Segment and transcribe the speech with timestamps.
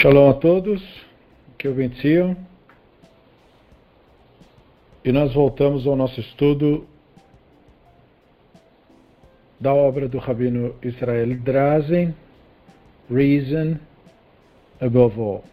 [0.00, 0.82] Shalom a todos,
[1.58, 2.34] que o venciam.
[5.04, 6.86] E nós voltamos ao nosso estudo
[9.60, 12.14] da obra do Rabino Israel Drazen,
[13.10, 13.76] Reason
[14.80, 15.44] Above All.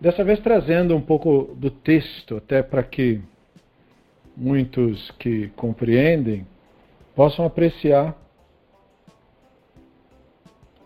[0.00, 3.20] Dessa vez trazendo um pouco do texto, até para que
[4.36, 6.44] muitos que compreendem
[7.14, 8.20] possam apreciar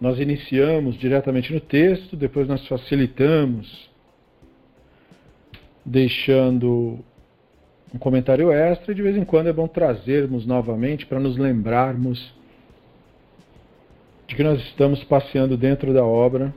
[0.01, 3.91] nós iniciamos diretamente no texto, depois nós facilitamos,
[5.85, 6.99] deixando
[7.95, 12.35] um comentário extra, e de vez em quando é bom trazermos novamente para nos lembrarmos
[14.27, 16.53] de que nós estamos passeando dentro da obra.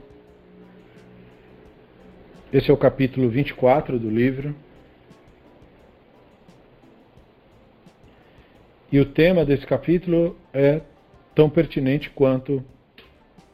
[2.52, 4.54] Esse é o capítulo 24 do livro.
[8.92, 10.80] E o tema desse capítulo é
[11.32, 12.62] tão pertinente quanto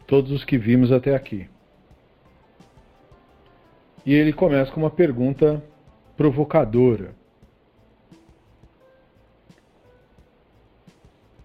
[0.07, 1.49] todos os que vimos até aqui.
[4.05, 5.62] E ele começa com uma pergunta
[6.17, 7.15] provocadora.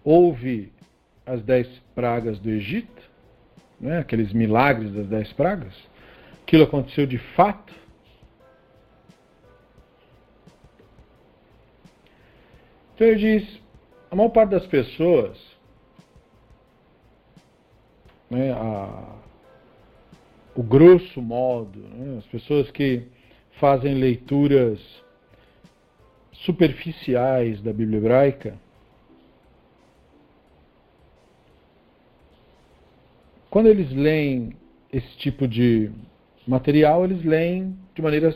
[0.04, 0.72] Houve
[1.26, 3.02] as dez pragas do Egito,
[3.80, 5.74] né, aqueles milagres das dez pragas?
[6.42, 7.72] Aquilo aconteceu de fato?
[12.94, 13.60] Então ele diz:
[14.10, 15.51] a maior parte das pessoas
[18.32, 19.14] né, a,
[20.54, 23.02] o grosso modo, né, as pessoas que
[23.60, 24.80] fazem leituras
[26.32, 28.58] superficiais da Bíblia hebraica,
[33.50, 34.56] quando eles leem
[34.90, 35.90] esse tipo de
[36.46, 38.34] material, eles leem de maneira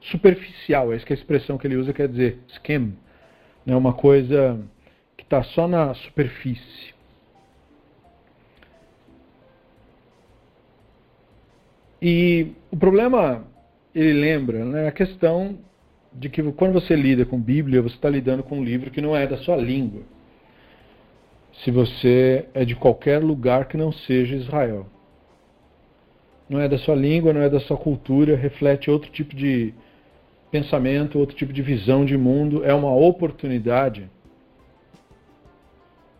[0.00, 0.92] superficial.
[0.92, 2.96] É a expressão que ele usa quer dizer skim,
[3.66, 4.60] né, uma coisa
[5.16, 6.93] que está só na superfície.
[12.06, 13.46] E o problema,
[13.94, 15.58] ele lembra, né, a questão
[16.12, 19.16] de que quando você lida com Bíblia, você está lidando com um livro que não
[19.16, 20.02] é da sua língua.
[21.62, 24.86] Se você é de qualquer lugar que não seja Israel.
[26.46, 29.72] Não é da sua língua, não é da sua cultura, reflete outro tipo de
[30.50, 32.62] pensamento, outro tipo de visão de mundo.
[32.66, 34.10] É uma oportunidade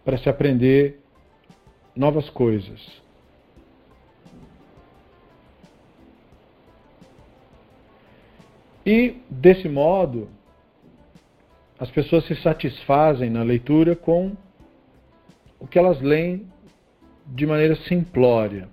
[0.03, 0.99] para se aprender
[1.94, 3.03] novas coisas.
[8.87, 10.28] E, desse modo,
[11.78, 14.37] as pessoas se satisfazem na leitura com
[15.59, 16.47] o que elas leem
[17.27, 18.69] de maneira simplória.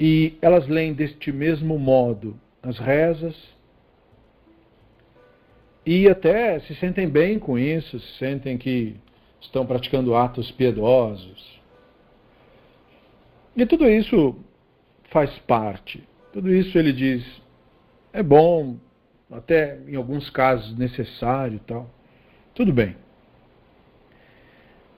[0.00, 3.36] E elas leem deste mesmo modo as rezas
[5.86, 8.96] e até se sentem bem com isso, se sentem que
[9.40, 11.58] estão praticando atos piedosos.
[13.56, 14.36] E tudo isso
[15.10, 16.06] faz parte
[16.38, 17.26] tudo isso ele diz
[18.12, 18.78] é bom,
[19.28, 21.90] até em alguns casos necessário e tal.
[22.54, 22.94] Tudo bem.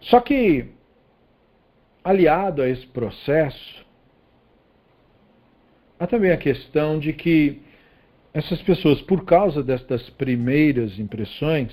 [0.03, 0.67] Só que,
[2.05, 3.87] aliado a esse processo,
[5.99, 7.63] há também a questão de que
[8.35, 11.73] essas pessoas, por causa destas primeiras impressões,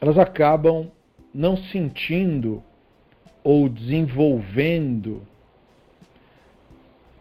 [0.00, 0.90] elas acabam
[1.34, 2.64] não sentindo
[3.44, 5.35] ou desenvolvendo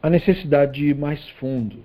[0.05, 1.83] a necessidade de ir mais fundo.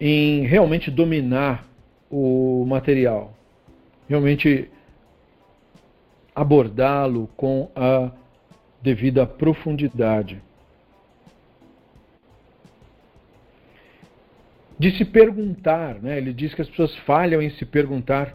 [0.00, 1.68] Em realmente dominar
[2.10, 3.34] o material,
[4.08, 4.70] realmente
[6.34, 8.10] abordá-lo com a
[8.80, 10.40] devida profundidade.
[14.78, 16.16] De se perguntar, né?
[16.16, 18.34] ele diz que as pessoas falham em se perguntar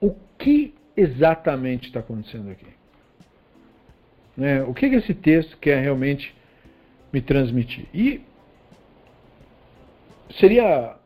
[0.00, 2.79] o que exatamente está acontecendo aqui.
[4.36, 4.62] Né?
[4.62, 6.34] O que, que esse texto quer realmente
[7.12, 7.86] me transmitir?
[7.92, 8.22] E
[10.38, 10.96] seria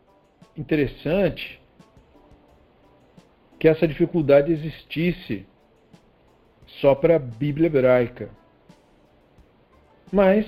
[0.57, 1.61] interessante
[3.59, 5.47] que essa dificuldade existisse
[6.67, 8.29] só para a Bíblia hebraica.
[10.13, 10.47] Mas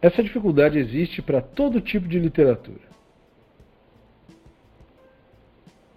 [0.00, 2.87] essa dificuldade existe para todo tipo de literatura.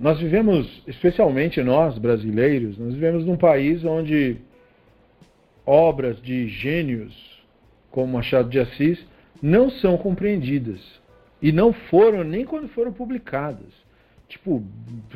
[0.01, 4.37] Nós vivemos, especialmente nós brasileiros, nós vivemos num país onde
[5.63, 7.13] obras de gênios
[7.91, 9.05] como Machado de Assis
[9.39, 10.79] não são compreendidas
[11.39, 13.67] e não foram nem quando foram publicadas.
[14.27, 14.63] Tipo,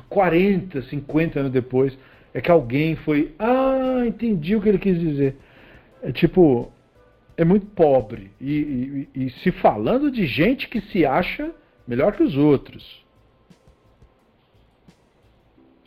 [0.08, 1.98] 40, 50 anos depois
[2.32, 5.36] é que alguém foi, ah, entendi o que ele quis dizer.
[6.04, 6.72] É tipo,
[7.36, 8.30] é muito pobre.
[8.40, 11.50] E, e, e se falando de gente que se acha
[11.88, 13.04] melhor que os outros.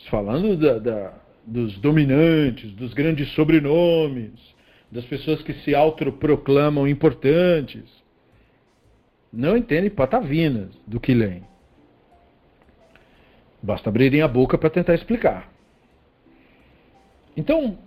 [0.09, 1.15] Falando da, da,
[1.47, 4.33] dos dominantes, dos grandes sobrenomes,
[4.91, 7.85] das pessoas que se autoproclamam importantes.
[9.33, 11.43] Não entendem patavinas do que leem.
[13.63, 15.51] Basta abrirem a boca para tentar explicar.
[17.37, 17.79] Então,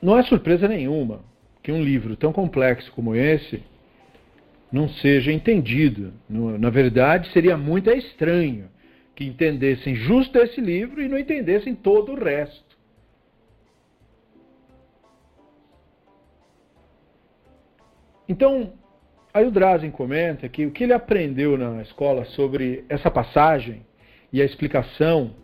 [0.00, 1.20] não é surpresa nenhuma
[1.62, 3.62] que um livro tão complexo como esse
[4.72, 6.12] não seja entendido.
[6.28, 8.68] Na verdade, seria muito estranho
[9.14, 12.72] que entendessem justo esse livro e não entendessem todo o resto.
[18.28, 18.72] Então,
[19.34, 23.84] aí o Drazen comenta que o que ele aprendeu na escola sobre essa passagem
[24.32, 25.34] e a explicação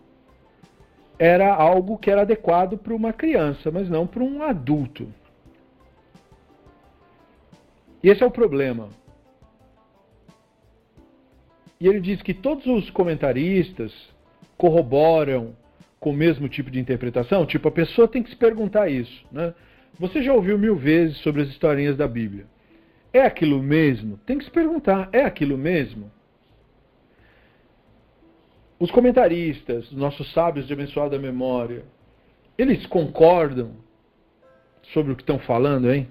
[1.19, 5.13] era algo que era adequado para uma criança, mas não para um adulto.
[8.03, 8.89] E esse é o problema.
[11.81, 13.93] E ele diz que todos os comentaristas
[14.57, 15.55] corroboram
[16.01, 17.47] com o mesmo tipo de interpretação.
[17.47, 19.25] Tipo, a pessoa tem que se perguntar isso.
[19.31, 19.55] Né?
[19.99, 22.47] Você já ouviu mil vezes sobre as historinhas da Bíblia.
[23.13, 24.19] É aquilo mesmo?
[24.19, 26.11] Tem que se perguntar, é aquilo mesmo?
[28.79, 31.85] Os comentaristas, nossos sábios de abençoada memória,
[32.57, 33.73] eles concordam
[34.93, 36.09] sobre o que estão falando, hein?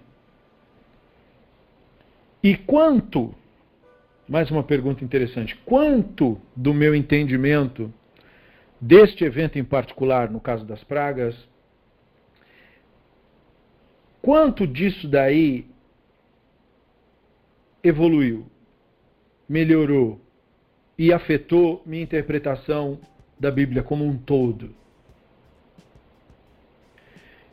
[2.44, 3.34] E quanto
[4.28, 5.56] mais uma pergunta interessante.
[5.66, 7.94] Quanto do meu entendimento
[8.80, 11.36] deste evento em particular, no caso das pragas,
[14.22, 15.66] quanto disso daí
[17.82, 18.46] evoluiu,
[19.48, 20.20] melhorou
[20.98, 23.00] e afetou minha interpretação
[23.40, 24.76] da Bíblia como um todo?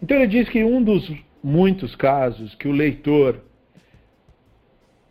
[0.02, 1.08] Então ele diz que um dos
[1.42, 3.40] muitos casos que o leitor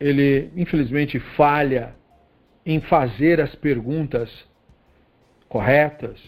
[0.04, 1.96] ele infelizmente falha
[2.66, 4.30] em fazer as perguntas
[5.48, 6.22] corretas,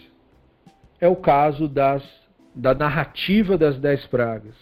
[0.98, 2.02] é o caso das,
[2.54, 4.54] da narrativa das dez pragas.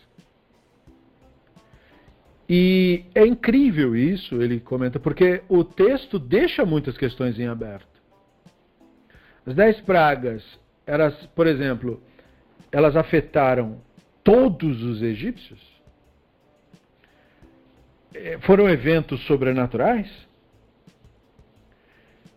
[2.48, 7.86] E é incrível isso, ele comenta, porque o texto deixa muitas questões em aberto.
[9.46, 10.42] As dez pragas,
[10.84, 12.02] elas, por exemplo,
[12.72, 13.80] elas afetaram
[14.24, 15.73] todos os egípcios?
[18.14, 20.08] É, foram eventos sobrenaturais?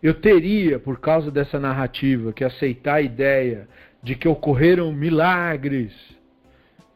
[0.02, 3.68] Eu teria, por causa dessa narrativa, que aceitar a ideia
[4.02, 5.92] de que ocorreram milagres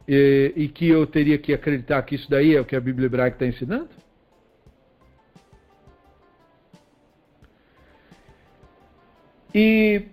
[0.07, 3.05] e, e que eu teria que acreditar que isso daí é o que a Bíblia
[3.05, 3.89] hebraica está ensinando?
[9.55, 10.07] E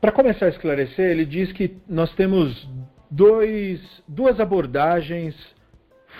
[0.00, 2.68] para começar a esclarecer, ele diz que nós temos
[3.10, 5.34] dois, duas abordagens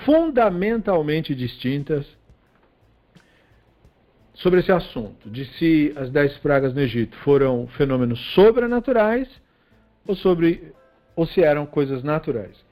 [0.04, 2.06] fundamentalmente distintas
[4.34, 9.28] sobre esse assunto, de se as dez pragas no Egito foram fenômenos sobrenaturais
[10.06, 10.72] ou, sobre,
[11.14, 12.64] ou se eram coisas naturais.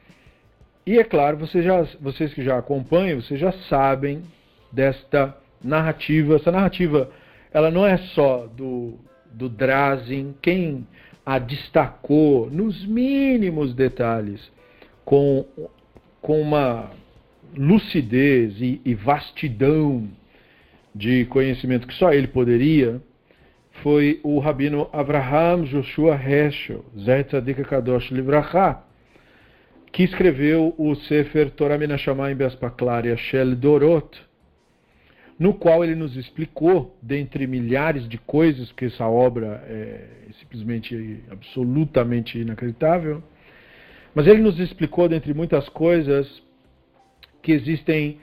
[0.87, 4.23] E é claro, vocês, já, vocês que já acompanham, vocês já sabem
[4.71, 6.37] desta narrativa.
[6.37, 7.11] Essa narrativa,
[7.51, 8.99] ela não é só do,
[9.33, 10.87] do Drazen, quem
[11.25, 14.53] a destacou nos mínimos detalhes,
[15.07, 15.47] com,
[16.21, 16.91] com uma
[17.57, 20.09] lucidez e, e vastidão
[20.95, 23.01] de conhecimento que só ele poderia,
[23.83, 28.79] foi o rabino Abraham Joshua Heschel, Zé Kadosh Livracha,
[29.93, 34.21] que escreveu o Sefer Torah Menashamayim Beaspaklar Yashel Dorot,
[35.39, 40.07] no qual ele nos explicou, dentre milhares de coisas, que essa obra é
[40.41, 43.23] simplesmente absolutamente inacreditável,
[44.15, 46.43] mas ele nos explicou, dentre muitas coisas,
[47.45, 48.19] que existem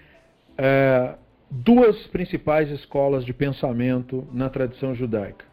[0.58, 1.14] é,
[1.50, 5.46] duas principais escolas de pensamento na tradição judaica.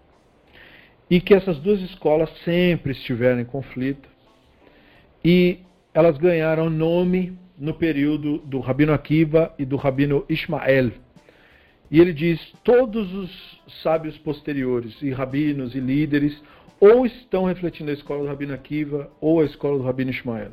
[1.10, 4.08] E que essas duas escolas sempre estiveram em conflito.
[5.22, 5.58] E
[5.92, 10.90] elas ganharam nome no período do Rabino Akiva e do Rabino Ismael.
[11.90, 16.42] E ele diz: todos os sábios posteriores, e rabinos e líderes,
[16.80, 20.52] ou estão refletindo a escola do Rabino Akiva ou a escola do Rabino Ismael.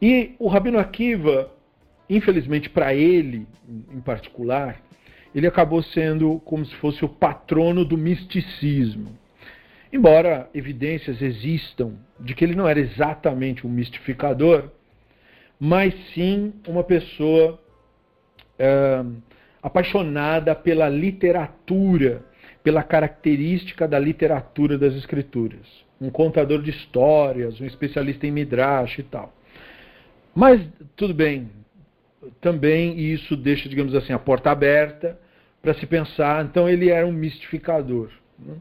[0.00, 1.50] E o Rabino Akiva
[2.08, 3.46] infelizmente para ele
[3.92, 4.80] em particular,
[5.34, 9.16] ele acabou sendo como se fosse o patrono do misticismo.
[9.92, 14.70] Embora evidências existam de que ele não era exatamente um mistificador,
[15.58, 17.58] mas sim uma pessoa
[18.58, 19.04] é,
[19.62, 22.24] apaixonada pela literatura,
[22.62, 25.66] pela característica da literatura das escrituras.
[26.00, 29.32] Um contador de histórias, um especialista em Midrash e tal.
[30.34, 30.60] Mas,
[30.94, 31.50] tudo bem,
[32.40, 35.18] também isso deixa, digamos assim, a porta aberta
[35.62, 36.44] para se pensar.
[36.44, 38.10] Então ele era um mistificador.
[38.38, 38.54] Né?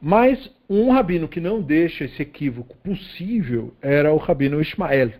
[0.00, 5.12] Mas um rabino que não deixa esse equívoco possível era o rabino Ismael,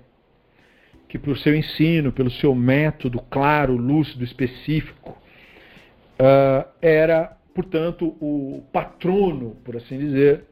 [1.08, 5.16] que por seu ensino, pelo seu método claro, lúcido, específico,
[6.18, 10.46] uh, era, portanto, o patrono, por assim dizer,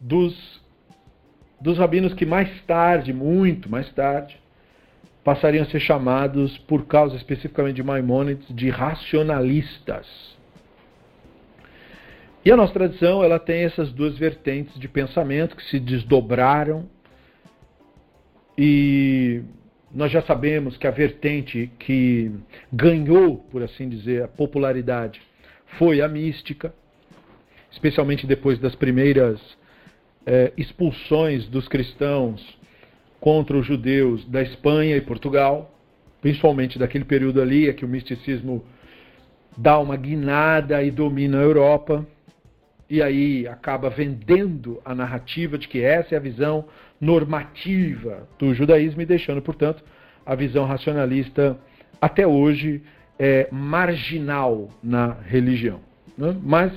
[0.00, 0.60] dos,
[1.60, 4.40] dos rabinos que mais tarde, muito mais tarde,
[5.26, 10.06] passariam a ser chamados, por causa especificamente de Maimônides, de racionalistas.
[12.44, 16.88] E a nossa tradição ela tem essas duas vertentes de pensamento que se desdobraram
[18.56, 19.42] e
[19.92, 22.30] nós já sabemos que a vertente que
[22.72, 25.20] ganhou, por assim dizer, a popularidade
[25.76, 26.72] foi a mística,
[27.72, 29.40] especialmente depois das primeiras
[30.24, 32.56] é, expulsões dos cristãos
[33.20, 35.70] contra os judeus da Espanha e Portugal,
[36.20, 38.64] principalmente daquele período ali, é que o misticismo
[39.56, 42.06] dá uma guinada e domina a Europa
[42.88, 46.66] e aí acaba vendendo a narrativa de que essa é a visão
[47.00, 49.82] normativa do judaísmo e deixando, portanto,
[50.24, 51.58] a visão racionalista
[52.00, 52.82] até hoje
[53.18, 55.80] é, marginal na religião.
[56.16, 56.36] Né?
[56.42, 56.72] Mas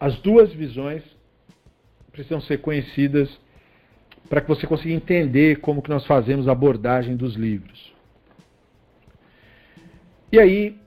[0.00, 1.02] as duas visões
[2.10, 3.28] precisam ser conhecidas
[4.28, 7.92] para que você consiga entender como que nós fazemos a abordagem dos livros.
[10.30, 10.78] E aí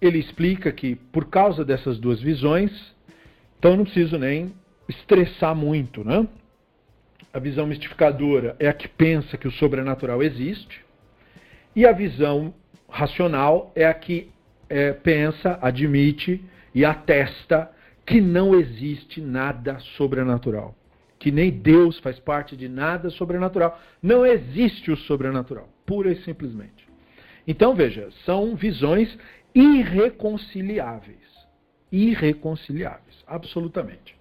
[0.00, 2.92] ele explica que por causa dessas duas visões
[3.62, 4.52] então eu não preciso nem
[4.88, 6.26] estressar muito, né?
[7.32, 10.84] A visão mistificadora é a que pensa que o sobrenatural existe,
[11.76, 12.52] e a visão
[12.88, 14.32] racional é a que
[14.68, 16.44] é, pensa, admite
[16.74, 17.70] e atesta
[18.04, 20.74] que não existe nada sobrenatural.
[21.22, 23.80] Que nem Deus faz parte de nada sobrenatural.
[24.02, 26.88] Não existe o sobrenatural, pura e simplesmente.
[27.46, 29.16] Então, veja, são visões
[29.54, 31.20] irreconciliáveis.
[31.92, 34.16] Irreconciliáveis absolutamente.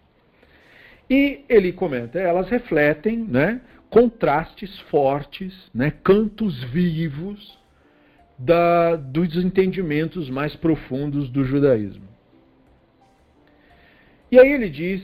[1.09, 7.59] E ele comenta, elas refletem né, contrastes fortes, né, cantos vivos
[8.37, 12.07] da, dos entendimentos mais profundos do judaísmo.
[14.31, 15.01] E aí ele diz,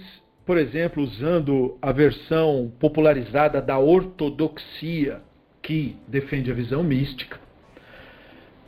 [0.48, 5.22] por exemplo, usando a versão popularizada da ortodoxia,
[5.62, 7.38] que defende a visão mística,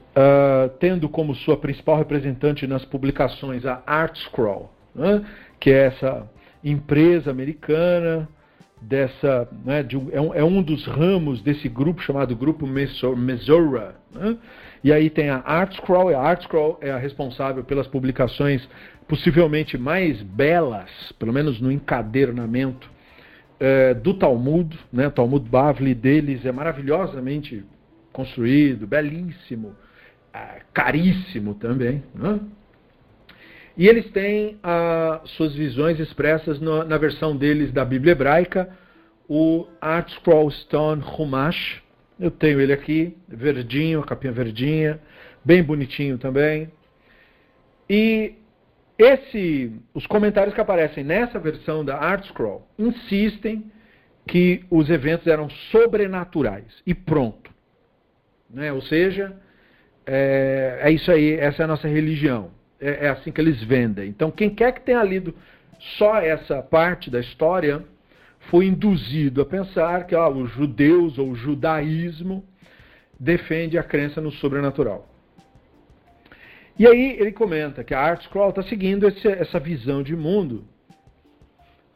[0.10, 5.26] uh, tendo como sua principal representante nas publicações a Art Scroll, né,
[5.58, 6.30] que é essa
[6.62, 8.28] empresa americana,
[8.82, 13.96] dessa, né, de, é, um, é, um, dos ramos desse grupo chamado Grupo Mesora.
[14.14, 14.38] Né?
[14.84, 18.68] E aí tem a ArtScroll, a ArtScroll é a responsável pelas publicações
[19.08, 22.90] possivelmente mais belas, pelo menos no encadernamento,
[23.60, 24.78] é, do Talmud.
[24.94, 25.08] Né?
[25.08, 27.66] O Talmud Bavli deles é maravilhosamente
[28.14, 29.76] construído, belíssimo,
[30.34, 32.04] é, caríssimo também.
[32.14, 32.40] Né?
[33.80, 38.70] E eles têm ah, suas visões expressas no, na versão deles da Bíblia hebraica,
[39.26, 41.82] o Art Scroll Stone Humash.
[42.20, 45.00] Eu tenho ele aqui, verdinho, capinha verdinha,
[45.44, 46.72] bem bonitinho também.
[47.90, 48.36] E
[48.98, 53.72] esse, os comentários que aparecem nessa versão da Art Scroll insistem
[54.28, 57.50] que os eventos eram sobrenaturais e pronto.
[58.50, 58.72] Né?
[58.74, 59.36] Ou seja,
[60.06, 64.10] é, é isso aí, essa é a nossa religião é, é assim que eles vendem.
[64.10, 65.36] Então, quem quer que tenha lido
[65.98, 67.84] só essa parte da história
[68.50, 72.44] foi induzido a pensar que ó, os judeus ou o judaísmo
[73.20, 75.08] defende a crença no sobrenatural.
[76.78, 80.64] E aí ele comenta que a Art Scroll está seguindo esse, essa visão de mundo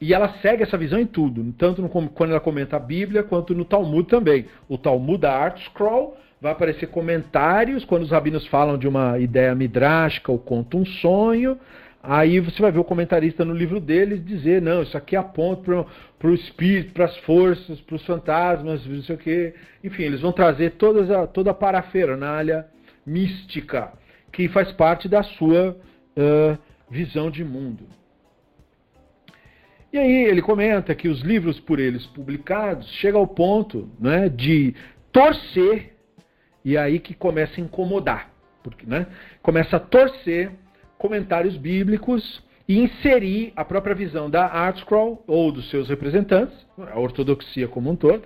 [0.03, 3.55] e ela segue essa visão em tudo, tanto no, quando ela comenta a Bíblia quanto
[3.55, 4.47] no Talmud também.
[4.67, 9.55] O Talmud da Art Scroll vai aparecer comentários quando os rabinos falam de uma ideia
[9.55, 11.57] midrástica ou conta um sonho.
[12.05, 15.87] Aí você vai ver o comentarista no livro deles dizer, não, isso aqui aponta
[16.19, 19.55] para o espírito, para as forças, para os fantasmas, não sei o quê.
[19.81, 22.67] Enfim, eles vão trazer todas a, toda a parafernália
[23.05, 23.93] mística
[24.33, 25.77] que faz parte da sua
[26.17, 26.57] uh,
[26.91, 27.85] visão de mundo.
[29.93, 34.75] E aí ele comenta que os livros por eles publicados chegam ao ponto né, de
[35.09, 35.95] torcer
[36.65, 38.29] e é aí que começa a incomodar,
[38.61, 39.07] porque né,
[39.41, 40.51] começa a torcer
[41.03, 47.67] comentários bíblicos e inserir a própria visão da ArtScroll ou dos seus representantes, a ortodoxia
[47.67, 48.23] como um todo,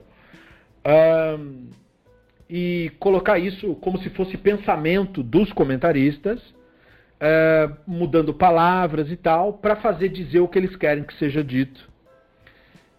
[0.86, 1.70] um,
[2.48, 9.78] e colocar isso como se fosse pensamento dos comentaristas, uh, mudando palavras e tal, para
[9.78, 11.90] fazer dizer o que eles querem que seja dito.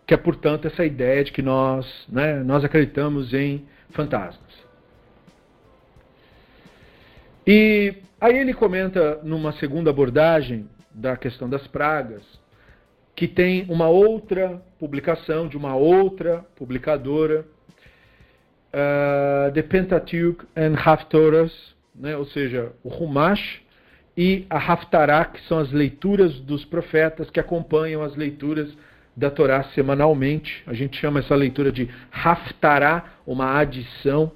[0.05, 4.68] Que é, portanto, essa ideia de que nós, né, nós acreditamos em fantasmas.
[7.51, 12.23] E aí ele comenta numa segunda abordagem da questão das pragas,
[13.17, 17.47] que tem uma outra publicação de uma outra publicadora,
[18.69, 23.63] uh, The Pentateuch and Haftorahs, né, ou seja, o Humash
[24.15, 28.77] e a Haftarah, que são as leituras dos profetas que acompanham as leituras
[29.17, 30.63] da Torá semanalmente.
[30.67, 34.33] A gente chama essa leitura de Haftarah, uma adição,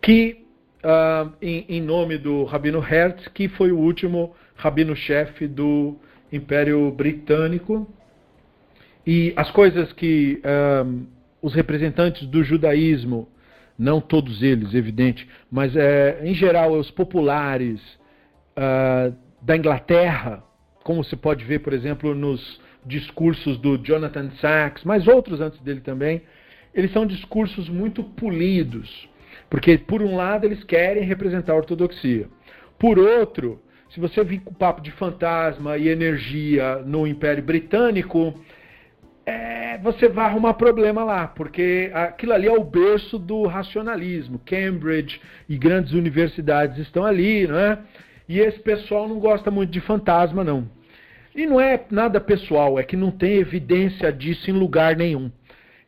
[0.00, 0.46] que
[0.84, 5.96] uh, em, em, nome do Rabino Hertz, que foi o último rabino-chefe do
[6.32, 7.88] Império Britânico.
[9.06, 11.06] E as coisas que uh,
[11.40, 13.28] os representantes do judaísmo,
[13.78, 17.80] não todos eles, evidente, mas é, em geral os populares
[18.56, 20.42] uh, da Inglaterra,
[20.82, 25.80] como se pode ver, por exemplo, nos discursos do Jonathan Sachs, mas outros antes dele
[25.80, 26.22] também,
[26.74, 29.08] eles são discursos muito polidos,
[29.50, 32.28] porque por um lado eles querem representar a ortodoxia,
[32.78, 38.34] por outro, se você vir com o papo de fantasma e energia no Império Britânico,
[39.26, 44.40] é, você vai arrumar problema lá, porque aquilo ali é o berço do racionalismo.
[44.44, 47.78] Cambridge e grandes universidades estão ali, não é?
[48.28, 50.70] E esse pessoal não gosta muito de fantasma, não.
[51.34, 55.30] E não é nada pessoal, é que não tem evidência disso em lugar nenhum.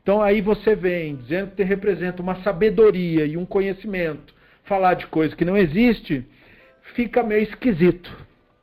[0.03, 4.35] Então aí você vem dizendo que representa uma sabedoria e um conhecimento.
[4.65, 6.25] Falar de coisa que não existe
[6.95, 8.11] fica meio esquisito.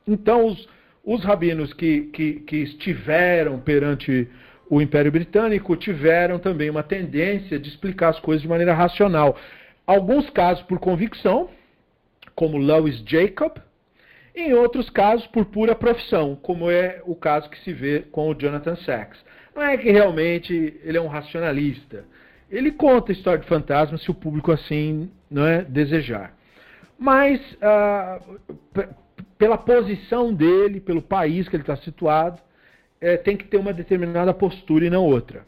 [0.06, 0.68] Então os,
[1.04, 4.28] os rabinos que, que, que estiveram perante
[4.70, 9.36] o Império Britânico tiveram também uma tendência de explicar as coisas de maneira racional.
[9.86, 11.48] Alguns casos por convicção,
[12.34, 13.56] como Lewis Jacob,
[14.34, 18.34] em outros casos por pura profissão, como é o caso que se vê com o
[18.34, 19.18] Jonathan Sachs.
[19.58, 22.04] Não é que realmente ele é um racionalista.
[22.48, 26.32] Ele conta a história de fantasmas se o público assim não é desejar.
[26.96, 28.20] Mas ah,
[29.36, 32.40] pela posição dele, pelo país que ele está situado,
[33.00, 35.44] é, tem que ter uma determinada postura e não outra.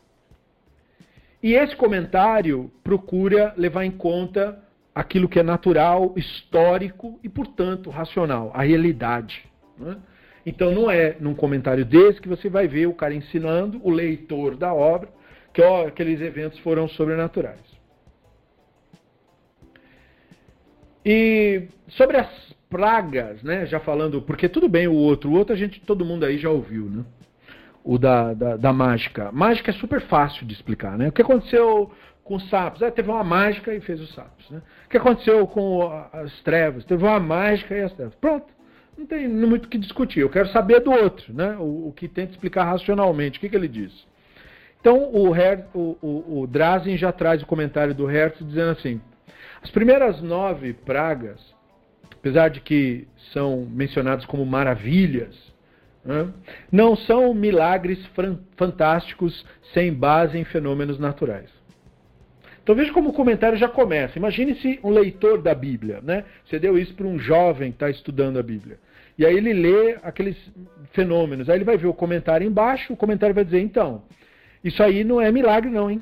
[1.41, 4.61] E esse comentário procura levar em conta
[4.93, 9.49] aquilo que é natural, histórico e, portanto, racional, a realidade.
[9.79, 9.97] Né?
[10.45, 14.57] Então, não é num comentário desse que você vai ver o cara ensinando o leitor
[14.57, 15.09] da obra
[15.53, 17.59] que ó, aqueles eventos foram sobrenaturais.
[21.05, 22.29] E sobre as
[22.69, 26.25] pragas, né, já falando, porque tudo bem o outro, o outro a gente, todo mundo
[26.25, 27.05] aí já ouviu, né?
[27.83, 29.33] O da, da, da mágica.
[29.33, 31.09] Mágica é super fácil de explicar, né?
[31.09, 31.91] O que aconteceu
[32.23, 32.83] com os sapos.
[32.83, 34.49] É, teve uma mágica e fez os sapos.
[34.51, 34.61] Né?
[34.85, 36.85] O que aconteceu com as trevas?
[36.85, 38.15] Teve uma mágica e as trevas.
[38.17, 38.47] Pronto.
[38.97, 40.21] Não tem muito o que discutir.
[40.21, 41.57] Eu quero saber do outro, né?
[41.59, 43.39] o, o que tenta explicar racionalmente.
[43.39, 43.93] O que, que ele diz?
[44.81, 49.01] Então, o, Her, o, o, o Drazen já traz o comentário do Hertz dizendo assim:
[49.63, 51.39] as primeiras nove pragas,
[52.13, 55.37] apesar de que são mencionadas como maravilhas,
[56.05, 56.33] né,
[56.73, 57.99] não são milagres
[58.57, 61.60] fantásticos sem base em fenômenos naturais.
[62.71, 64.17] Então veja como o comentário já começa.
[64.17, 66.25] Imagine se um leitor da Bíblia, né?
[66.45, 68.79] Você deu isso para um jovem que está estudando a Bíblia.
[69.19, 70.37] E aí ele lê aqueles
[70.93, 71.51] fenômenos.
[71.51, 74.05] Aí ele vai ver o comentário embaixo, o comentário vai dizer, então,
[74.63, 76.01] isso aí não é milagre não, hein?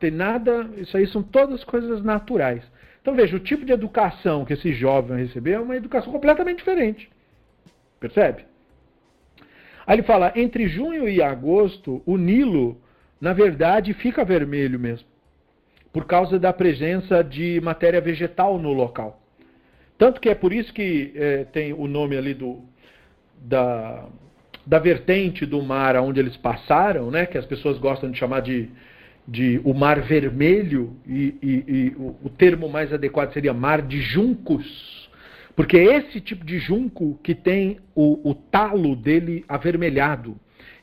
[0.00, 2.64] Tem nada, isso aí são todas coisas naturais.
[3.00, 6.58] Então veja, o tipo de educação que esse jovem vai receber é uma educação completamente
[6.58, 7.08] diferente.
[8.00, 8.44] Percebe?
[9.86, 12.76] Aí ele fala, entre junho e agosto, o Nilo
[13.20, 15.11] na verdade fica vermelho mesmo,
[15.92, 19.20] por causa da presença de matéria vegetal no local.
[19.98, 22.60] Tanto que é por isso que é, tem o nome ali do,
[23.36, 24.06] da,
[24.66, 28.70] da vertente do mar onde eles passaram, né, que as pessoas gostam de chamar de,
[29.28, 34.00] de o mar vermelho, e, e, e o, o termo mais adequado seria mar de
[34.00, 35.10] juncos,
[35.54, 40.36] porque é esse tipo de junco que tem o, o talo dele avermelhado.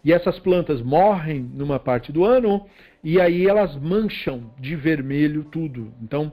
[0.04, 2.66] E essas plantas morrem numa parte do ano
[3.04, 5.94] e aí elas mancham de vermelho tudo.
[6.02, 6.32] Então,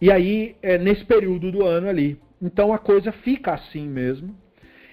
[0.00, 2.18] e aí é nesse período do ano ali.
[2.40, 4.34] Então a coisa fica assim mesmo.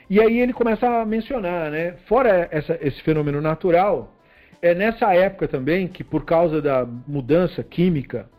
[0.10, 1.94] E aí ele começa a mencionar, né?
[2.06, 4.13] Fora essa, esse fenômeno natural,
[4.62, 8.30] é nessa época também que por causa da mudança química,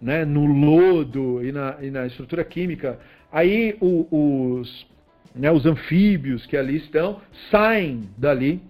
[0.00, 2.98] né, no lodo e na, e na estrutura química,
[3.30, 4.86] aí o, os,
[5.34, 7.20] né, os anfíbios que ali estão
[7.50, 8.60] saem dali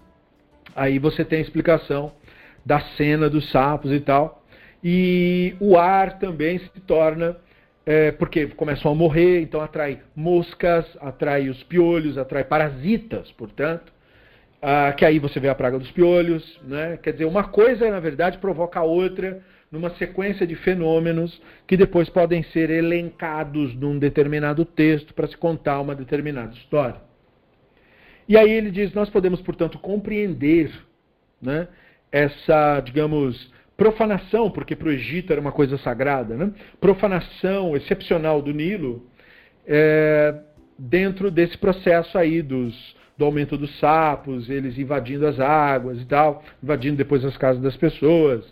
[0.75, 2.13] Aí você tem a explicação
[2.65, 4.43] da cena dos sapos e tal.
[4.83, 7.37] E o ar também se torna,
[7.85, 13.93] é, porque começam a morrer, então atrai moscas, atrai os piolhos, atrai parasitas, portanto.
[14.63, 16.99] Ah, que aí você vê a praga dos piolhos, né?
[17.03, 22.11] Quer dizer, uma coisa na verdade provoca a outra numa sequência de fenômenos que depois
[22.11, 27.10] podem ser elencados num determinado texto para se contar uma determinada história.
[28.31, 30.71] E aí ele diz: nós podemos, portanto, compreender
[31.43, 31.67] né,
[32.13, 36.53] essa, digamos, profanação, porque para o Egito era uma coisa sagrada, né?
[36.81, 39.05] profanação excepcional do Nilo,
[39.67, 40.33] é,
[40.79, 46.45] dentro desse processo aí dos, do aumento dos sapos, eles invadindo as águas e tal,
[46.63, 48.45] invadindo depois as casas das pessoas,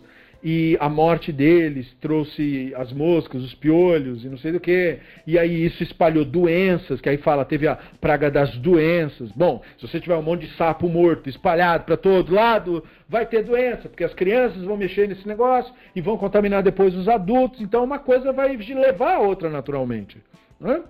[0.43, 4.99] e a morte deles trouxe as moscas, os piolhos e não sei do que.
[5.27, 9.31] E aí isso espalhou doenças, que aí fala, teve a praga das doenças.
[9.31, 13.43] Bom, se você tiver um monte de sapo morto espalhado para todo lado, vai ter
[13.43, 17.61] doença, porque as crianças vão mexer nesse negócio e vão contaminar depois os adultos.
[17.61, 20.17] Então uma coisa vai levar a outra naturalmente.
[20.59, 20.81] Né?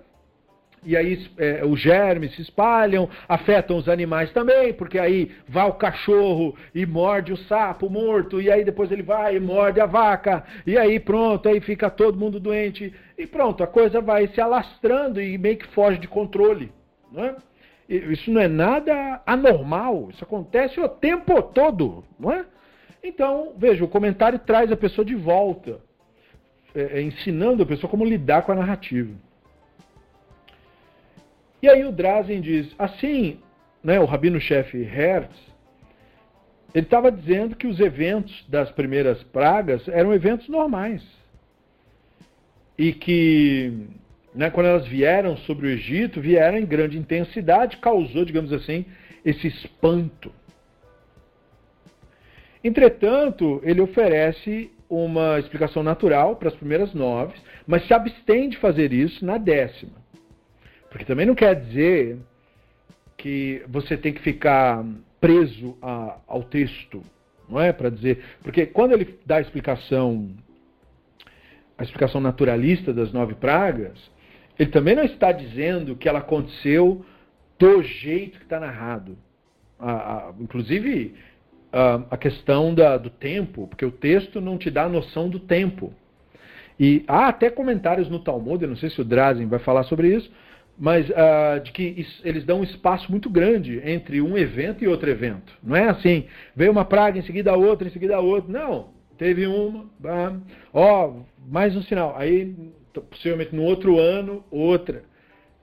[0.84, 5.74] E aí é, os germes se espalham, afetam os animais também, porque aí vai o
[5.74, 10.44] cachorro e morde o sapo morto, e aí depois ele vai e morde a vaca,
[10.66, 15.20] e aí pronto, aí fica todo mundo doente, e pronto, a coisa vai se alastrando
[15.20, 16.72] e meio que foge de controle.
[17.12, 17.36] Não é?
[17.88, 22.44] Isso não é nada anormal, isso acontece o tempo todo, não é?
[23.02, 25.80] Então, veja, o comentário traz a pessoa de volta,
[26.74, 29.12] é, é ensinando a pessoa como lidar com a narrativa.
[31.62, 33.38] E aí o Drazen diz, assim,
[33.82, 35.36] né, o rabino-chefe Hertz,
[36.74, 41.02] ele estava dizendo que os eventos das primeiras pragas eram eventos normais.
[42.78, 43.88] E que,
[44.34, 48.86] né, quando elas vieram sobre o Egito, vieram em grande intensidade, causou, digamos assim,
[49.24, 50.32] esse espanto.
[52.62, 57.34] Entretanto, ele oferece uma explicação natural para as primeiras nove,
[57.66, 59.99] mas se abstém de fazer isso na décima.
[60.90, 62.18] Porque também não quer dizer
[63.16, 64.84] que você tem que ficar
[65.20, 67.02] preso a, ao texto,
[67.48, 67.72] não é?
[67.72, 68.22] Para dizer.
[68.42, 70.30] Porque quando ele dá a explicação,
[71.78, 73.98] a explicação naturalista das nove pragas,
[74.58, 77.04] ele também não está dizendo que ela aconteceu
[77.58, 79.16] do jeito que está narrado.
[79.78, 81.14] A, a, inclusive
[81.72, 85.94] a, questão da, do tempo, porque o texto não te dá a noção do tempo.
[86.78, 90.14] E há até comentários no Talmud, eu não sei se o Drazen vai falar sobre
[90.14, 90.30] isso,
[90.80, 95.10] mas uh, de que eles dão um espaço muito grande entre um evento e outro
[95.10, 95.52] evento.
[95.62, 96.24] Não é assim,
[96.56, 98.50] veio uma praga, em seguida a outra, em seguida a outra.
[98.50, 98.88] Não,
[99.18, 99.90] teve uma,
[100.72, 101.12] ó,
[101.46, 102.16] mais um sinal.
[102.16, 102.56] Aí,
[103.10, 105.02] possivelmente no outro ano, outra.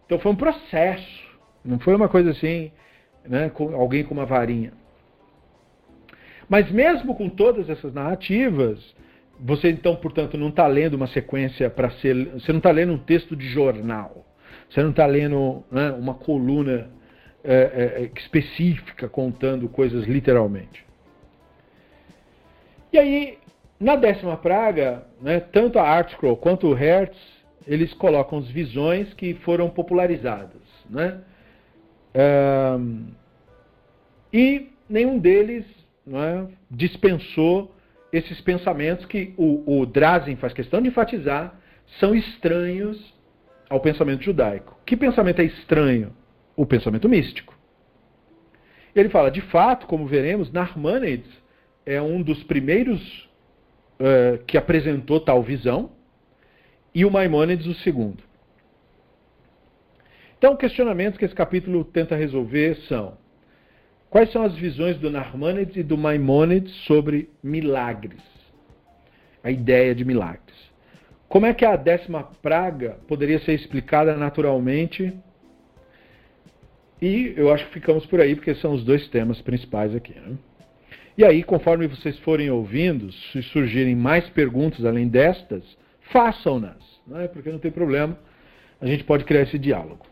[0.05, 1.23] Então foi um processo,
[1.65, 2.71] não foi uma coisa assim,
[3.27, 4.71] né, com alguém com uma varinha.
[6.47, 8.95] Mas mesmo com todas essas narrativas,
[9.39, 12.33] você então, portanto, não está lendo uma sequência para ser.
[12.33, 14.26] Você não está lendo um texto de jornal.
[14.69, 16.89] Você não está lendo né, uma coluna
[17.43, 20.85] é, é, é, específica contando coisas literalmente.
[22.91, 23.37] E aí,
[23.79, 27.17] na décima praga, né, tanto a Artscroll quanto o Hertz,
[27.65, 30.61] eles colocam as visões que foram popularizadas.
[30.89, 31.21] Né?
[34.33, 35.63] e nenhum deles
[36.07, 37.75] é, dispensou
[38.11, 41.59] esses pensamentos que o, o Drazen faz questão de enfatizar
[41.99, 42.97] são estranhos
[43.69, 44.77] ao pensamento judaico.
[44.85, 46.13] Que pensamento é estranho?
[46.55, 47.57] O pensamento místico.
[48.95, 51.29] Ele fala, de fato, como veremos, Narmanides
[51.85, 53.29] é um dos primeiros
[53.99, 55.91] uh, que apresentou tal visão,
[56.93, 58.23] e o Maimônides o segundo.
[60.37, 63.17] Então, questionamentos que esse capítulo tenta resolver são:
[64.09, 68.21] quais são as visões do Narmanides e do Maimônides sobre milagres?
[69.43, 70.66] A ideia de milagres.
[71.29, 75.13] Como é que a décima praga poderia ser explicada naturalmente?
[77.01, 80.13] E eu acho que ficamos por aí, porque são os dois temas principais aqui.
[80.13, 80.37] Né?
[81.17, 85.63] E aí, conforme vocês forem ouvindo, se surgirem mais perguntas além destas,
[86.11, 87.27] façam-nas, né?
[87.27, 88.17] porque não tem problema,
[88.79, 90.05] a gente pode criar esse diálogo.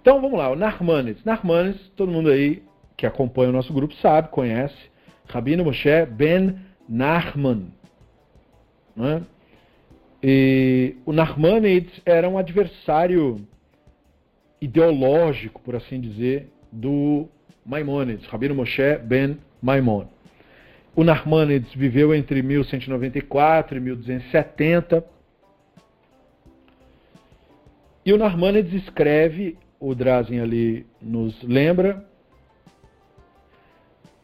[0.00, 1.22] Então vamos lá, o Narmanes.
[1.24, 2.62] Narmanes, todo mundo aí
[2.96, 4.76] que acompanha o nosso grupo sabe, conhece,
[5.28, 7.68] Rabino Moshe Ben Narman.
[8.96, 9.22] Né?
[10.22, 13.46] E o Narmanides era um adversário
[14.60, 17.28] ideológico, por assim dizer, do
[17.64, 20.06] Maimonides, Rabino Moshe ben Maimon.
[20.96, 25.04] O Narmanides viveu entre 1194 e 1270.
[28.04, 32.04] E o Narmanides escreve, o Drazen ali nos lembra,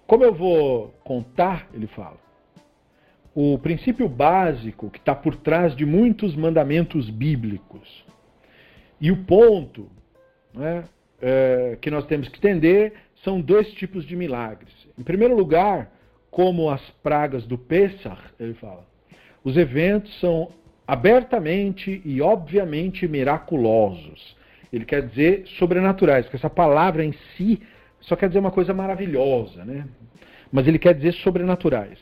[0.07, 2.17] como eu vou contar, ele fala,
[3.35, 8.05] o princípio básico que está por trás de muitos mandamentos bíblicos.
[9.01, 9.91] E o ponto
[10.55, 10.85] né,
[11.21, 12.95] é, que nós temos que entender
[13.25, 14.73] são dois tipos de milagres.
[14.97, 15.91] Em primeiro lugar,
[16.31, 18.87] como as pragas do Pessah, ele fala,
[19.43, 20.51] os eventos são
[20.87, 24.37] abertamente e obviamente miraculosos.
[24.73, 27.61] Ele quer dizer sobrenaturais, porque essa palavra em si
[28.01, 29.87] só quer dizer uma coisa maravilhosa, né?
[30.53, 31.99] Mas ele quer dizer sobrenaturais.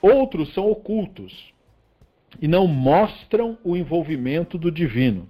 [0.00, 1.52] Outros são ocultos
[2.40, 5.28] e não mostram o envolvimento do divino,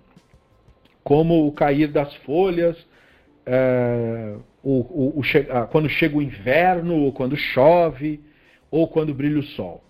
[1.02, 2.76] como o cair das folhas,
[3.46, 8.20] é, o, o, o, quando chega o inverno, ou quando chove,
[8.70, 9.82] ou quando brilha o sol.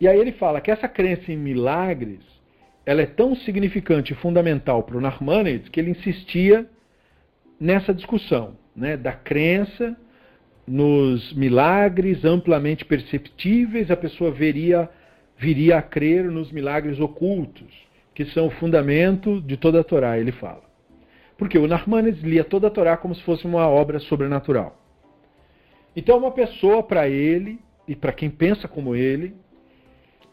[0.00, 2.20] E aí ele fala que essa crença em milagres
[2.84, 6.70] ela é tão significante e fundamental para o Narmanides que ele insistia
[7.58, 9.96] nessa discussão né, da crença
[10.66, 14.88] nos milagres amplamente perceptíveis, a pessoa veria,
[15.38, 17.72] viria a crer nos milagres ocultos,
[18.14, 20.64] que são o fundamento de toda a Torá, ele fala.
[21.38, 24.76] Porque o Narmanides lia toda a Torá como se fosse uma obra sobrenatural.
[25.94, 29.34] Então, uma pessoa, para ele, e para quem pensa como ele,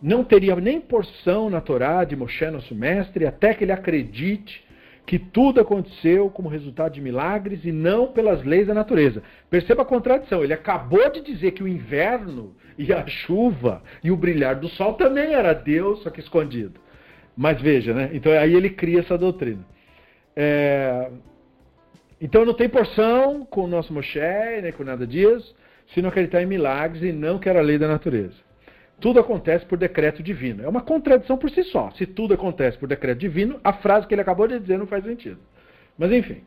[0.02, 4.64] não teria nem porção na Torá de Moshe, nosso mestre, até que ele acredite
[5.06, 9.22] que tudo aconteceu como resultado de milagres e não pelas leis da natureza.
[9.50, 10.44] Perceba a contradição.
[10.44, 14.94] Ele acabou de dizer que o inverno e a chuva e o brilhar do sol
[14.94, 16.80] também era Deus, só que escondido.
[17.36, 18.12] Mas veja, né?
[18.14, 19.66] Então aí ele cria essa doutrina.
[20.36, 21.10] É...
[22.22, 24.20] Então não tem porção com o nosso Moshe,
[24.62, 25.54] nem com nada disso,
[25.94, 28.53] se não acreditar em milagres e não que era a lei da natureza
[29.00, 30.64] tudo acontece por decreto divino.
[30.64, 31.92] É uma contradição por si só.
[31.92, 35.04] Se tudo acontece por decreto divino, a frase que ele acabou de dizer não faz
[35.04, 35.40] sentido.
[35.98, 36.44] Mas enfim,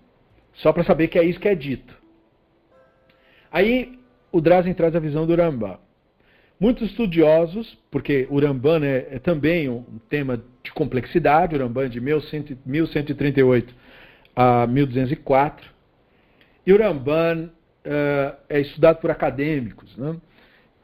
[0.55, 1.97] só para saber que é isso que é dito.
[3.51, 3.99] Aí
[4.33, 5.79] o Drazen traz a visão do Rambam.
[6.59, 11.89] Muitos estudiosos, porque o Ramban é, é, também um tema de complexidade, o Ramban é
[11.89, 13.75] de 1138
[14.35, 15.71] a 1204,
[16.67, 17.51] e o Ramban
[17.85, 19.95] uh, é estudado por acadêmicos.
[19.99, 20.17] Né?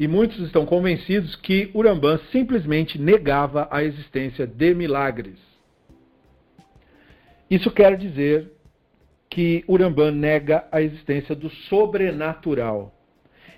[0.03, 5.39] E muitos estão convencidos que Urambã simplesmente negava a existência de milagres.
[7.49, 8.51] Isso quer dizer
[9.31, 12.93] que Urambã nega a existência do sobrenatural.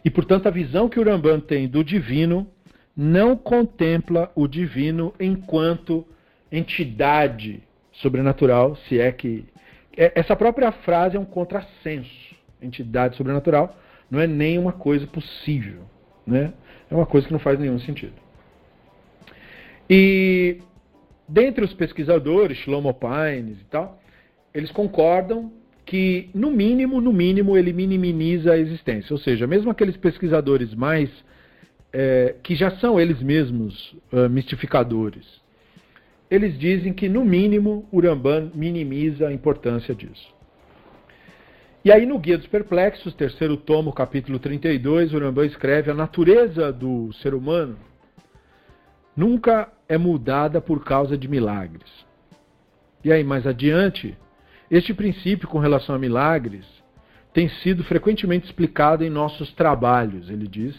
[0.04, 2.46] E, portanto, a visão que Urambã tem do divino
[2.94, 6.06] não contempla o divino enquanto
[6.52, 9.46] entidade sobrenatural, se é que.
[9.96, 12.36] É, essa própria frase é um contrassenso.
[12.60, 13.74] Entidade sobrenatural
[14.10, 15.93] não é nem uma coisa possível.
[16.26, 16.52] Né?
[16.90, 18.14] É uma coisa que não faz nenhum sentido.
[19.88, 20.58] E
[21.28, 24.00] dentre os pesquisadores, Shlomo Pines e tal,
[24.54, 25.52] eles concordam
[25.84, 29.12] que, no mínimo, no mínimo, ele minimiza a existência.
[29.12, 31.10] Ou seja, mesmo aqueles pesquisadores mais
[31.92, 35.24] é, que já são eles mesmos uh, mistificadores,
[36.30, 40.33] eles dizem que, no mínimo, o Ramban minimiza a importância disso.
[41.84, 46.72] E aí no Guia dos Perplexos, terceiro tomo, capítulo 32, o Rambam escreve a natureza
[46.72, 47.76] do ser humano
[49.14, 51.90] nunca é mudada por causa de milagres.
[53.04, 54.16] E aí mais adiante,
[54.70, 56.64] este princípio com relação a milagres
[57.34, 60.74] tem sido frequentemente explicado em nossos trabalhos, ele diz.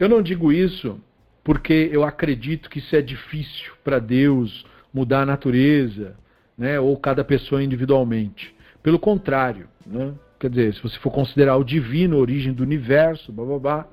[0.00, 1.00] Eu não digo isso
[1.44, 6.16] porque eu acredito que isso é difícil para Deus mudar a natureza,
[6.58, 8.52] né, ou cada pessoa individualmente.
[8.82, 10.14] Pelo contrário, né?
[10.38, 13.88] quer dizer, se você for considerar o divino, a origem do universo, blá, blá, blá,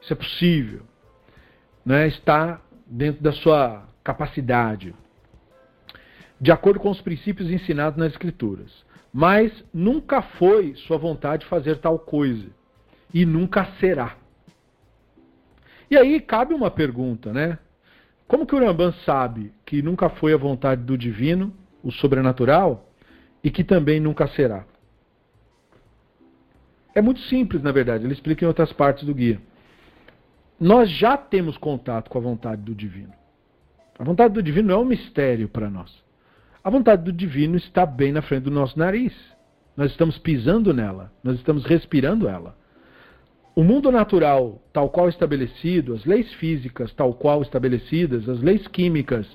[0.00, 0.82] isso é possível.
[1.84, 2.08] Né?
[2.08, 4.94] Está dentro da sua capacidade,
[6.40, 8.86] de acordo com os princípios ensinados nas Escrituras.
[9.12, 12.46] Mas nunca foi sua vontade fazer tal coisa.
[13.12, 14.16] E nunca será.
[15.90, 17.58] E aí cabe uma pergunta, né?
[18.26, 22.87] Como que o Rambam sabe que nunca foi a vontade do divino, o sobrenatural,
[23.42, 24.64] e que também nunca será.
[26.94, 29.40] É muito simples, na verdade, ele explica em outras partes do guia.
[30.58, 33.12] Nós já temos contato com a vontade do divino.
[33.98, 35.92] A vontade do divino não é um mistério para nós.
[36.62, 39.14] A vontade do divino está bem na frente do nosso nariz.
[39.76, 42.56] Nós estamos pisando nela, nós estamos respirando ela.
[43.54, 49.26] O mundo natural, tal qual estabelecido, as leis físicas, tal qual estabelecidas, as leis químicas,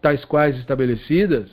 [0.00, 1.50] tais quais estabelecidas,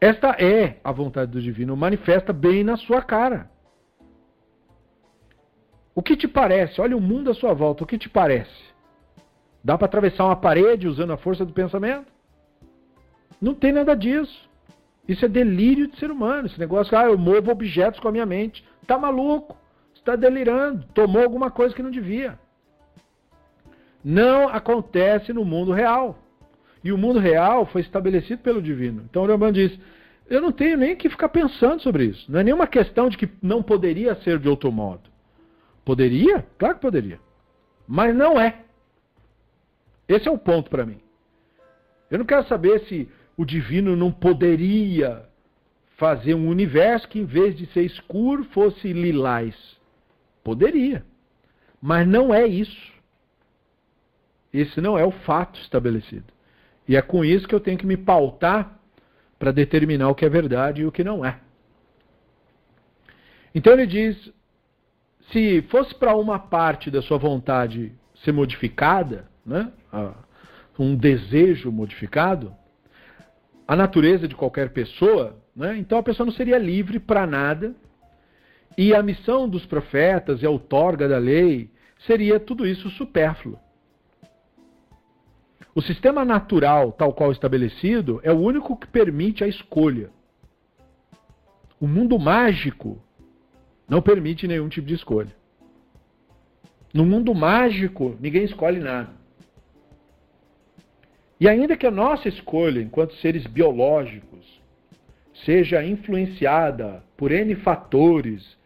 [0.00, 3.50] esta é a vontade do divino, manifesta bem na sua cara.
[5.94, 6.80] O que te parece?
[6.80, 8.68] Olha o mundo à sua volta, o que te parece?
[9.64, 12.06] Dá para atravessar uma parede usando a força do pensamento?
[13.40, 14.48] Não tem nada disso.
[15.08, 16.46] Isso é delírio de ser humano.
[16.46, 18.64] Esse negócio, ah, eu movo objetos com a minha mente.
[18.86, 19.56] Tá maluco?
[19.94, 20.86] Está delirando.
[20.94, 22.38] Tomou alguma coisa que não devia.
[24.04, 26.16] Não acontece no mundo real.
[26.82, 29.04] E o mundo real foi estabelecido pelo divino.
[29.08, 29.78] Então Rambam diz:
[30.28, 32.30] eu não tenho nem que ficar pensando sobre isso.
[32.30, 35.08] Não é nenhuma questão de que não poderia ser de outro modo.
[35.84, 36.46] Poderia?
[36.58, 37.18] Claro que poderia.
[37.86, 38.62] mas não é.
[40.06, 41.00] Esse é o ponto para mim.
[42.10, 45.24] Eu não quero saber se o divino não poderia
[45.96, 49.54] fazer um universo que, em vez de ser escuro, fosse lilás.
[50.44, 51.04] Poderia.
[51.80, 52.92] Mas não é isso.
[54.52, 56.32] Esse não é o fato estabelecido.
[56.88, 58.80] E é com isso que eu tenho que me pautar
[59.38, 61.38] para determinar o que é verdade e o que não é.
[63.54, 64.32] Então ele diz:
[65.30, 67.92] se fosse para uma parte da sua vontade
[68.24, 69.70] ser modificada, né,
[70.78, 72.54] um desejo modificado,
[73.66, 77.74] a natureza de qualquer pessoa, né, então a pessoa não seria livre para nada,
[78.76, 81.70] e a missão dos profetas e a outorga da lei
[82.06, 83.58] seria tudo isso supérfluo.
[85.78, 90.10] O sistema natural, tal qual estabelecido, é o único que permite a escolha.
[91.80, 93.00] O mundo mágico
[93.88, 95.32] não permite nenhum tipo de escolha.
[96.92, 99.10] No mundo mágico, ninguém escolhe nada.
[101.38, 104.60] E ainda que a nossa escolha, enquanto seres biológicos,
[105.44, 108.57] seja influenciada por N fatores,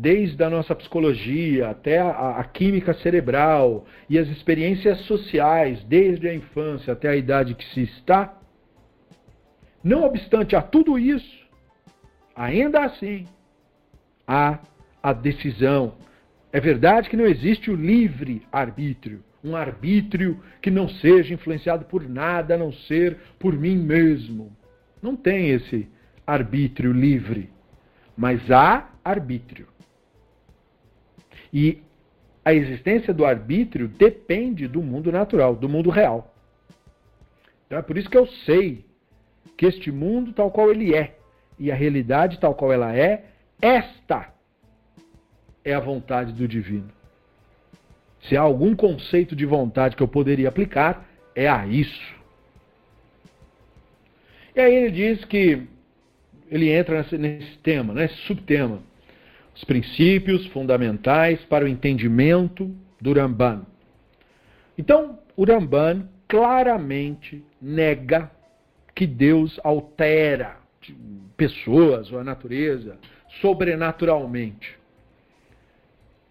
[0.00, 6.32] desde a nossa psicologia até a, a, química cerebral e as experiências sociais, desde a
[6.32, 8.38] infância até a idade que se está,
[9.82, 11.44] não obstante a tudo isso,
[12.36, 13.26] ainda assim,
[14.24, 14.60] há
[15.02, 15.94] a decisão.
[16.52, 22.08] É verdade que não existe o livre arbítrio, um arbítrio que não seja influenciado por
[22.08, 24.56] nada a não ser por mim mesmo.
[25.02, 25.88] Não tem esse
[26.24, 27.50] arbítrio livre,
[28.16, 29.66] mas há arbítrio.
[31.52, 31.82] E
[32.44, 36.34] a existência do arbítrio depende do mundo natural, do mundo real.
[37.66, 38.84] Então é por isso que eu sei
[39.56, 41.16] que este mundo tal qual ele é
[41.58, 43.26] e a realidade tal qual ela é
[43.60, 44.32] esta
[45.64, 46.88] é a vontade do divino.
[48.22, 52.16] Se há algum conceito de vontade que eu poderia aplicar, é a isso.
[54.54, 55.66] E aí ele diz que
[56.50, 58.80] ele entra nesse, nesse tema, nesse subtema.
[59.58, 63.66] Os princípios fundamentais para o entendimento do Ramban.
[64.78, 68.30] Então, o Ramban claramente nega
[68.94, 70.58] que Deus altera
[71.36, 72.98] pessoas ou a natureza
[73.40, 74.78] sobrenaturalmente.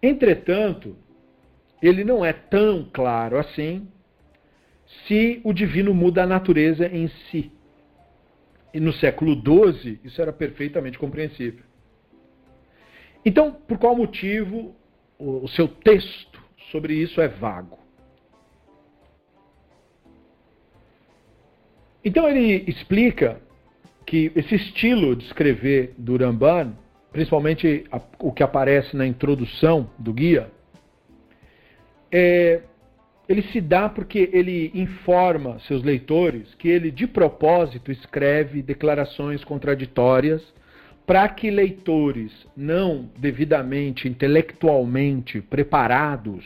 [0.02, 0.96] Entretanto,
[1.82, 3.86] ele não é tão claro assim
[5.06, 7.52] se o divino muda a natureza em si.
[8.72, 11.67] E no século XII, isso era perfeitamente compreensível.
[13.24, 14.74] Então, por qual motivo
[15.18, 17.78] o seu texto sobre isso é vago?
[22.04, 23.40] Então, ele explica
[24.06, 26.74] que esse estilo de escrever do Ramban
[27.12, 27.84] principalmente
[28.18, 30.50] o que aparece na introdução do guia,
[32.12, 32.62] é,
[33.28, 40.42] ele se dá porque ele informa seus leitores que ele de propósito escreve declarações contraditórias
[41.08, 46.44] para que leitores não devidamente intelectualmente preparados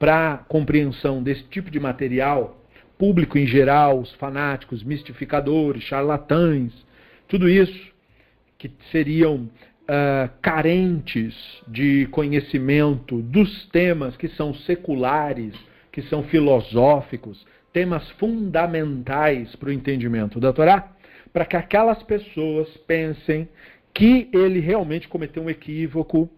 [0.00, 2.60] para a compreensão desse tipo de material,
[2.98, 6.72] público em geral, os fanáticos, mistificadores, charlatães,
[7.28, 7.94] tudo isso
[8.58, 11.36] que seriam uh, carentes
[11.68, 15.54] de conhecimento dos temas que são seculares,
[15.92, 20.90] que são filosóficos, temas fundamentais para o entendimento da Torá,
[21.32, 23.48] para que aquelas pessoas pensem
[23.94, 26.28] que ele realmente cometeu um equívoco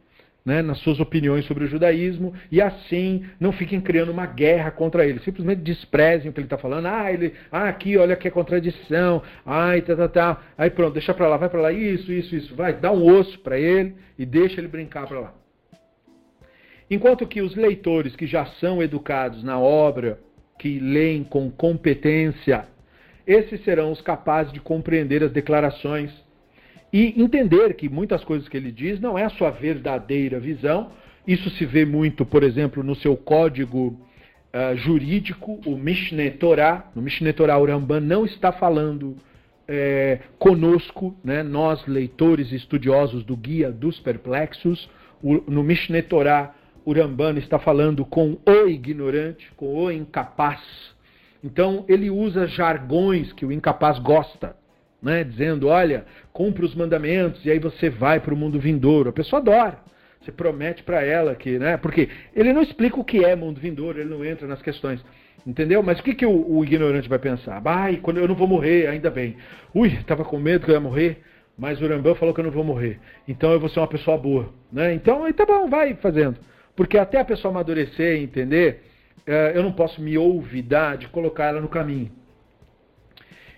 [0.44, 5.04] né, nas suas opiniões sobre o judaísmo e assim não fiquem criando uma guerra contra
[5.04, 5.18] ele.
[5.20, 6.86] Simplesmente desprezem o que ele está falando.
[6.86, 9.22] Ah, ele, ah, aqui, olha que é contradição.
[9.44, 10.42] Ai, tá, tá, tá.
[10.56, 12.54] Aí pronto, deixa para lá, vai para lá, isso, isso, isso.
[12.54, 15.34] Vai, dá um osso para ele e deixa ele brincar para lá.
[16.88, 20.20] Enquanto que os leitores que já são educados na obra,
[20.60, 22.66] que leem com competência,
[23.26, 26.12] esses serão os capazes de compreender as declarações
[26.92, 30.90] e entender que muitas coisas que ele diz não é a sua verdadeira visão.
[31.26, 33.98] Isso se vê muito, por exemplo, no seu código
[34.54, 36.90] uh, jurídico, o Mishneh Torah.
[36.94, 39.16] No Mishneh Torah, o Ramban não está falando
[39.68, 44.88] é, conosco, né, nós leitores e estudiosos do Guia dos Perplexos.
[45.22, 50.60] O, no Mishneh Torah, o Ramban está falando com o ignorante, com o incapaz.
[51.42, 54.56] Então, ele usa jargões que o incapaz gosta
[55.02, 59.10] né, dizendo: olha, cumpra os mandamentos e aí você vai para o mundo vindouro.
[59.10, 59.78] A pessoa adora.
[60.20, 61.76] Você promete para ela que, né?
[61.76, 65.04] Porque ele não explica o que é mundo vindouro, ele não entra nas questões.
[65.46, 65.80] Entendeu?
[65.82, 67.62] Mas o que, que o, o ignorante vai pensar?
[67.64, 69.36] Ai, quando eu não vou morrer, ainda bem.
[69.72, 71.22] Ui, estava com medo que eu ia morrer,
[71.56, 72.98] mas o Rambam falou que eu não vou morrer.
[73.28, 74.52] Então eu vou ser uma pessoa boa.
[74.72, 74.94] Né?
[74.94, 76.36] Então, aí tá bom, vai fazendo.
[76.74, 78.82] Porque até a pessoa amadurecer e entender,
[79.24, 82.10] é, eu não posso me olvidar de colocar ela no caminho.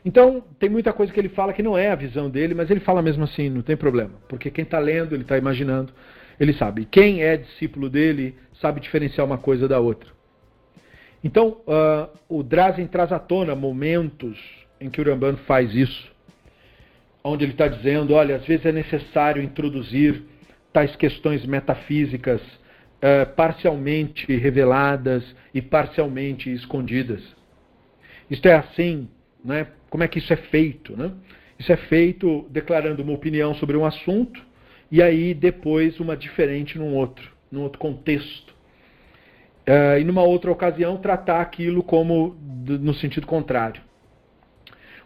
[0.09, 2.81] Então, tem muita coisa que ele fala que não é a visão dele, mas ele
[2.81, 4.15] fala mesmo assim, não tem problema.
[4.27, 5.93] Porque quem está lendo, ele está imaginando,
[6.41, 6.87] ele sabe.
[6.87, 10.09] Quem é discípulo dele sabe diferenciar uma coisa da outra.
[11.23, 14.39] Então, uh, o Drazen traz à tona momentos
[14.81, 16.11] em que o Ramban faz isso,
[17.23, 20.23] onde ele está dizendo: olha, às vezes é necessário introduzir
[20.73, 27.23] tais questões metafísicas uh, parcialmente reveladas e parcialmente escondidas.
[28.31, 29.07] Isto é assim,
[29.45, 29.67] né?
[29.91, 30.97] Como é que isso é feito?
[30.97, 31.13] Né?
[31.59, 34.41] Isso é feito declarando uma opinião sobre um assunto
[34.91, 38.57] e aí depois uma diferente num outro, num outro contexto.
[39.69, 42.35] Uh, e numa outra ocasião tratar aquilo como
[42.67, 43.83] no sentido contrário.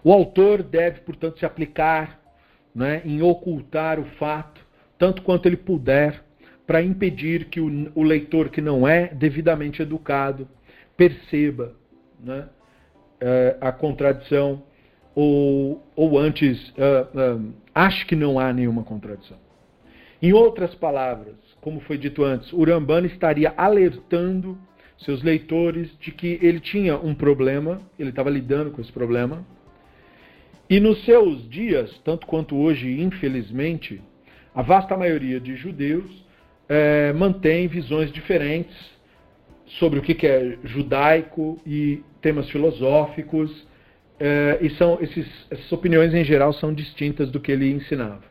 [0.04, 2.20] O autor deve, portanto, se aplicar
[2.74, 4.60] né, em ocultar o fato,
[4.98, 6.22] tanto quanto ele puder,
[6.66, 10.48] para impedir que o, o, leitor que não é devidamente educado
[10.96, 11.74] perceba
[12.20, 12.48] né,
[13.20, 14.62] uh, a contradição
[15.14, 19.36] ou, ou antes uh, ache que não há nenhuma contradição.
[20.20, 24.58] Em outras palavras, como foi dito antes, Urambana estaria alertando
[24.98, 29.44] seus leitores de que ele tinha um problema, ele estava lidando com esse problema.
[30.70, 34.00] E nos seus dias, tanto quanto hoje, infelizmente,
[34.54, 36.24] a vasta maioria de judeus
[36.68, 38.76] é, mantém visões diferentes
[39.78, 43.66] sobre o que é judaico e temas filosóficos,
[44.24, 48.22] é, e são esses, essas opiniões em geral são distintas do que ele ensinava.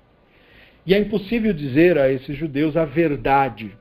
[0.86, 3.76] E é impossível dizer a esses judeus a verdade,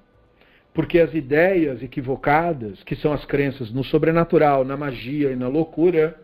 [0.74, 6.20] porque as ideias equivocadas, que são as crenças no sobrenatural, na magia e na loucura,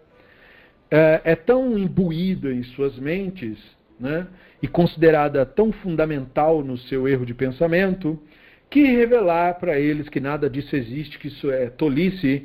[0.91, 3.57] é, é tão imbuída em suas mentes
[3.99, 4.27] né,
[4.61, 8.21] e considerada tão fundamental no seu erro de pensamento,
[8.69, 12.45] que revelar para eles que nada disso existe, que isso é tolice,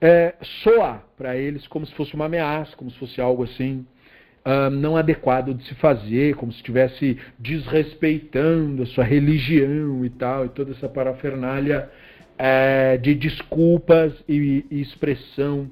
[0.00, 3.84] é, soa para eles como se fosse uma ameaça, como se fosse algo assim
[4.44, 10.46] uh, não adequado de se fazer, como se estivesse desrespeitando a sua religião e tal,
[10.46, 11.90] e toda essa parafernália
[12.38, 15.70] uh, de desculpas e, e expressão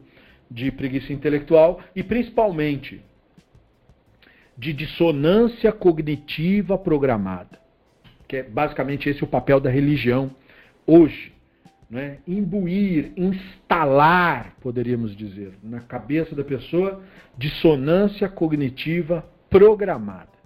[0.50, 3.00] de preguiça intelectual, e principalmente
[4.56, 7.58] de dissonância cognitiva programada,
[8.26, 10.30] que é basicamente esse o papel da religião
[10.86, 11.32] hoje
[11.90, 17.02] né, imbuir, instalar, poderíamos dizer, na cabeça da pessoa
[17.36, 20.38] dissonância cognitiva programada.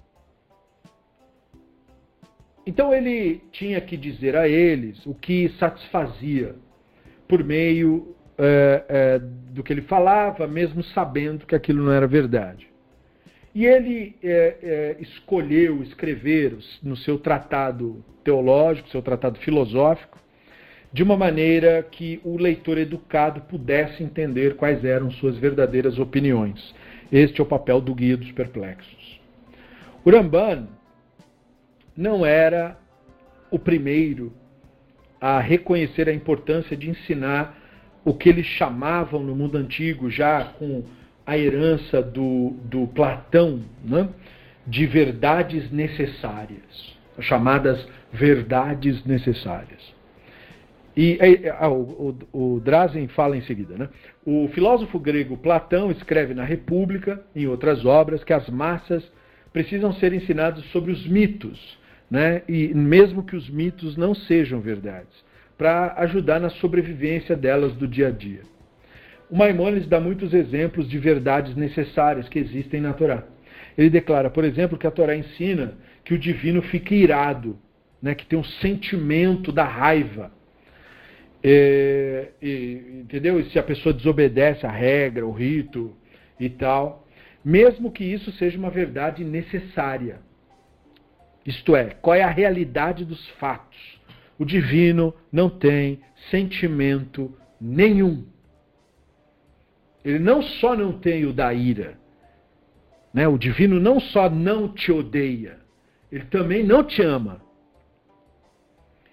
[2.65, 6.55] Então ele tinha que dizer a eles o que satisfazia
[7.27, 12.71] por meio é, é, do que ele falava, mesmo sabendo que aquilo não era verdade.
[13.55, 20.22] E ele é, escolheu escrever no seu tratado teológico, seu tratado filosófico,
[20.93, 26.75] de uma maneira que o leitor educado pudesse entender quais eram suas verdadeiras opiniões.
[27.11, 29.21] Este é o papel do Guia dos Perplexos.
[30.05, 30.69] O Ramban
[31.97, 32.77] não era
[33.51, 34.33] o primeiro
[35.21, 37.57] a reconhecer a importância de ensinar
[38.05, 40.83] o que eles chamavam no mundo antigo, já com
[41.25, 44.09] a herança do, do Platão, né,
[44.67, 49.92] de verdades necessárias, as chamadas verdades necessárias.
[50.97, 51.19] E
[51.59, 53.89] ah, o, o, o Drazen fala em seguida, né?
[54.27, 59.03] O filósofo grego Platão escreve na República, em outras obras, que as massas
[59.53, 61.79] precisam ser ensinadas sobre os mitos,
[62.11, 62.43] né?
[62.47, 65.25] E mesmo que os mitos não sejam verdades,
[65.57, 68.43] para ajudar na sobrevivência delas do dia a dia.
[69.31, 73.25] O Maimônides dá muitos exemplos de verdades necessárias que existem na Torá.
[73.79, 75.73] Ele declara, por exemplo, que a Torá ensina
[76.05, 77.59] que o divino fica irado,
[78.03, 78.15] né?
[78.15, 80.31] Que tem um sentimento da raiva
[81.43, 83.41] é, e, entendeu?
[83.41, 85.95] E se a pessoa desobedece a regra, o rito
[86.39, 87.07] e tal,
[87.45, 90.21] mesmo que isso seja uma verdade necessária.
[91.45, 94.01] Isto é, qual é a realidade dos fatos?
[94.39, 98.25] O divino não tem sentimento nenhum.
[100.05, 101.99] Ele não só não tem o da ira,
[103.13, 103.27] né?
[103.27, 105.59] o divino não só não te odeia,
[106.11, 107.42] ele também não te ama.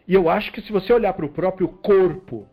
[0.10, 2.47] E eu acho que se você olhar para o próprio corpo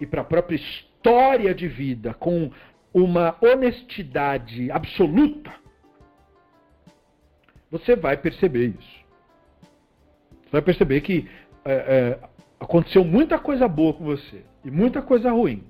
[0.00, 2.52] e para a própria história de vida com
[2.94, 5.52] uma honestidade absoluta,
[7.68, 9.04] você vai perceber isso.
[10.44, 11.28] Você vai perceber que
[11.64, 12.18] é, é,
[12.60, 15.64] aconteceu muita coisa boa com você e muita coisa ruim.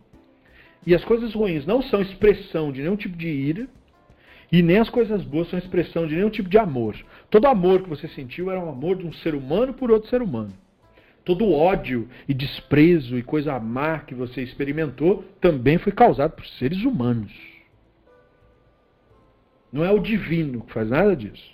[0.86, 3.66] E as coisas ruins não são expressão de nenhum tipo de ira,
[4.50, 6.94] e nem as coisas boas são expressão de nenhum tipo de amor.
[7.30, 10.20] Todo amor que você sentiu era um amor de um ser humano por outro ser
[10.20, 10.52] humano.
[11.24, 16.82] Todo ódio e desprezo e coisa má que você experimentou também foi causado por seres
[16.84, 17.32] humanos.
[19.72, 21.52] Não é o divino que faz nada disso.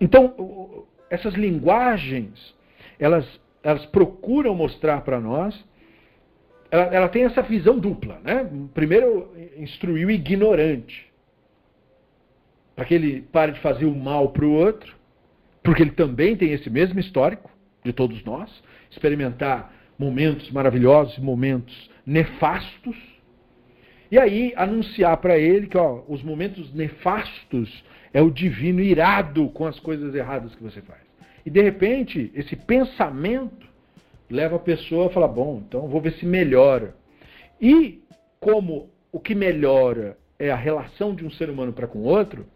[0.00, 2.54] Então, essas linguagens,
[2.98, 3.26] elas,
[3.62, 5.62] elas procuram mostrar para nós,
[6.70, 8.18] ela, ela, tem essa visão dupla.
[8.22, 8.48] Né?
[8.72, 11.12] Primeiro, instruir o ignorante,
[12.74, 14.96] para que ele pare de fazer o mal para o outro,
[15.62, 17.51] porque ele também tem esse mesmo histórico
[17.84, 18.50] de todos nós,
[18.90, 22.96] experimentar momentos maravilhosos momentos nefastos,
[24.10, 29.64] e aí anunciar para ele que ó, os momentos nefastos é o divino irado com
[29.66, 31.00] as coisas erradas que você faz.
[31.46, 33.66] E de repente, esse pensamento
[34.30, 36.94] leva a pessoa a falar: bom, então vou ver se melhora.
[37.60, 38.02] E
[38.38, 42.46] como o que melhora é a relação de um ser humano para com o outro,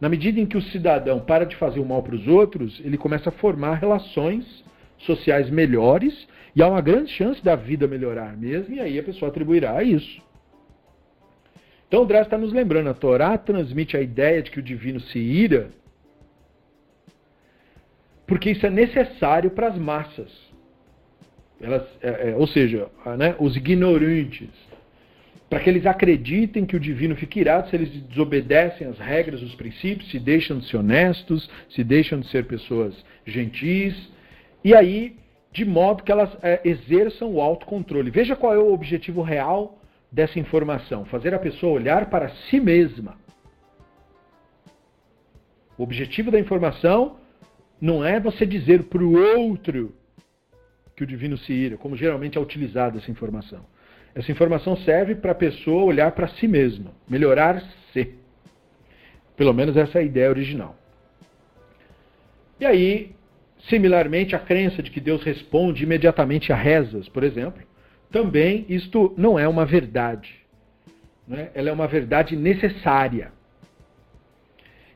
[0.00, 2.98] na medida em que o cidadão para de fazer o mal para os outros, ele
[2.98, 4.61] começa a formar relações
[5.04, 9.30] sociais melhores e há uma grande chance da vida melhorar mesmo, e aí a pessoa
[9.30, 10.22] atribuirá a isso.
[11.88, 15.00] Então o Dress está nos lembrando, a Torá transmite a ideia de que o divino
[15.00, 15.68] se ira,
[18.26, 20.30] porque isso é necessário para as massas.
[21.60, 22.88] Elas, é, é, ou seja,
[23.18, 24.50] né, os ignorantes
[25.52, 29.54] para que eles acreditem que o divino fica irado se eles desobedecem às regras, os
[29.54, 32.94] princípios, se deixam de ser honestos, se deixam de ser pessoas
[33.26, 33.94] gentis,
[34.64, 35.16] e aí,
[35.50, 38.10] de modo que elas é, exerçam o autocontrole.
[38.10, 39.78] Veja qual é o objetivo real
[40.10, 43.16] dessa informação: fazer a pessoa olhar para si mesma.
[45.76, 47.16] O objetivo da informação
[47.80, 49.92] não é você dizer para o outro
[50.94, 53.64] que o divino se ira, como geralmente é utilizada essa informação.
[54.14, 58.14] Essa informação serve para a pessoa olhar para si mesma, melhorar-se.
[59.34, 60.76] Pelo menos essa é a ideia original.
[62.60, 63.16] E aí,
[63.68, 67.62] similarmente, a crença de que Deus responde imediatamente a rezas, por exemplo,
[68.10, 70.34] também isto não é uma verdade.
[71.26, 71.50] Né?
[71.54, 73.32] Ela é uma verdade necessária.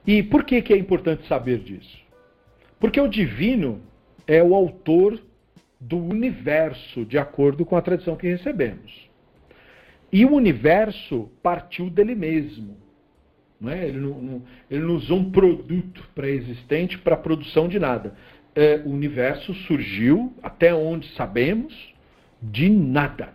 [0.07, 1.99] E por que, que é importante saber disso?
[2.79, 3.81] Porque o divino
[4.27, 5.21] é o autor
[5.81, 9.07] do universo, de acordo com a tradição que recebemos.
[10.13, 12.77] E o universo partiu dele mesmo.
[13.61, 13.89] Não é?
[13.89, 18.15] ele, não, não, ele não usou um produto pré-existente para a produção de nada.
[18.57, 21.95] É, o universo surgiu, até onde sabemos,
[22.43, 23.35] de nada.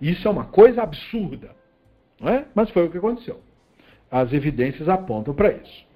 [0.00, 1.54] Isso é uma coisa absurda.
[2.20, 2.46] Não é?
[2.54, 3.40] Mas foi o que aconteceu.
[4.10, 5.86] As evidências apontam para isso.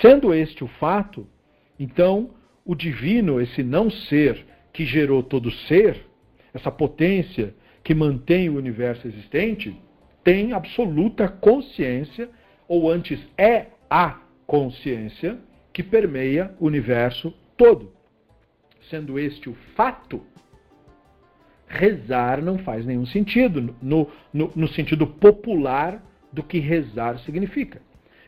[0.00, 1.26] Sendo este o fato,
[1.78, 2.30] então
[2.64, 6.04] o divino, esse não ser que gerou todo ser,
[6.52, 9.78] essa potência que mantém o universo existente
[10.24, 12.30] tem absoluta consciência,
[12.66, 15.38] ou antes é a consciência
[15.72, 17.92] que permeia o universo todo.
[18.90, 20.22] Sendo este o fato,
[21.66, 26.02] rezar não faz nenhum sentido, no, no, no sentido popular
[26.32, 27.80] do que rezar significa.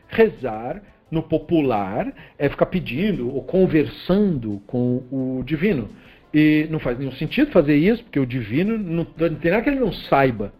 [0.07, 5.89] Rezar no popular é ficar pedindo ou conversando com o divino.
[6.33, 9.69] E não faz nenhum sentido fazer isso, porque o divino não, não tem nada que
[9.69, 10.53] ele não saiba.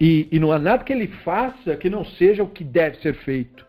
[0.00, 3.14] E, e, não há nada que ele faça que não seja o que deve ser
[3.14, 3.65] feito.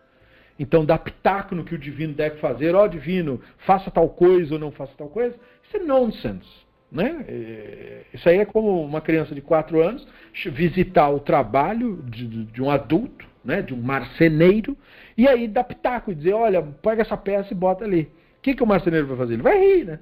[0.58, 4.54] Então, dar pitaco no que o divino deve fazer, ó oh, divino, faça tal coisa
[4.54, 6.68] ou não faça tal coisa, isso é nonsense.
[6.90, 7.24] Né?
[7.28, 10.06] É, isso aí é como uma criança de 4 anos
[10.46, 14.76] visitar o trabalho de, de um adulto, né, de um marceneiro,
[15.16, 18.10] e aí dar pitaco e dizer: olha, pega essa peça e bota ali.
[18.38, 19.34] O que, que o marceneiro vai fazer?
[19.34, 20.00] Ele vai rir, né?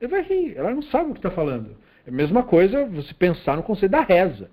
[0.00, 1.76] Ele vai rir, ela não sabe o que está falando.
[2.06, 4.50] É a mesma coisa você pensar no conceito da reza.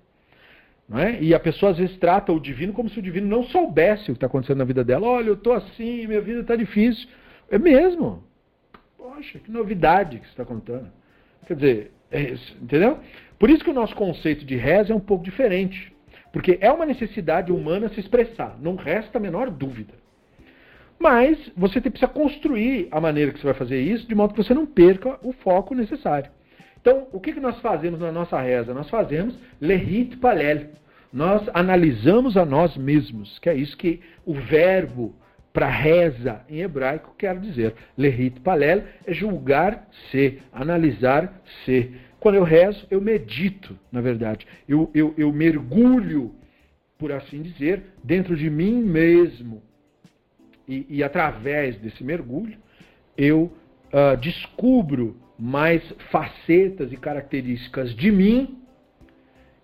[0.94, 1.22] É?
[1.22, 4.06] E a pessoa às vezes trata o divino como se o divino não soubesse o
[4.06, 5.06] que está acontecendo na vida dela.
[5.06, 7.08] Olha, eu estou assim, minha vida está difícil.
[7.50, 8.22] É mesmo.
[8.98, 10.90] Poxa, que novidade que você está contando.
[11.46, 12.98] Quer dizer, é entendeu?
[13.38, 15.92] Por isso que o nosso conceito de reza é um pouco diferente.
[16.32, 19.94] Porque é uma necessidade humana se expressar, não resta a menor dúvida.
[20.98, 24.54] Mas você precisa construir a maneira que você vai fazer isso, de modo que você
[24.54, 26.30] não perca o foco necessário.
[26.82, 28.74] Então, o que, que nós fazemos na nossa reza?
[28.74, 30.66] Nós fazemos lehit palel.
[31.12, 35.14] Nós analisamos a nós mesmos, que é isso que o verbo
[35.52, 37.74] para reza em hebraico quer dizer.
[37.96, 41.94] Lehit palel é julgar-se, analisar-se.
[42.18, 44.44] Quando eu rezo, eu medito, na verdade.
[44.68, 46.34] Eu, eu, eu mergulho,
[46.98, 49.62] por assim dizer, dentro de mim mesmo
[50.66, 52.56] e, e através desse mergulho,
[53.16, 53.52] eu
[53.92, 55.82] uh, descubro mais
[56.12, 58.62] facetas e características de mim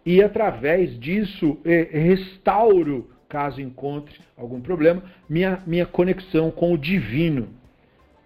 [0.05, 7.51] e através disso eh, restauro, caso encontre algum problema, minha, minha conexão com o divino,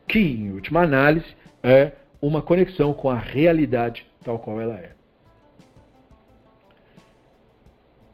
[0.09, 1.27] que em última análise
[1.63, 1.93] é
[2.23, 4.93] uma conexão com a realidade tal qual ela é.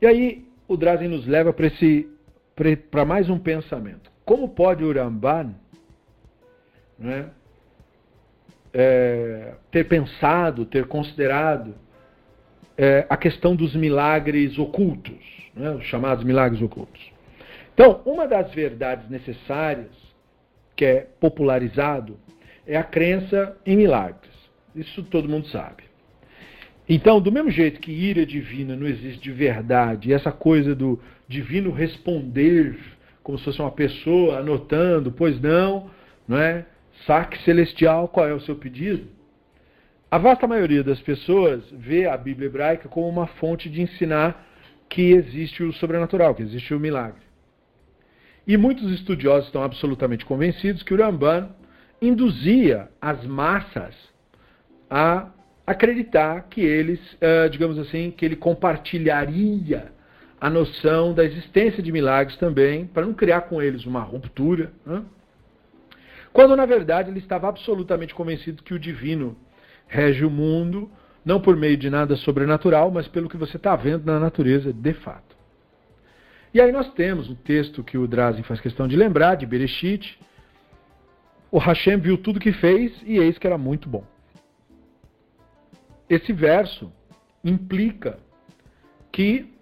[0.02, 1.54] E aí o Drazen nos leva
[2.90, 4.10] para mais um pensamento.
[4.24, 5.54] Como pode o Ramban
[6.98, 7.30] né,
[8.72, 11.74] é, ter pensado, ter considerado
[12.76, 15.18] é, a questão dos milagres ocultos,
[15.54, 17.00] né, os chamados milagres ocultos?
[17.74, 19.90] Então, uma das verdades necessárias
[20.74, 22.18] que é popularizado
[22.66, 24.32] é a crença em milagres.
[24.74, 25.84] Isso todo mundo sabe.
[26.88, 31.70] Então, do mesmo jeito que ira divina não existe de verdade, essa coisa do divino
[31.70, 32.78] responder
[33.22, 35.90] como se fosse uma pessoa anotando, pois não,
[36.26, 36.64] não é?
[37.06, 39.08] Saque celestial, qual é o seu pedido?
[40.10, 44.46] A vasta maioria das pessoas vê a Bíblia hebraica como uma fonte de ensinar
[44.88, 47.20] que existe o sobrenatural, que existe o milagre.
[48.46, 51.50] E muitos estudiosos estão absolutamente convencidos que o Ramban
[52.00, 53.94] induzia as massas
[54.88, 55.28] a
[55.66, 59.92] acreditar que eles, uh, digamos assim, que ele compartilharia
[60.40, 64.72] a noção da existência de milagres também, para não criar com eles uma ruptura.
[64.86, 65.02] Né?
[66.32, 69.36] Quando, na verdade, ele estava absolutamente convencido que o divino
[69.86, 70.90] rege o mundo,
[71.24, 74.92] não por meio de nada sobrenatural, mas pelo que você está vendo na natureza de
[74.94, 75.36] fato.
[76.52, 80.18] E aí nós temos o texto que o Drazen faz questão de lembrar, de Bereshit.
[81.50, 84.04] O Hashem viu tudo que fez e eis que era muito bom.
[86.08, 86.90] Esse verso
[87.44, 88.18] implica
[89.12, 89.52] que,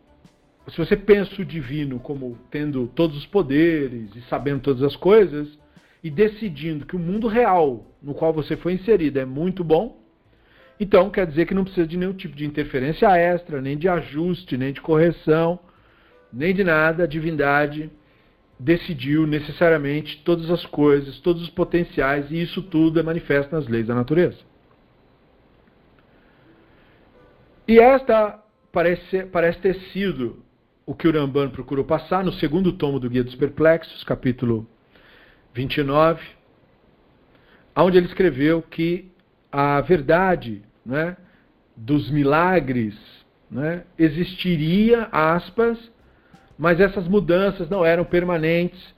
[0.69, 5.59] se você pensa o divino como tendo todos os poderes e sabendo todas as coisas,
[6.07, 10.01] e decidindo que o mundo real no qual você foi inserido é muito bom,
[10.79, 14.57] então quer dizer que não precisa de nenhum tipo de interferência extra, nem de ajuste,
[14.57, 15.59] nem de correção,
[16.33, 17.03] nem de nada.
[17.03, 17.91] A divindade
[18.57, 23.89] decidiu necessariamente todas as coisas, todos os potenciais, e isso tudo é manifesto nas leis
[23.89, 24.39] da natureza.
[27.67, 28.41] E esta
[28.71, 30.41] parece, parece ter sido
[30.87, 34.69] o que o Ramban procurou passar no segundo tomo do Guia dos Perplexos, capítulo
[35.57, 36.23] 29,
[37.75, 39.11] onde ele escreveu que
[39.51, 41.17] a verdade né,
[41.75, 42.95] dos milagres
[43.51, 45.79] né, existiria, aspas,
[46.59, 48.95] mas essas mudanças não eram permanentes,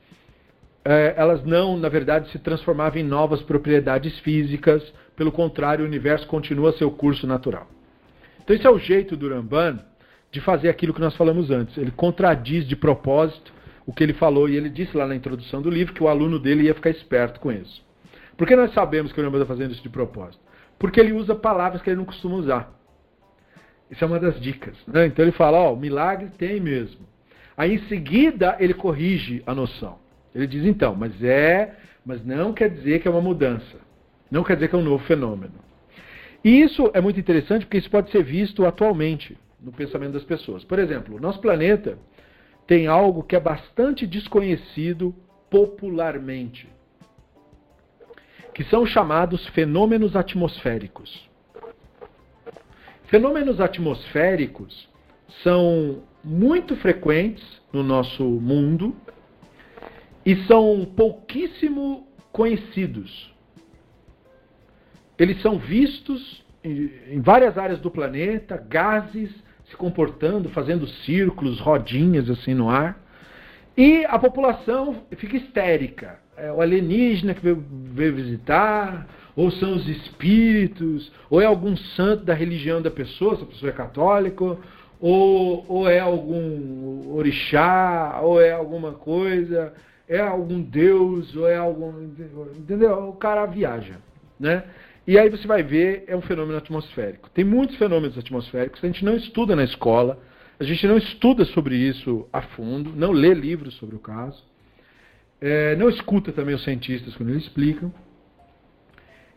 [0.85, 4.83] é, elas não, na verdade, se transformavam em novas propriedades físicas,
[5.15, 7.69] pelo contrário, o universo continua seu curso natural.
[8.43, 9.79] Então esse é o jeito do Ramban
[10.33, 11.77] de fazer aquilo que nós falamos antes.
[11.77, 13.53] Ele contradiz de propósito
[13.89, 16.39] o que ele falou e ele disse lá na introdução do livro que o aluno
[16.39, 17.83] dele ia ficar esperto com isso.
[18.37, 20.45] Por que nós sabemos que o Ramban está fazendo isso de propósito?
[20.79, 22.71] Porque ele usa palavras que ele não costuma usar.
[23.91, 24.77] Isso é uma das dicas.
[24.87, 25.07] Né?
[25.07, 27.01] Então ele fala, ó, oh, milagre tem mesmo.
[27.57, 29.99] Aí em seguida ele corrige a noção.
[30.35, 31.75] Ele diz então, mas é,
[32.05, 33.79] mas não quer dizer que é uma mudança.
[34.31, 35.55] Não quer dizer que é um novo fenômeno.
[36.45, 40.63] E isso é muito interessante porque isso pode ser visto atualmente no pensamento das pessoas.
[40.63, 41.97] Por exemplo, o nosso planeta
[42.69, 45.13] tem algo que é bastante desconhecido
[45.51, 46.69] popularmente,
[48.55, 51.29] que são chamados fenômenos atmosféricos.
[53.07, 54.89] Fenômenos atmosféricos
[55.43, 58.95] são muito frequentes no nosso mundo
[60.25, 63.37] e são pouquíssimo conhecidos
[65.19, 69.31] eles são vistos em várias áreas do planeta, gases
[69.69, 72.99] se comportando, fazendo círculos, rodinhas assim no ar.
[73.77, 76.19] E a população fica histérica.
[76.37, 79.07] É o alienígena que veio, visitar,
[79.37, 83.71] ou são os espíritos, ou é algum santo da religião da pessoa, se a pessoa
[83.71, 84.57] é católica,
[85.01, 89.73] ou, ou é algum orixá, ou é alguma coisa,
[90.09, 91.93] é algum deus, ou é algum.
[92.57, 93.11] Entendeu?
[93.11, 93.97] O cara viaja.
[94.39, 94.65] Né?
[95.09, 97.31] E aí você vai ver, é um fenômeno atmosférico.
[97.31, 100.23] Tem muitos fenômenos atmosféricos a gente não estuda na escola,
[100.61, 104.45] a gente não estuda sobre isso a fundo, não lê livros sobre o caso,
[105.41, 107.91] é, não escuta também os cientistas quando eles explicam.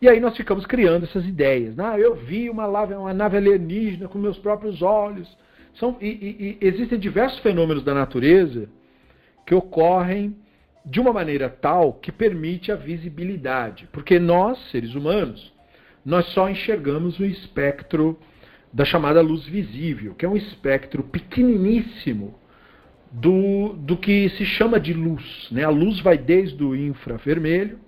[0.02, 1.78] E aí nós ficamos criando essas ideias.
[1.78, 5.38] Ah, eu vi uma, lave, uma nave alienígena com meus próprios olhos.
[5.76, 8.68] São, e, e, e existem diversos fenômenos da natureza
[9.46, 10.36] que ocorrem
[10.84, 13.88] de uma maneira tal que permite a visibilidade.
[13.90, 15.51] Porque nós, seres humanos,
[16.04, 18.18] nós só enxergamos o espectro
[18.72, 22.34] da chamada luz visível, que é um espectro pequeniníssimo
[23.10, 25.48] do, do que se chama de luz.
[25.50, 25.64] Né?
[25.64, 27.78] A luz vai desde o infravermelho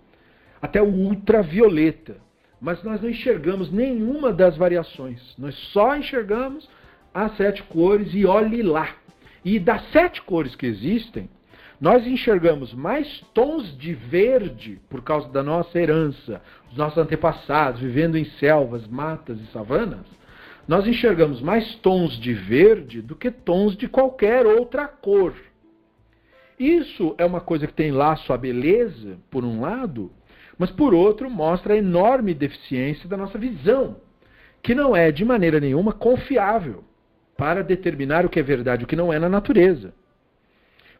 [0.61, 2.17] até o ultravioleta,
[2.61, 5.35] mas nós não enxergamos nenhuma das variações.
[5.39, 6.69] Nós só enxergamos
[7.13, 8.97] as sete cores e olhe lá.
[9.45, 11.29] E das sete cores que existem,
[11.81, 16.41] nós enxergamos mais tons de verde por causa da nossa herança,
[16.75, 20.05] dos nossos antepassados, vivendo em selvas, matas e savanas,
[20.67, 25.35] nós enxergamos mais tons de verde do que tons de qualquer outra cor.
[26.59, 30.11] Isso é uma coisa que tem lá sua beleza, por um lado,
[30.59, 33.97] mas por outro mostra a enorme deficiência da nossa visão,
[34.61, 36.83] que não é de maneira nenhuma confiável
[37.37, 39.95] para determinar o que é verdade e o que não é na natureza.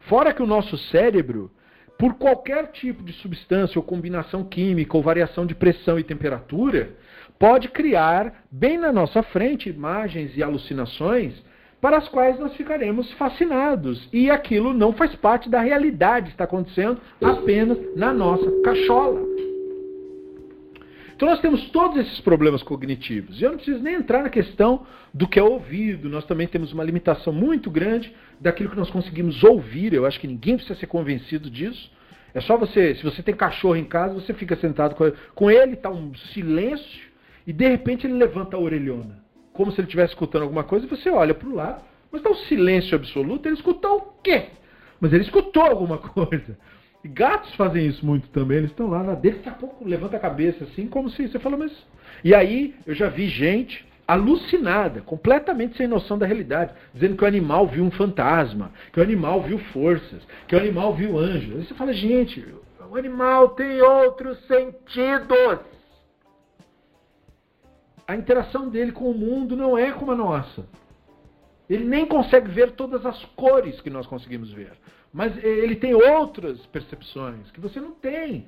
[0.01, 1.51] Fora que o nosso cérebro,
[1.97, 6.89] por qualquer tipo de substância ou combinação química ou variação de pressão e temperatura,
[7.39, 11.33] pode criar bem na nossa frente imagens e alucinações
[11.79, 14.09] para as quais nós ficaremos fascinados.
[14.11, 19.21] E aquilo não faz parte da realidade, está acontecendo apenas na nossa cachola.
[21.15, 23.39] Então nós temos todos esses problemas cognitivos.
[23.39, 26.09] E eu não preciso nem entrar na questão do que é ouvido.
[26.09, 29.93] Nós também temos uma limitação muito grande daquilo que nós conseguimos ouvir.
[29.93, 31.89] Eu acho que ninguém precisa ser convencido disso.
[32.35, 34.93] É só você, se você tem cachorro em casa, você fica sentado
[35.33, 37.09] com ele, está um silêncio,
[37.47, 39.23] e de repente ele levanta a orelhona.
[39.53, 42.29] Como se ele estivesse escutando alguma coisa, e você olha para o lado, mas está
[42.29, 44.47] um silêncio absoluto, ele escutou o quê?
[44.99, 46.57] Mas ele escutou alguma coisa.
[47.05, 50.17] E gatos fazem isso muito também, eles estão lá na dele, daqui a pouco levanta
[50.17, 51.71] a cabeça assim, como se você fala, mas.
[52.23, 57.27] E aí eu já vi gente alucinada, completamente sem noção da realidade, dizendo que o
[57.27, 61.55] animal viu um fantasma, que o animal viu forças, que o animal viu anjos.
[61.55, 62.43] Aí você fala, gente,
[62.89, 65.59] o animal tem outros sentidos.
[68.07, 70.65] A interação dele com o mundo não é como a nossa.
[71.69, 74.71] Ele nem consegue ver todas as cores que nós conseguimos ver.
[75.15, 78.47] Mas ele tem outras percepções que você não tem.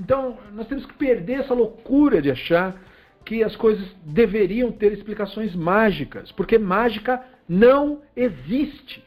[0.00, 2.80] Então, nós temos que perder essa loucura de achar
[3.26, 9.04] que as coisas deveriam ter explicações mágicas, porque mágica não existe.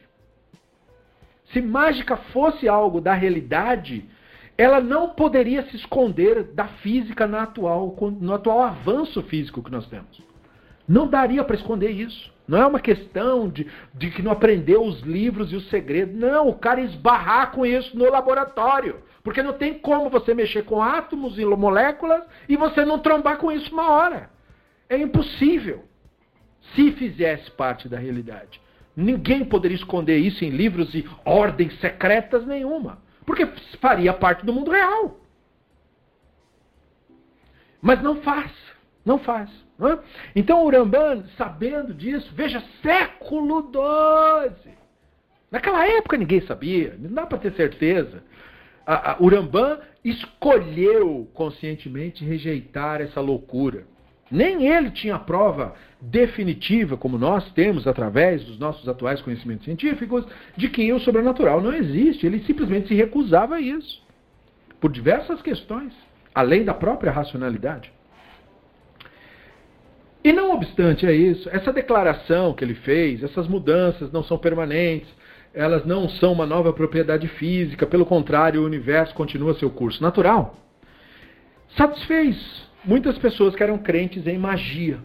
[1.52, 4.08] Se mágica fosse algo da realidade,
[4.56, 9.88] ela não poderia se esconder da física no atual, no atual avanço físico que nós
[9.88, 10.22] temos.
[10.86, 12.31] Não daria para esconder isso.
[12.46, 16.14] Não é uma questão de, de que não aprendeu os livros e os segredos.
[16.14, 19.00] Não, o cara esbarrar com isso no laboratório.
[19.22, 23.52] Porque não tem como você mexer com átomos e moléculas e você não trombar com
[23.52, 24.30] isso uma hora.
[24.88, 25.84] É impossível.
[26.74, 28.60] Se fizesse parte da realidade.
[28.94, 32.98] Ninguém poderia esconder isso em livros e ordens secretas nenhuma.
[33.24, 33.46] Porque
[33.80, 35.20] faria parte do mundo real.
[37.80, 38.52] Mas não faz.
[39.04, 39.50] Não faz.
[39.80, 39.98] É?
[40.36, 44.72] Então Urambá, sabendo disso, veja, século XII.
[45.50, 48.22] Naquela época ninguém sabia, não dá para ter certeza.
[48.86, 53.84] A, a Urambá escolheu conscientemente rejeitar essa loucura.
[54.30, 60.24] Nem ele tinha prova definitiva, como nós temos através dos nossos atuais conhecimentos científicos,
[60.56, 62.26] de que o sobrenatural não existe.
[62.26, 64.02] Ele simplesmente se recusava a isso.
[64.80, 65.92] Por diversas questões,
[66.34, 67.92] além da própria racionalidade.
[70.24, 75.08] E não obstante é isso, essa declaração que ele fez, essas mudanças não são permanentes,
[75.52, 80.54] elas não são uma nova propriedade física, pelo contrário, o universo continua seu curso natural.
[81.76, 82.36] Satisfez
[82.84, 84.98] muitas pessoas que eram crentes em magia.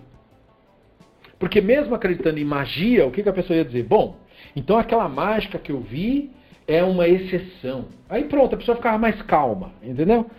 [1.40, 3.84] Porque mesmo acreditando em magia, o que, que a pessoa ia dizer?
[3.84, 4.20] Bom,
[4.56, 6.32] então aquela mágica que eu vi
[6.68, 7.86] é uma exceção.
[8.10, 10.30] Aí pronto, a pessoa ficava mais calma, entendeu?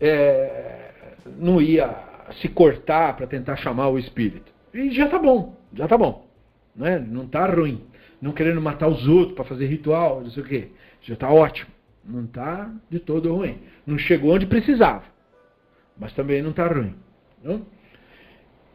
[0.00, 0.90] É,
[1.38, 4.52] não ia se cortar para tentar chamar o espírito.
[4.72, 6.26] E já tá bom, já tá bom.
[6.74, 6.98] Né?
[6.98, 7.84] Não tá ruim.
[8.20, 10.68] Não querendo matar os outros para fazer ritual, não sei o quê.
[11.02, 11.70] Já tá ótimo.
[12.04, 13.58] Não tá de todo ruim.
[13.86, 15.04] Não chegou onde precisava.
[15.98, 16.94] Mas também não tá ruim.
[17.42, 17.66] Não?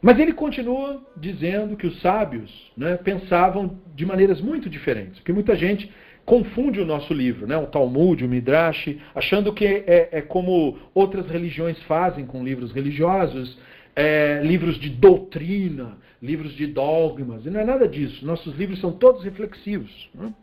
[0.02, 5.20] Mas ele continua dizendo que os sábios né, pensavam de maneiras muito diferentes.
[5.20, 5.92] Porque muita gente
[6.28, 7.56] confunde o nosso livro, né?
[7.56, 13.58] o Talmud, o Midrash, achando que é, é como outras religiões fazem com livros religiosos,
[13.96, 18.26] é, livros de doutrina, livros de dogmas, e não é nada disso.
[18.26, 20.10] Nossos livros são todos reflexivos.
[20.14, 20.34] Né?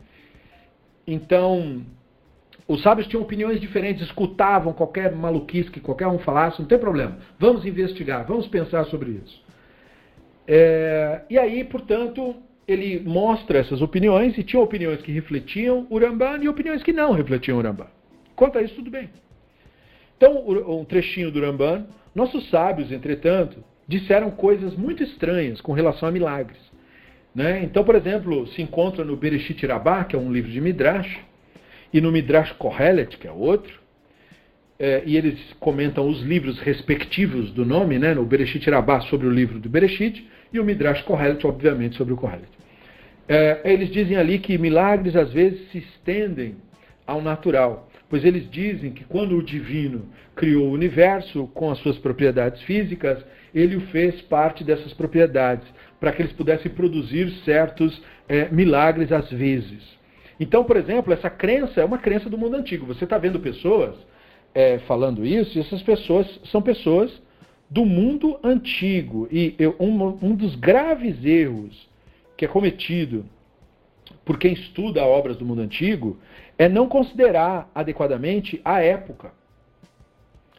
[1.05, 1.85] Então,
[2.67, 7.19] os sábios tinham opiniões diferentes, escutavam qualquer maluquice que qualquer um falasse, não tem problema.
[7.37, 9.45] Vamos investigar, vamos pensar sobre isso.
[10.47, 12.35] É, e aí, portanto,
[12.67, 17.57] ele mostra essas opiniões, e tinha opiniões que refletiam Urambá e opiniões que não refletiam
[17.57, 17.87] Urambá.
[18.35, 19.09] Quanto a isso, tudo bem.
[20.17, 21.83] Então, um trechinho do Urambá.
[22.13, 26.59] Nossos sábios, entretanto, disseram coisas muito estranhas com relação a milagres.
[27.33, 27.63] Né?
[27.63, 31.19] Então, por exemplo, se encontra no Bereshit Rabá, que é um livro de Midrash,
[31.93, 33.79] e no Midrash Kohelet, que é outro,
[34.79, 38.13] é, e eles comentam os livros respectivos do nome, né?
[38.13, 42.17] no Bereshit Rabá sobre o livro do Bereshit, e o Midrash Kohelet, obviamente, sobre o
[42.17, 42.47] Kohelet.
[43.27, 46.55] É, eles dizem ali que milagres às vezes se estendem
[47.07, 51.97] ao natural, pois eles dizem que quando o divino criou o universo com as suas
[51.97, 53.23] propriedades físicas,
[53.53, 55.67] ele o fez parte dessas propriedades,
[55.99, 59.95] para que eles pudessem produzir certos é, milagres às vezes.
[60.39, 62.85] Então, por exemplo, essa crença é uma crença do mundo antigo.
[62.85, 63.95] Você está vendo pessoas
[64.53, 67.11] é, falando isso, e essas pessoas são pessoas
[67.69, 69.27] do mundo antigo.
[69.31, 71.89] E eu, um, um dos graves erros
[72.37, 73.25] que é cometido
[74.23, 76.17] por quem estuda obras do mundo antigo
[76.57, 79.31] é não considerar adequadamente a época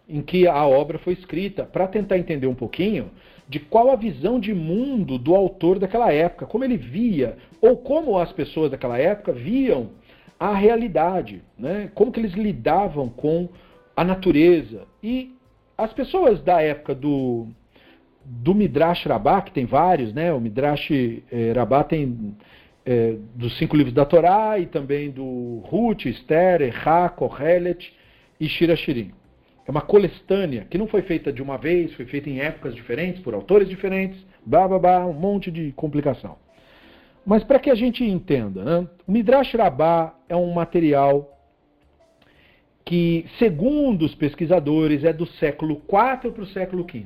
[0.09, 3.11] em que a obra foi escrita, para tentar entender um pouquinho
[3.49, 8.19] de qual a visão de mundo do autor daquela época, como ele via, ou como
[8.19, 9.91] as pessoas daquela época viam
[10.39, 11.91] a realidade, né?
[11.95, 13.49] como que eles lidavam com
[13.97, 14.83] a natureza.
[15.03, 15.35] E
[15.77, 17.49] as pessoas da época do,
[18.25, 20.33] do Midrash Rabbah, que tem vários, né?
[20.33, 21.55] o Midrash eh,
[21.89, 22.35] tem
[22.85, 27.93] é, dos cinco livros da Torá e também do Ruth, Esther, Erá, Kohelet
[28.41, 29.13] e Shirashirim.
[29.67, 33.21] É uma coletânea que não foi feita de uma vez, foi feita em épocas diferentes,
[33.23, 36.37] por autores diferentes, blá, blá, blá, um monte de complicação.
[37.27, 38.89] Mas para que a gente entenda, né?
[39.05, 41.36] o Midrash Rabbah é um material
[42.87, 47.05] que, segundo os pesquisadores, é do século IV para o século V.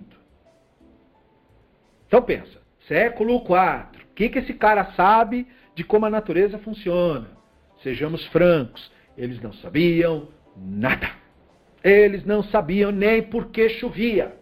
[2.07, 7.29] Então pensa, século IV, o que, que esse cara sabe de como a natureza funciona?
[7.83, 11.11] Sejamos francos, eles não sabiam nada.
[11.83, 14.37] Eles não sabiam nem por que chovia.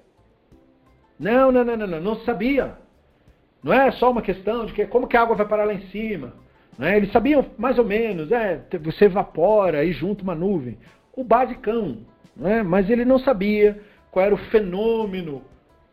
[1.20, 2.76] Não, não, não, não, não, não sabia.
[3.62, 5.86] Não é só uma questão de que como que a água vai parar lá em
[5.88, 6.34] cima.
[6.80, 6.96] é?
[6.96, 10.76] Eles sabiam mais ou menos, é, você evapora e junta uma nuvem.
[11.18, 11.98] O basicão.
[12.44, 12.62] é?
[12.62, 15.42] Mas ele não sabia qual era o fenômeno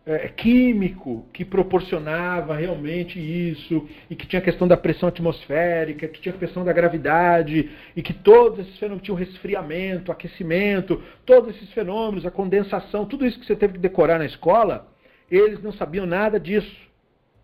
[0.05, 6.21] é, químico que proporcionava realmente isso, e que tinha a questão da pressão atmosférica, que
[6.21, 11.71] tinha a questão da gravidade, e que todos esses fenômenos tinham resfriamento, aquecimento, todos esses
[11.71, 14.87] fenômenos, a condensação, tudo isso que você teve que decorar na escola,
[15.29, 16.85] eles não sabiam nada disso.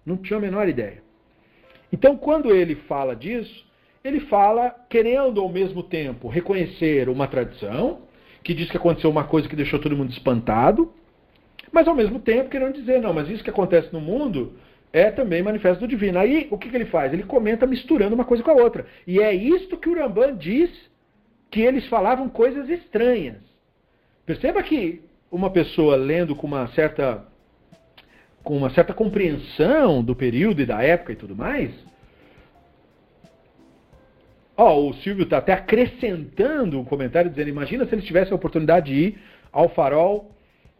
[0.06, 1.02] Não tinham a menor ideia.
[1.92, 3.66] Então, quando ele fala disso,
[4.04, 8.02] ele fala querendo ao mesmo tempo reconhecer uma tradição,
[8.44, 10.92] que diz que aconteceu uma coisa que deixou todo mundo espantado,
[11.72, 14.54] mas ao mesmo tempo querendo dizer, não, mas isso que acontece no mundo
[14.92, 16.20] é também manifesto do divino.
[16.20, 17.14] Aí o que, que ele faz?
[17.14, 18.86] Ele comenta misturando uma coisa com a outra.
[19.08, 20.70] E é isto que o Rambam diz
[21.50, 23.38] que eles falavam coisas estranhas.
[24.26, 27.26] Perceba que uma pessoa lendo com uma certa
[28.44, 31.72] com uma certa compreensão do período e da época e tudo mais.
[34.62, 38.94] Ó, o Silvio está até acrescentando um comentário dizendo: imagina se eles tivessem a oportunidade
[38.94, 39.20] de ir
[39.52, 40.36] ao farol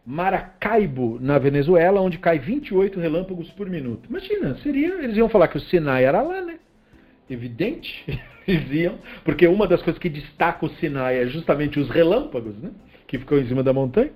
[0.06, 4.08] Maracaibo, na Venezuela, onde cai 28 relâmpagos por minuto.
[4.08, 6.60] Imagina, seria, eles iam falar que o Sinai era lá, né?
[7.28, 8.04] Evidente,
[8.46, 12.70] eles iam, porque uma das coisas que destaca o Sinai é justamente os relâmpagos, né?
[13.08, 14.12] Que ficam em cima da montanha.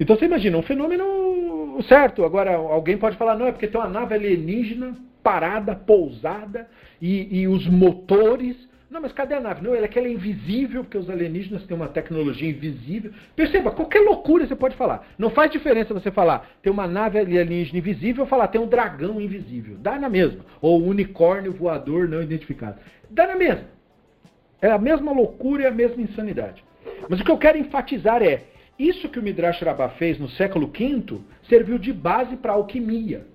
[0.00, 2.24] Então você imagina, um fenômeno certo.
[2.24, 6.68] Agora, alguém pode falar, não, é porque tem uma nave alienígena parada, pousada,
[7.00, 8.56] e, e os motores
[8.92, 9.64] não, mas cadê a nave?
[9.64, 13.10] Não, ela é que ela é invisível, porque os alienígenas têm uma tecnologia invisível.
[13.34, 15.08] Perceba, qualquer loucura você pode falar.
[15.16, 19.18] Não faz diferença você falar tem uma nave alienígena invisível ou falar tem um dragão
[19.18, 19.78] invisível.
[19.78, 20.44] Dá na mesma.
[20.60, 22.78] Ou um unicórnio voador não identificado.
[23.08, 23.64] Dá na mesma.
[24.60, 26.62] É a mesma loucura e a mesma insanidade.
[27.08, 28.42] Mas o que eu quero enfatizar é,
[28.78, 31.18] isso que o Midrash Rabbah fez no século V
[31.48, 33.31] serviu de base para a alquimia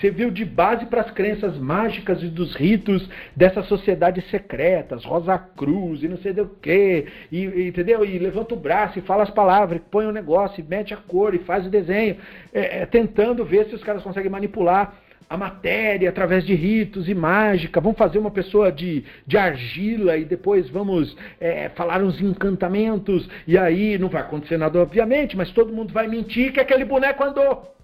[0.00, 6.02] serviu de base para as crenças mágicas e dos ritos dessas sociedades secretas, Rosa Cruz
[6.02, 8.04] e não sei do que, e, entendeu?
[8.04, 10.96] E levanta o braço e fala as palavras, põe o um negócio, e mete a
[10.96, 12.16] cor e faz o desenho,
[12.52, 14.94] é, é, tentando ver se os caras conseguem manipular
[15.28, 17.80] a matéria através de ritos e mágica.
[17.80, 23.28] Vamos fazer uma pessoa de, de argila e depois vamos é, falar uns encantamentos.
[23.46, 27.24] E aí não vai acontecer nada, obviamente, mas todo mundo vai mentir que aquele boneco
[27.24, 27.75] andou.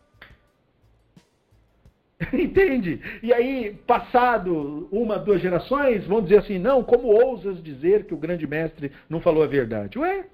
[2.32, 3.00] Entende?
[3.22, 8.18] E aí, passado uma, duas gerações, vão dizer assim: não, como ousas dizer que o
[8.18, 9.98] grande mestre não falou a verdade?
[9.98, 10.26] Ué?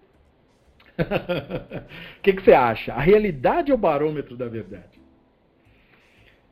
[0.99, 2.93] O que, que você acha?
[2.93, 5.01] A realidade é o barômetro da verdade.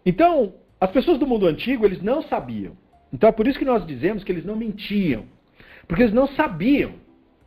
[0.05, 2.77] Então, as pessoas do mundo antigo, eles não sabiam.
[3.13, 5.25] Então é por isso que nós dizemos que eles não mentiam.
[5.89, 6.95] Porque eles não sabiam.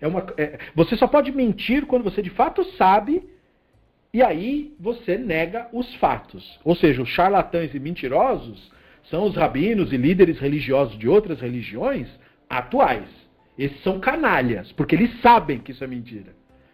[0.01, 3.23] É uma, é, você só pode mentir quando você de fato sabe
[4.13, 6.59] e aí você nega os fatos.
[6.63, 8.71] Ou seja, os charlatães e mentirosos
[9.09, 12.07] são os rabinos e líderes religiosos de outras religiões
[12.49, 13.07] atuais.
[13.57, 16.33] Esses são canalhas, porque eles sabem que isso é mentira.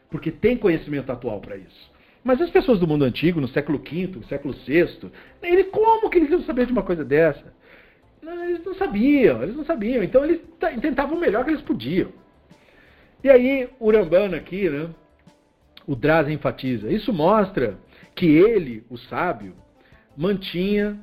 [0.10, 1.92] Porque tem conhecimento atual para isso.
[2.24, 5.12] Mas as pessoas do mundo antigo, no século V, século VI,
[5.44, 7.54] ele, como que eles iam saber de uma coisa dessa?
[8.22, 10.04] Eles não sabiam, eles não sabiam.
[10.04, 10.42] Então eles
[10.82, 12.12] tentavam o melhor que eles podiam.
[13.24, 14.90] E aí, Urambana aqui, né,
[15.88, 16.92] o Draza enfatiza.
[16.92, 17.78] Isso mostra
[18.16, 19.54] que ele, o sábio,
[20.18, 21.00] mantinha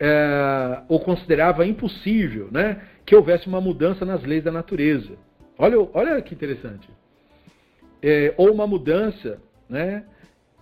[0.00, 5.12] é, ou considerava impossível né, que houvesse uma mudança nas leis da natureza.
[5.58, 6.88] Olha, olha que interessante.
[8.02, 10.04] É, ou uma mudança né,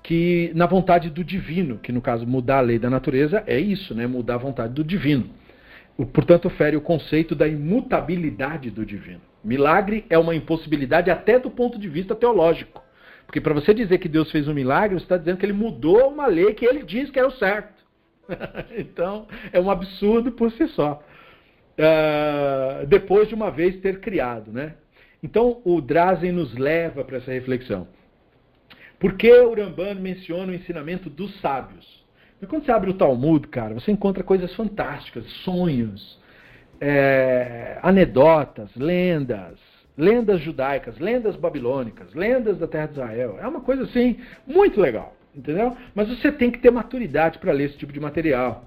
[0.02, 3.94] que na vontade do divino, que no caso mudar a lei da natureza é isso,
[3.94, 5.30] né, mudar a vontade do divino.
[6.12, 9.20] Portanto, fere o conceito da imutabilidade do divino.
[9.42, 12.83] Milagre é uma impossibilidade até do ponto de vista teológico.
[13.34, 16.08] Porque para você dizer que Deus fez um milagre, você está dizendo que ele mudou
[16.08, 17.82] uma lei que ele diz que era o certo.
[18.78, 21.02] então, é um absurdo por si só.
[21.76, 24.52] Uh, depois de uma vez ter criado.
[24.52, 24.74] Né?
[25.20, 27.88] Então, o Drazen nos leva para essa reflexão.
[29.00, 32.06] Por que o Ramban menciona o ensinamento dos sábios?
[32.38, 36.20] Porque quando você abre o Talmud, cara, você encontra coisas fantásticas, sonhos,
[36.80, 39.58] é, anedotas, lendas,
[39.96, 43.38] lendas judaicas, lendas babilônicas, lendas da terra de Israel.
[43.40, 45.76] É uma coisa assim muito legal, entendeu?
[45.94, 48.64] Mas você tem que ter maturidade para ler esse tipo de material.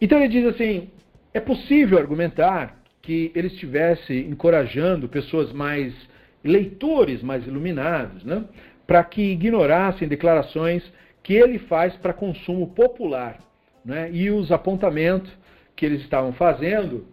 [0.00, 0.90] Então ele diz assim:
[1.32, 5.94] é possível argumentar que ele estivesse encorajando pessoas mais
[6.42, 8.44] leitores mais iluminados, né,
[8.86, 10.82] para que ignorassem declarações
[11.22, 13.38] que ele faz para consumo popular.
[13.84, 15.30] Né, e os apontamentos
[15.74, 17.06] que eles estavam fazendo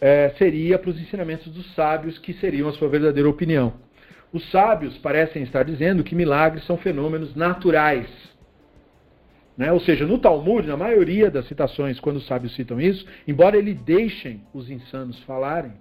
[0.00, 3.74] é, seria para os ensinamentos dos sábios, que seriam a sua verdadeira opinião.
[4.32, 8.08] Os sábios parecem estar dizendo que milagres são fenômenos naturais.
[9.56, 9.70] Né?
[9.72, 13.80] Ou seja, no Talmud, na maioria das citações, quando os sábios citam isso, embora eles
[13.82, 15.72] deixem os insanos falarem,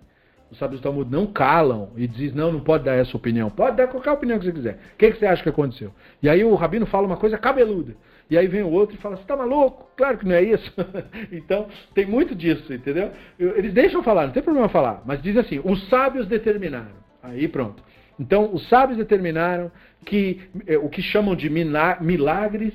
[0.54, 3.50] os sábios do Talmud não calam e dizem, não, não pode dar essa opinião.
[3.50, 4.80] Pode dar qualquer opinião que você quiser.
[4.94, 5.92] O que, que você acha que aconteceu?
[6.22, 7.96] E aí o rabino fala uma coisa cabeluda.
[8.30, 9.90] E aí vem o outro e fala, você está maluco?
[9.98, 10.72] Claro que não é isso.
[11.34, 13.12] então, tem muito disso, entendeu?
[13.40, 15.02] Eles deixam falar, não tem problema falar.
[15.08, 17.02] Mas diz assim, os sábios determinaram.
[17.24, 17.84] Aí pronto.
[18.20, 19.72] Então, os sábios determinaram
[20.06, 22.74] que é, o que chamam de milagres,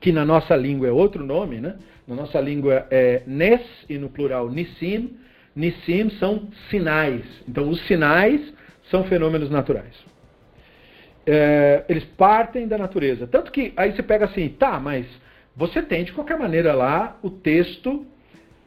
[0.00, 1.74] que na nossa língua é outro nome, né?
[2.06, 5.18] Na nossa língua é Nes e no plural Nissim
[5.58, 7.24] Nissim são sinais.
[7.48, 8.40] Então, os sinais
[8.92, 9.92] são fenômenos naturais.
[11.26, 13.26] É, eles partem da natureza.
[13.26, 15.04] Tanto que aí você pega assim, tá, mas
[15.56, 18.06] você tem de qualquer maneira lá o texto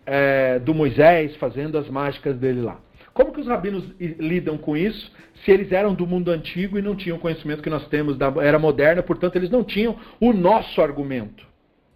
[0.05, 2.77] é, do Moisés fazendo as mágicas dele lá.
[3.13, 5.11] Como que os rabinos lidam com isso
[5.45, 8.27] se eles eram do mundo antigo e não tinham o conhecimento que nós temos da
[8.41, 11.45] era moderna, portanto eles não tinham o nosso argumento,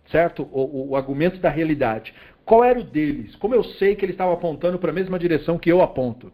[0.09, 0.43] certo?
[0.51, 2.13] O, o argumento da realidade.
[2.45, 3.35] Qual era o deles?
[3.35, 6.31] Como eu sei que eles estavam apontando para a mesma direção que eu aponto?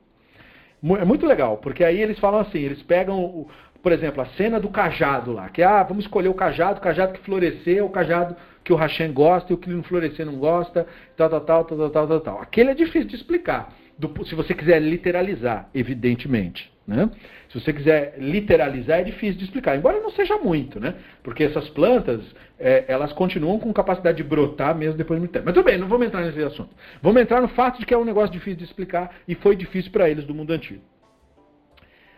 [1.00, 3.48] É muito legal, porque aí eles falam assim, eles pegam,
[3.82, 7.14] por exemplo, a cena do cajado lá, que ah, vamos escolher o cajado, o cajado
[7.14, 10.86] que florescer, o cajado que o Hashem gosta e o que não florescer não gosta,
[11.16, 12.42] tal, tal, tal, tal, tal, tal, tal.
[12.42, 16.72] Aquele é difícil de explicar, do, se você quiser literalizar, evidentemente.
[16.92, 17.10] Né?
[17.50, 20.96] Se você quiser literalizar, é difícil de explicar, embora não seja muito, né?
[21.24, 22.22] porque essas plantas
[22.60, 25.46] é, elas continuam com capacidade de brotar mesmo depois de muito tempo.
[25.46, 26.76] Mas tudo bem, não vamos entrar nesse assunto.
[27.02, 29.90] Vamos entrar no fato de que é um negócio difícil de explicar e foi difícil
[29.90, 30.82] para eles do mundo antigo.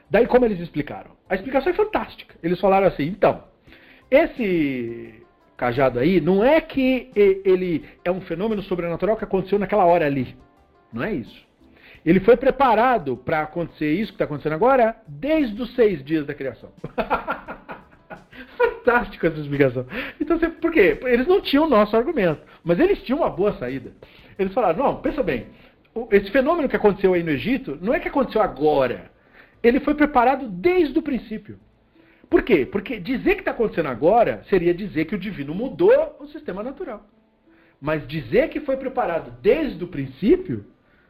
[0.10, 1.12] Daí, como eles explicaram?
[1.30, 2.36] A explicação é fantástica.
[2.44, 3.44] Eles falaram assim: então,
[4.12, 5.24] esse
[5.56, 10.36] cajado aí não é que ele é um fenômeno sobrenatural que aconteceu naquela hora ali.
[10.92, 11.48] Não é isso.
[12.06, 16.34] Ele foi preparado para acontecer isso que está acontecendo agora desde os seis dias da
[16.34, 16.72] criação.
[18.58, 19.86] Fantástica essa explicação.
[20.20, 21.00] Então, por quê?
[21.04, 23.92] Eles não tinham o nosso argumento, mas eles tinham uma boa saída.
[24.38, 25.48] Eles falaram: não, pensa bem,
[26.12, 29.12] esse fenômeno que aconteceu aí no Egito não é que aconteceu agora.
[29.62, 31.58] Ele foi preparado desde o princípio.
[32.30, 32.66] Por quê?
[32.66, 37.06] Porque dizer que está acontecendo agora seria dizer que o divino mudou o sistema natural.
[37.80, 40.66] Mas dizer que foi preparado desde o princípio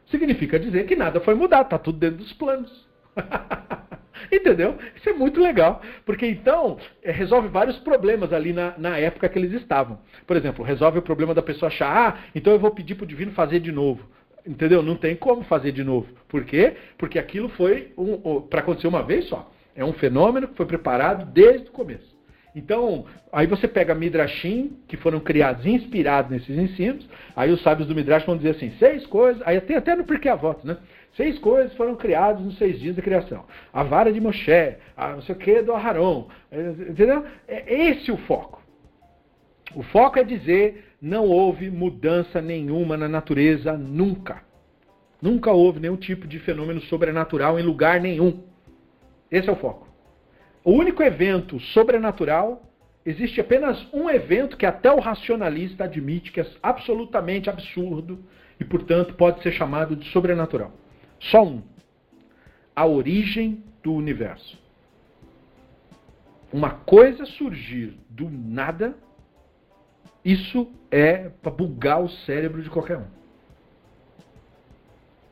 [0.06, 2.86] significa dizer que nada foi mudado, está tudo dentro dos planos.
[4.32, 4.76] Entendeu?
[4.96, 9.38] Isso é muito legal, porque então é, resolve vários problemas ali na, na época que
[9.38, 9.98] eles estavam.
[10.26, 13.08] Por exemplo, resolve o problema da pessoa achar, ah, então eu vou pedir para o
[13.08, 14.08] divino fazer de novo.
[14.46, 14.82] Entendeu?
[14.82, 16.06] Não tem como fazer de novo.
[16.28, 16.76] Por quê?
[16.98, 19.50] Porque aquilo foi um, um, para acontecer uma vez só.
[19.74, 22.13] É um fenômeno que foi preparado desde o começo.
[22.54, 27.94] Então, aí você pega Midrashim, que foram criados inspirados nesses ensinos, aí os sábios do
[27.94, 30.76] Midrash vão dizer assim, seis coisas, aí tem até no Porquê Avot, né?
[31.16, 33.44] Seis coisas foram criadas nos seis dias da criação.
[33.72, 37.24] A vara de Moshe, a não sei o que do Aharon, entendeu?
[37.46, 38.62] É esse o foco.
[39.74, 44.42] O foco é dizer, não houve mudança nenhuma na natureza nunca.
[45.20, 48.42] Nunca houve nenhum tipo de fenômeno sobrenatural em lugar nenhum.
[49.30, 49.88] Esse é o foco.
[50.64, 52.62] O único evento sobrenatural,
[53.04, 58.24] existe apenas um evento que até o racionalista admite que é absolutamente absurdo
[58.58, 60.72] e, portanto, pode ser chamado de sobrenatural.
[61.20, 61.62] Só um.
[62.74, 64.58] a origem do universo.
[66.50, 68.96] Uma coisa surgir do nada,
[70.24, 73.06] isso é para bugar o cérebro de qualquer um.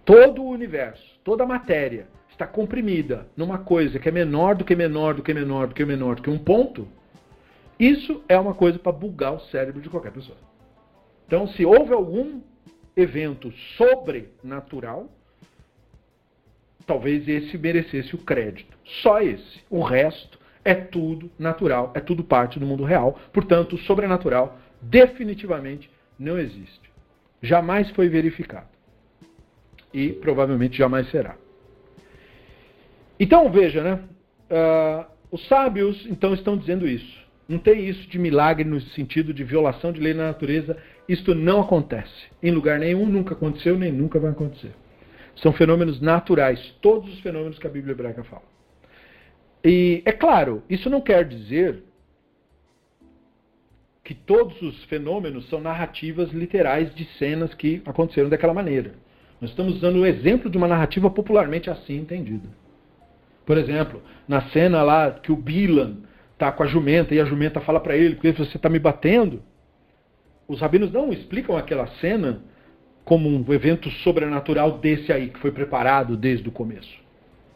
[0.04, 4.74] Todo o universo, toda a matéria está comprimida numa coisa que é menor do que
[4.74, 6.88] menor do que menor do que menor do que um ponto,
[7.78, 10.38] isso é uma coisa para bugar o cérebro de qualquer pessoa.
[11.26, 12.40] Então, se houve algum
[12.96, 15.10] evento sobrenatural,
[16.86, 18.76] talvez esse merecesse o crédito.
[19.02, 19.62] Só esse.
[19.70, 23.18] O resto é tudo natural, é tudo parte do mundo real.
[23.32, 26.92] Portanto, o sobrenatural definitivamente não existe.
[27.40, 28.68] Jamais foi verificado.
[29.92, 31.36] E provavelmente jamais será.
[33.22, 34.00] Então veja, né?
[34.50, 37.22] Uh, os sábios então estão dizendo isso.
[37.48, 40.76] Não tem isso de milagre no sentido de violação de lei na natureza.
[41.08, 42.10] Isto não acontece.
[42.42, 44.72] Em lugar nenhum, nunca aconteceu, nem nunca vai acontecer.
[45.36, 48.42] São fenômenos naturais, todos os fenômenos que a Bíblia hebraica fala.
[49.64, 51.80] E é claro, isso não quer dizer
[54.02, 58.94] que todos os fenômenos são narrativas literais de cenas que aconteceram daquela maneira.
[59.40, 62.61] Nós estamos usando o exemplo de uma narrativa popularmente assim entendida.
[63.44, 65.98] Por exemplo, na cena lá que o Bilan
[66.32, 69.42] está com a jumenta e a jumenta fala para ele, porque você está me batendo.
[70.48, 72.42] Os rabinos não explicam aquela cena
[73.04, 77.00] como um evento sobrenatural desse aí, que foi preparado desde o começo.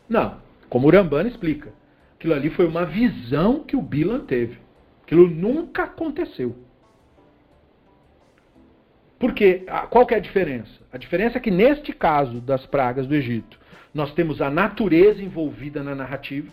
[0.09, 0.39] Não.
[0.69, 1.73] Como o Rambana explica.
[2.19, 4.59] Aquilo ali foi uma visão que o Bilan teve.
[5.05, 6.57] Aquilo nunca aconteceu.
[9.19, 10.81] Porque qual que é a diferença?
[10.93, 13.59] A diferença é que neste caso das pragas do Egito,
[13.97, 16.53] nós temos a natureza envolvida na narrativa.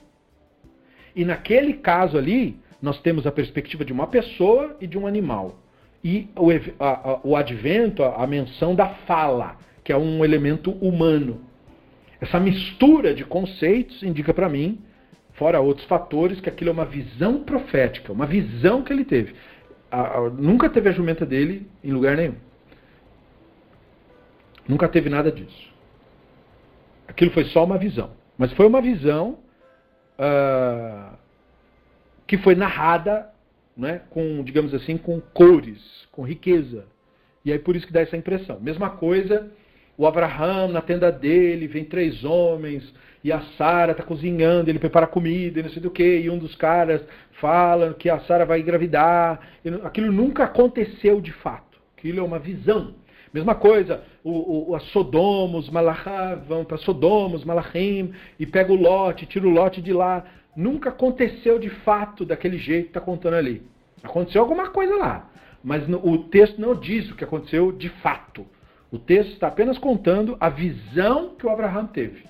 [1.16, 5.64] E naquele caso ali, nós temos a perspectiva de uma pessoa e de um animal
[6.04, 6.50] e o,
[6.84, 11.42] a, o advento, a, a menção da fala, que é um elemento humano.
[12.20, 14.80] Essa mistura de conceitos indica para mim,
[15.34, 19.34] fora outros fatores, que aquilo é uma visão profética, uma visão que ele teve.
[19.90, 22.36] A, a, nunca teve a jumenta dele em lugar nenhum.
[24.68, 25.73] Nunca teve nada disso.
[27.14, 28.12] Aquilo foi só uma visão.
[28.38, 29.38] Mas foi uma visão
[30.18, 31.16] uh,
[32.26, 33.30] que foi narrada
[33.78, 35.80] né, com, digamos assim, com cores,
[36.12, 36.86] com riqueza.
[37.46, 38.60] E aí por isso que dá essa impressão.
[38.60, 39.52] Mesma coisa,
[39.96, 42.92] o Abraham na tenda dele, vem três homens,
[43.24, 46.38] e a Sara está cozinhando, ele prepara comida e não sei do que, e um
[46.38, 47.02] dos caras
[47.40, 49.40] fala que a Sara vai engravidar.
[49.84, 51.78] Aquilo nunca aconteceu de fato.
[51.96, 52.96] Aquilo é uma visão.
[53.34, 58.72] Mesma coisa, o, o, a Sodoma, os Malachá vão para Sodoma, os Malachim, e pega
[58.72, 60.24] o lote, tira o lote de lá
[60.56, 63.62] nunca aconteceu de fato daquele jeito que está contando ali.
[64.04, 65.30] Aconteceu alguma coisa lá,
[65.64, 68.46] mas o texto não diz o que aconteceu de fato.
[68.92, 72.26] O texto está apenas contando a visão que o Abraham teve.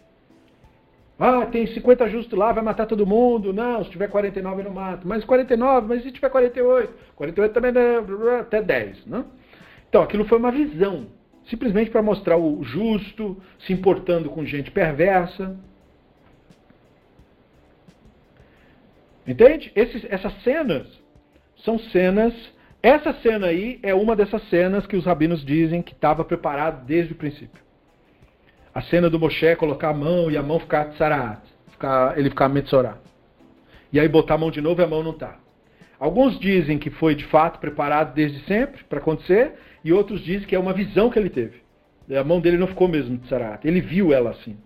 [1.20, 3.54] Ah, tem 50 justos lá, vai matar todo mundo.
[3.54, 5.08] Não, se tiver 49 eu não mato.
[5.08, 6.94] Mas 49, mas se tiver 48?
[7.16, 8.00] 48 também dá
[8.40, 9.06] até 10.
[9.06, 9.26] Não?
[9.94, 11.06] Então, aquilo foi uma visão.
[11.46, 15.56] Simplesmente para mostrar o justo se importando com gente perversa.
[19.28, 19.72] Entende?
[19.76, 20.88] Esses, essas cenas
[21.58, 22.34] são cenas.
[22.82, 27.14] Essa cena aí é uma dessas cenas que os rabinos dizem que estava preparado desde
[27.14, 27.62] o princípio.
[28.74, 31.40] A cena do Moshe colocar a mão e a mão ficar tsarat,
[31.70, 32.98] ficar, ele ficar metzorá.
[33.92, 35.38] E aí botar a mão de novo e a mão não está.
[36.00, 39.54] Alguns dizem que foi de fato preparado desde sempre para acontecer,
[39.84, 41.62] e outros dizem que é uma visão que ele teve.
[42.18, 44.58] A mão dele não ficou mesmo tsarat, ele viu ela assim.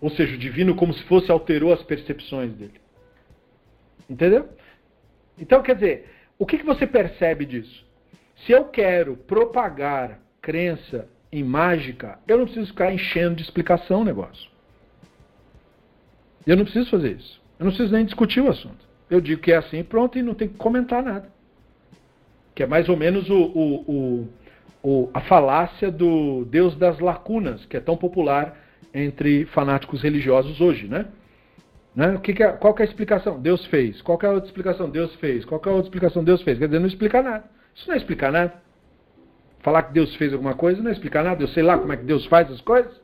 [0.00, 2.80] Ou seja, o divino, como se fosse, alterou as percepções dele.
[4.08, 4.48] Entendeu?
[5.38, 7.84] Então, quer dizer, o que, que você percebe disso?
[8.44, 14.04] Se eu quero propagar crença em mágica, eu não preciso ficar enchendo de explicação o
[14.04, 14.50] negócio.
[16.46, 17.40] Eu não preciso fazer isso.
[17.58, 18.84] Eu não preciso nem discutir o assunto.
[19.08, 21.32] Eu digo que é assim pronto e não tem que comentar nada.
[22.54, 24.28] Que é mais ou menos o, o,
[24.82, 28.56] o, a falácia do Deus das lacunas, que é tão popular
[28.92, 31.06] entre fanáticos religiosos hoje, né?
[31.96, 32.14] né?
[32.14, 33.40] O que, que é, qual que é a explicação?
[33.40, 34.02] Deus fez.
[34.02, 34.90] Qual é a outra explicação?
[34.90, 35.44] Deus fez.
[35.44, 36.22] Qual é a outra explicação?
[36.22, 36.58] Deus fez.
[36.58, 37.44] Quer dizer, não explica nada.
[37.74, 38.54] Isso não é explicar nada.
[39.60, 41.42] Falar que Deus fez alguma coisa não é explicar nada.
[41.42, 43.00] Eu sei lá como é que Deus faz as coisas.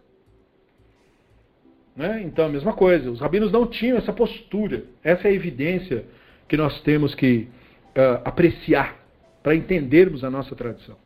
[1.96, 2.22] Né?
[2.24, 3.10] Então, a mesma coisa.
[3.10, 4.84] Os rabinos não tinham essa postura.
[5.02, 6.04] Essa é a evidência
[6.46, 7.48] que nós temos que
[7.96, 8.99] uh, apreciar
[9.42, 10.96] para entendermos a nossa tradição.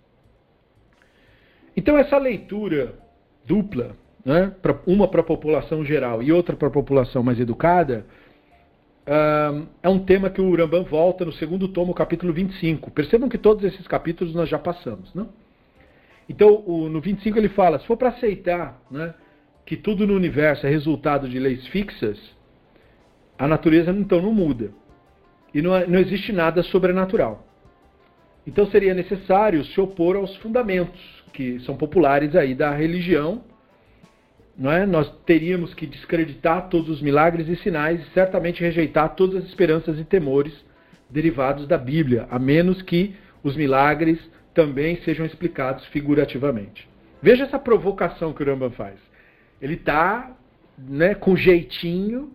[1.76, 2.94] Então, essa leitura
[3.44, 4.52] dupla né,
[4.86, 8.06] uma para a população geral e outra para a população mais educada,
[9.82, 12.90] é um tema que o Urambam volta no segundo tomo, capítulo 25.
[12.90, 15.12] Percebam que todos esses capítulos nós já passamos.
[15.14, 15.26] Né?
[16.28, 19.14] Então, no 25 ele fala: se for para aceitar né,
[19.66, 22.18] que tudo no universo é resultado de leis fixas,
[23.38, 24.70] a natureza então não muda.
[25.52, 27.46] E não, não existe nada sobrenatural.
[28.46, 31.00] Então seria necessário se opor aos fundamentos
[31.32, 33.42] que são populares aí da religião.
[34.56, 34.86] Não é?
[34.86, 39.98] Nós teríamos que descreditar todos os milagres e sinais e certamente rejeitar todas as esperanças
[39.98, 40.54] e temores
[41.10, 44.18] derivados da Bíblia, a menos que os milagres
[44.54, 46.88] também sejam explicados figurativamente.
[47.20, 48.94] Veja essa provocação que o Rambam faz.
[49.60, 50.36] Ele está
[50.78, 52.32] né, com jeitinho,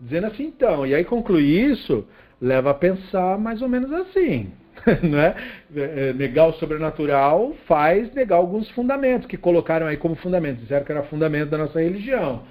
[0.00, 2.06] dizendo assim, então, e aí concluir isso
[2.40, 4.52] leva a pensar mais ou menos assim.
[5.02, 5.34] Né?
[5.74, 10.92] É, negar o sobrenatural faz negar alguns fundamentos que colocaram aí como fundamentos, disseram que
[10.92, 12.44] era fundamento da nossa religião.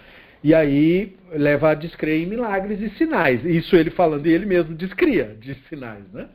[0.43, 3.43] E aí leva a descrer em milagres e sinais.
[3.43, 6.03] Isso ele falando, e ele mesmo descria de sinais.
[6.13, 6.27] Né?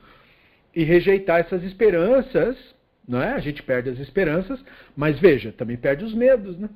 [0.74, 2.56] E rejeitar essas esperanças,
[3.06, 3.32] não é?
[3.32, 4.58] a gente perde as esperanças,
[4.96, 6.58] mas veja, também perde os medos.
[6.58, 6.68] Né?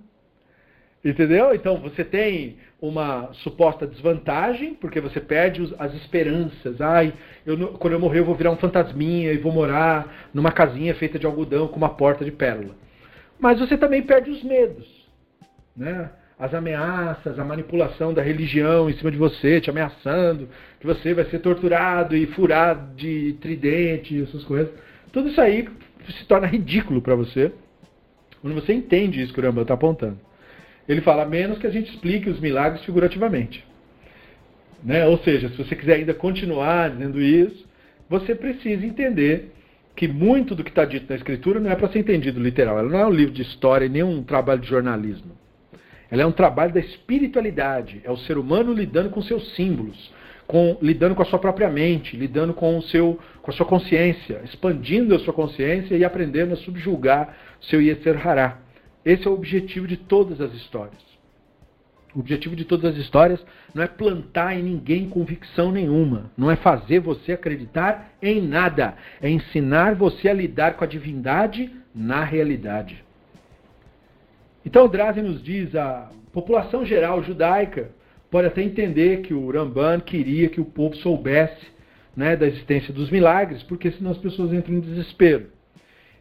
[1.04, 1.54] Entendeu?
[1.54, 6.80] Então você tem uma suposta desvantagem, porque você perde as esperanças.
[6.80, 7.12] Ai,
[7.44, 11.18] eu, quando eu morrer eu vou virar um fantasminha e vou morar numa casinha feita
[11.18, 12.74] de algodão com uma porta de pérola.
[13.38, 14.86] Mas você também perde os medos.
[15.76, 16.08] Né?
[16.38, 20.48] As ameaças, a manipulação da religião em cima de você, te ameaçando,
[20.80, 24.72] que você vai ser torturado e furado de tridente, essas coisas.
[25.12, 25.68] Tudo isso aí
[26.08, 27.52] se torna ridículo para você
[28.40, 30.18] quando você entende isso que o Rambam está apontando.
[30.88, 33.64] Ele fala, menos que a gente explique os milagres figurativamente.
[34.82, 35.06] Né?
[35.06, 37.66] Ou seja, se você quiser ainda continuar dizendo isso,
[38.08, 39.50] você precisa entender
[39.96, 42.78] que muito do que está dito na Escritura não é para ser entendido literal.
[42.78, 45.32] Ela não é um livro de história nem um trabalho de jornalismo.
[46.10, 48.00] Ela é um trabalho da espiritualidade.
[48.04, 50.12] É o ser humano lidando com seus símbolos,
[50.46, 54.42] com, lidando com a sua própria mente, lidando com, o seu, com a sua consciência,
[54.44, 58.58] expandindo a sua consciência e aprendendo a subjugar seu Yetzer Hará.
[59.04, 61.02] Esse é o objetivo de todas as histórias.
[62.14, 63.44] O objetivo de todas as histórias
[63.74, 69.28] não é plantar em ninguém convicção nenhuma, não é fazer você acreditar em nada, é
[69.28, 73.04] ensinar você a lidar com a divindade na realidade.
[74.64, 77.90] Então, Drazen nos diz: a população geral judaica
[78.30, 81.66] pode até entender que o Ramban queria que o povo soubesse
[82.16, 85.53] né, da existência dos milagres, porque senão as pessoas entram em desespero.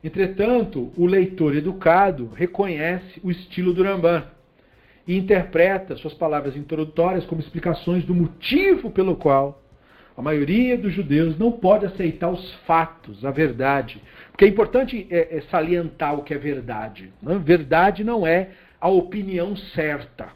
[0.03, 4.25] Entretanto, o leitor educado reconhece o estilo do Ramban
[5.07, 9.61] e interpreta suas palavras introdutórias como explicações do motivo pelo qual
[10.15, 14.01] a maioria dos judeus não pode aceitar os fatos, a verdade.
[14.31, 17.11] Porque é importante é, é salientar o que é verdade.
[17.21, 17.41] Né?
[17.43, 18.49] Verdade não é
[18.79, 20.27] a opinião certa.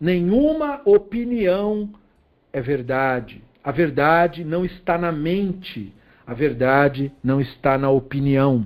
[0.00, 1.90] Nenhuma opinião
[2.52, 3.42] é verdade.
[3.62, 5.94] A verdade não está na mente
[6.30, 8.64] a verdade não está na opinião.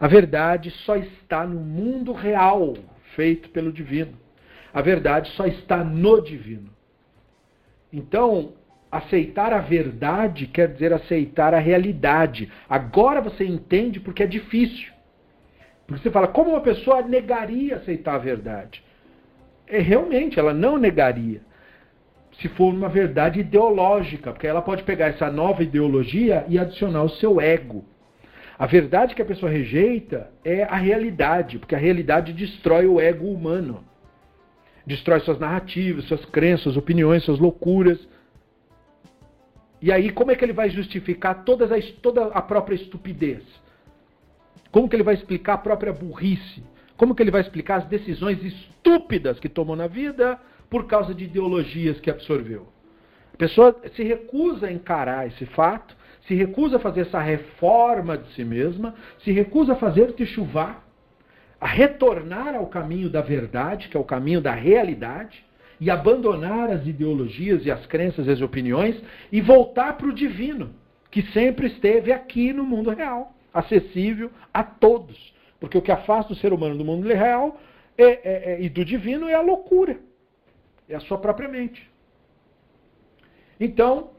[0.00, 2.74] A verdade só está no mundo real,
[3.14, 4.14] feito pelo divino.
[4.74, 6.70] A verdade só está no divino.
[7.92, 8.52] Então,
[8.90, 12.50] aceitar a verdade quer dizer aceitar a realidade.
[12.68, 14.92] Agora você entende porque é difícil.
[15.86, 18.82] Porque você fala, como uma pessoa negaria aceitar a verdade?
[19.68, 21.42] É, realmente, ela não negaria
[22.40, 27.08] se for uma verdade ideológica, porque ela pode pegar essa nova ideologia e adicionar o
[27.08, 27.84] seu ego.
[28.56, 33.26] A verdade que a pessoa rejeita é a realidade, porque a realidade destrói o ego
[33.26, 33.84] humano.
[34.86, 37.98] Destrói suas narrativas, suas crenças, opiniões, suas loucuras.
[39.82, 43.42] E aí, como é que ele vai justificar todas as, toda a própria estupidez?
[44.70, 46.62] Como que ele vai explicar a própria burrice?
[46.96, 50.38] Como que ele vai explicar as decisões estúpidas que tomou na vida
[50.70, 52.66] por causa de ideologias que absorveu.
[53.32, 55.96] A pessoa se recusa a encarar esse fato,
[56.26, 60.84] se recusa a fazer essa reforma de si mesma, se recusa a fazer chuvar,
[61.60, 65.44] a retornar ao caminho da verdade, que é o caminho da realidade,
[65.80, 69.00] e abandonar as ideologias e as crenças e as opiniões
[69.30, 70.70] e voltar para o divino,
[71.10, 75.32] que sempre esteve aqui no mundo real, acessível a todos.
[75.60, 77.58] Porque o que afasta o ser humano do mundo real
[77.96, 78.20] é, é,
[78.52, 80.07] é, e do divino é a loucura
[80.88, 81.88] é a sua própria mente.
[83.60, 84.10] Então,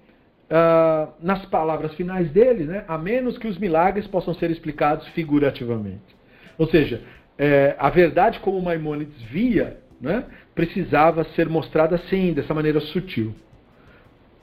[0.50, 6.18] uh, nas palavras finais dele, né, a menos que os milagres possam ser explicados figurativamente.
[6.58, 7.02] Ou seja,
[7.38, 13.34] é, a verdade como Maimônides via, né, precisava ser mostrada assim, dessa maneira sutil.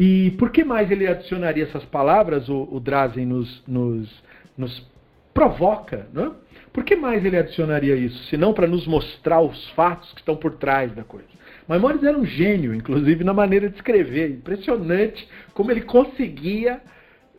[0.01, 2.49] E por que mais ele adicionaria essas palavras?
[2.49, 4.23] O, o Drazen nos, nos,
[4.57, 4.87] nos
[5.33, 6.07] provoca.
[6.13, 6.31] Né?
[6.73, 8.25] Por que mais ele adicionaria isso?
[8.25, 11.29] Se não para nos mostrar os fatos que estão por trás da coisa.
[11.69, 14.31] Maimonides era um gênio, inclusive, na maneira de escrever.
[14.31, 16.81] Impressionante como ele conseguia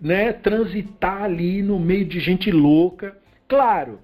[0.01, 3.17] né, transitar ali no meio de gente louca.
[3.47, 3.99] Claro,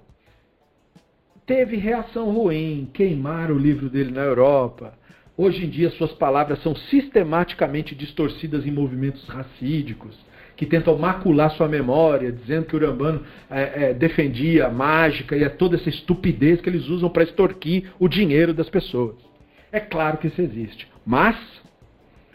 [1.46, 4.94] teve reação ruim, queimaram o livro dele na Europa.
[5.36, 10.16] Hoje em dia, suas palavras são sistematicamente distorcidas em movimentos racídicos,
[10.56, 15.42] que tentam macular sua memória, dizendo que o Urambano é, é, defendia a mágica e
[15.42, 19.33] é toda essa estupidez que eles usam para extorquir o dinheiro das pessoas.
[19.74, 20.88] É claro que isso existe.
[21.04, 21.36] Mas,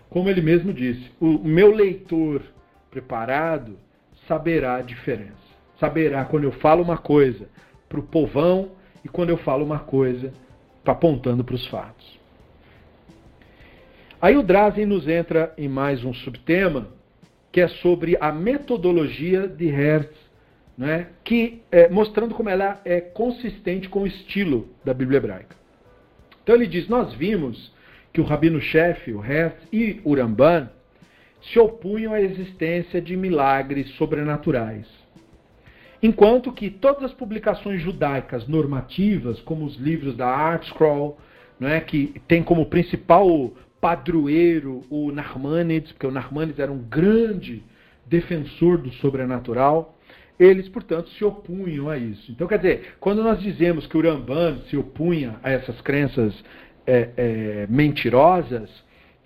[0.09, 2.41] como ele mesmo disse, o meu leitor
[2.91, 3.77] preparado
[4.27, 5.39] saberá a diferença.
[5.79, 7.47] Saberá quando eu falo uma coisa
[7.87, 8.71] para o povão
[9.05, 10.33] e quando eu falo uma coisa
[10.85, 12.19] apontando para os fatos.
[14.21, 16.89] Aí o Drazen nos entra em mais um subtema,
[17.53, 20.17] que é sobre a metodologia de Hertz,
[20.77, 25.58] né, que é, mostrando como ela é consistente com o estilo da Bíblia hebraica.
[26.49, 27.71] Então ele diz: Nós vimos
[28.11, 30.67] que o rabino-chefe, o Hertz e o Ramban
[31.43, 34.87] se opunham à existência de milagres sobrenaturais.
[36.01, 41.19] Enquanto que todas as publicações judaicas normativas, como os livros da Art Scroll,
[41.61, 47.61] é, que tem como principal padroeiro o Narmanides, porque o Narmanides era um grande
[48.07, 49.98] defensor do sobrenatural,
[50.39, 52.31] eles, portanto, se opunham a isso.
[52.31, 56.33] Então, quer dizer, quando nós dizemos que o Ramban se opunha a essas crenças
[56.87, 58.69] é, é, mentirosas,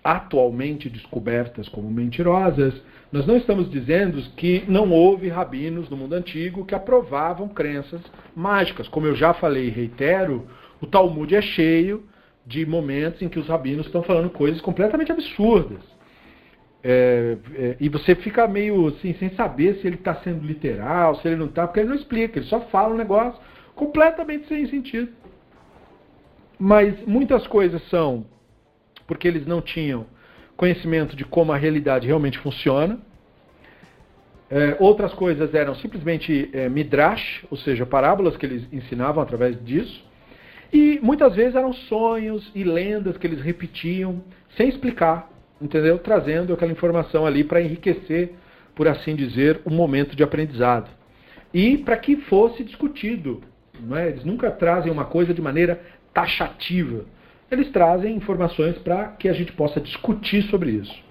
[0.04, 2.74] atualmente descobertas como mentirosas,
[3.12, 8.02] nós não estamos dizendo que não houve rabinos no mundo antigo que aprovavam crenças
[8.36, 8.88] mágicas.
[8.88, 10.48] Como eu já falei e reitero,
[10.82, 12.04] o Talmud é cheio
[12.46, 15.93] de momentos em que os rabinos estão falando coisas completamente absurdas.
[16.84, 21.28] É, é, e você fica meio assim, sem saber se ele está sendo literal, se
[21.28, 23.40] ele não está, porque ele não explica, ele só fala um negócio
[23.74, 25.10] completamente sem sentido.
[26.60, 28.26] Mas muitas coisas são
[29.08, 30.06] porque eles não tinham
[30.56, 33.00] conhecimento de como a realidade realmente funciona.
[34.50, 40.04] É, outras coisas eram simplesmente é, midrash, ou seja, parábolas que eles ensinavam através disso.
[40.72, 44.22] E muitas vezes eram sonhos e lendas que eles repetiam
[44.56, 45.30] sem explicar,
[45.62, 45.98] entendeu?
[46.00, 48.34] Trazendo aquela informação ali para enriquecer,
[48.76, 50.90] por assim dizer, o momento de aprendizado.
[51.54, 53.42] E para que fosse discutido.
[53.80, 54.10] Não é?
[54.10, 55.82] Eles nunca trazem uma coisa de maneira
[56.14, 57.06] taxativa
[57.54, 61.04] eles trazem informações para que a gente possa discutir sobre isso.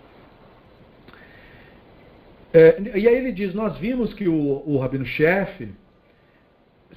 [2.53, 5.71] É, e aí ele diz: Nós vimos que o, o Rabino-chefe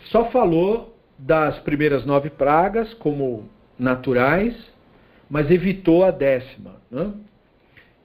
[0.06, 3.50] só falou das primeiras nove pragas como
[3.80, 4.54] naturais,
[5.30, 6.76] mas evitou a décima.
[6.92, 7.14] Né?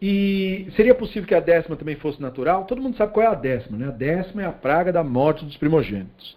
[0.00, 2.64] E seria possível que a décima também fosse natural?
[2.64, 3.76] Todo mundo sabe qual é a décima.
[3.76, 3.88] Né?
[3.88, 6.36] A décima é a praga da morte dos primogênitos.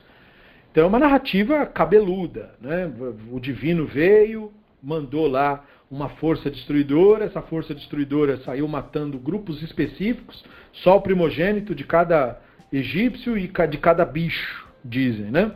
[0.71, 2.55] Então é uma narrativa cabeluda.
[2.59, 2.91] Né?
[3.31, 10.43] O divino veio, mandou lá uma força destruidora, essa força destruidora saiu matando grupos específicos,
[10.71, 12.41] só o primogênito de cada
[12.71, 15.51] egípcio e de cada bicho, dizem, né?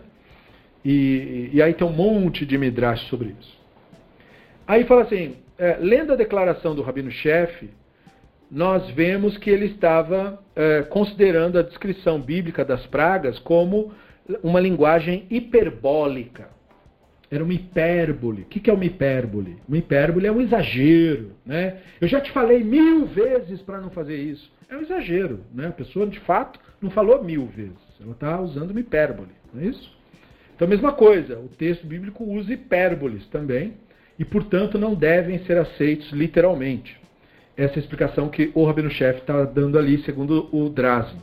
[0.85, 3.57] E, e aí tem um monte de midrash sobre isso.
[4.67, 7.71] Aí fala assim, é, lendo a declaração do Rabino-chefe,
[8.49, 13.91] nós vemos que ele estava é, considerando a descrição bíblica das pragas como
[14.41, 16.49] uma linguagem hiperbólica.
[17.29, 18.43] Era uma hipérbole.
[18.43, 19.57] O que é uma hipérbole?
[19.67, 21.33] Uma hipérbole é um exagero.
[21.45, 21.77] Né?
[21.99, 24.49] Eu já te falei mil vezes para não fazer isso.
[24.69, 25.41] É um exagero.
[25.53, 25.67] Né?
[25.67, 27.75] A pessoa, de fato, não falou mil vezes.
[28.01, 29.31] Ela está usando uma hipérbole.
[29.53, 29.91] Não é isso?
[30.55, 31.37] Então, mesma coisa.
[31.37, 33.73] O texto bíblico usa hipérboles também.
[34.17, 36.97] E, portanto, não devem ser aceitos literalmente.
[37.57, 41.21] Essa explicação que o Rabino Chefe está dando ali, segundo o Drazen.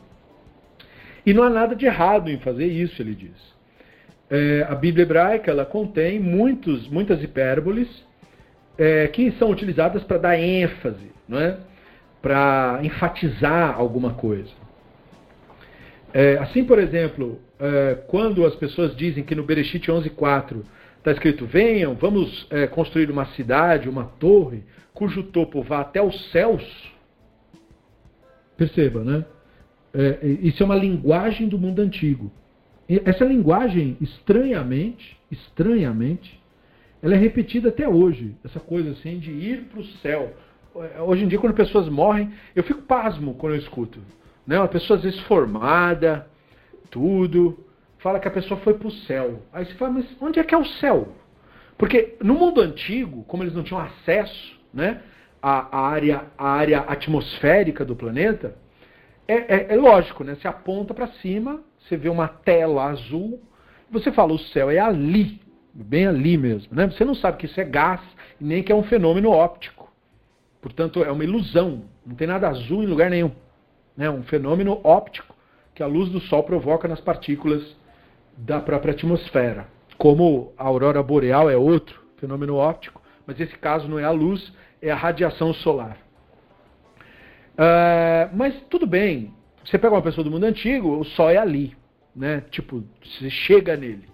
[1.25, 3.55] E não há nada de errado em fazer isso, ele diz
[4.29, 7.87] é, a Bíblia hebraica ela contém muitos, muitas hipérboles
[8.77, 11.57] é, que são utilizadas para dar ênfase, não é?
[12.21, 14.49] para enfatizar alguma coisa.
[16.11, 20.63] É, assim, por exemplo, é, quando as pessoas dizem que no Bereshit 11.4
[21.05, 26.31] está escrito, venham, vamos é, construir uma cidade, uma torre, cujo topo vá até os
[26.31, 26.63] céus,
[28.57, 29.23] perceba, né?
[29.93, 32.31] É, isso é uma linguagem do mundo antigo.
[33.05, 36.41] Essa linguagem, estranhamente, estranhamente,
[37.01, 38.35] ela é repetida até hoje.
[38.43, 40.33] Essa coisa assim de ir para o céu.
[41.07, 43.99] Hoje em dia, quando pessoas morrem, eu fico pasmo quando eu escuto.
[44.45, 44.59] Né?
[44.59, 46.27] Uma pessoa às vezes formada,
[46.89, 47.64] tudo,
[48.05, 49.41] fala que a pessoa foi para o céu.
[49.51, 51.07] Aí você fala, mas onde é que é o céu?
[51.75, 55.01] Porque no mundo antigo, como eles não tinham acesso né,
[55.41, 58.55] à, à área, à área atmosférica do planeta,
[59.27, 60.35] é, é, é lógico, né?
[60.35, 63.41] Você aponta para cima, você vê uma tela azul,
[63.89, 65.41] você fala, o céu é ali,
[65.73, 66.75] bem ali mesmo.
[66.75, 66.87] Né?
[66.87, 68.01] Você não sabe que isso é gás,
[68.39, 69.91] nem que é um fenômeno óptico.
[70.61, 73.31] Portanto, é uma ilusão, não tem nada azul em lugar nenhum.
[73.97, 74.09] É né?
[74.11, 75.35] um fenômeno óptico
[75.73, 77.83] que a luz do Sol provoca nas partículas
[78.37, 79.67] da própria atmosfera.
[79.97, 84.51] como a aurora boreal é outro fenômeno óptico, mas esse caso não é a luz,
[84.81, 85.97] é a radiação solar.
[87.53, 89.33] Uh, mas tudo bem,
[89.63, 91.75] você pega uma pessoa do mundo antigo, o Sol é ali,
[92.13, 92.43] né?
[92.51, 94.07] Tipo, você chega nele.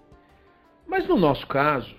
[0.87, 1.95] Mas no nosso caso,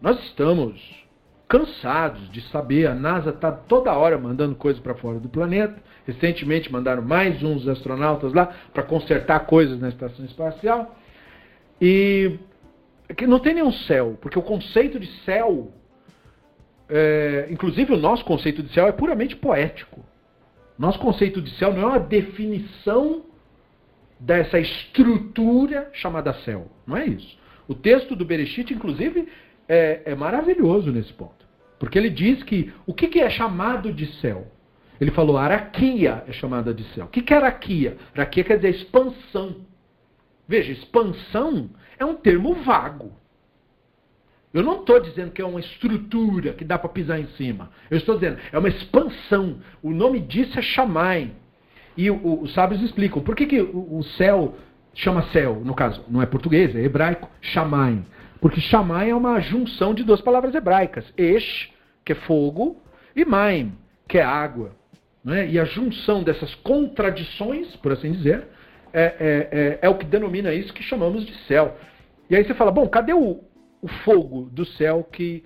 [0.00, 1.06] nós estamos
[1.48, 5.82] cansados de saber, a NASA está toda hora mandando coisas para fora do planeta.
[6.06, 10.97] Recentemente mandaram mais uns astronautas lá para consertar coisas na estação espacial.
[11.80, 12.38] E
[13.16, 15.72] que não tem nenhum céu, porque o conceito de céu,
[16.88, 20.04] é, inclusive o nosso conceito de céu é puramente poético.
[20.78, 23.24] Nosso conceito de céu não é uma definição
[24.20, 26.68] dessa estrutura chamada céu.
[26.86, 27.38] Não é isso.
[27.66, 29.28] O texto do Bereshit, inclusive,
[29.68, 31.46] é, é maravilhoso nesse ponto.
[31.78, 34.46] Porque ele diz que o que, que é chamado de céu?
[35.00, 37.06] Ele falou, araquia é chamada de céu.
[37.06, 37.96] O que, que é araquia?
[38.14, 39.67] Araquia quer dizer expansão.
[40.48, 41.68] Veja, expansão
[41.98, 43.12] é um termo vago.
[44.52, 47.70] Eu não estou dizendo que é uma estrutura que dá para pisar em cima.
[47.90, 49.58] Eu estou dizendo, é uma expansão.
[49.82, 51.32] O nome disso é chamai.
[51.96, 54.56] E os sábios explicam por que, que o, o, céu
[54.94, 58.02] chama céu, no caso, não é português, é hebraico, chamai.
[58.40, 61.04] Porque chamai é uma junção de duas palavras hebraicas.
[61.16, 61.70] Esh,
[62.04, 62.80] que é fogo,
[63.14, 63.74] e maim,
[64.08, 64.72] que é água.
[65.22, 65.50] Né?
[65.50, 68.46] E a junção dessas contradições, por assim dizer,
[68.92, 71.76] é, é, é, é o que denomina isso que chamamos de céu.
[72.30, 73.40] E aí você fala, bom, cadê o,
[73.80, 75.44] o fogo do céu que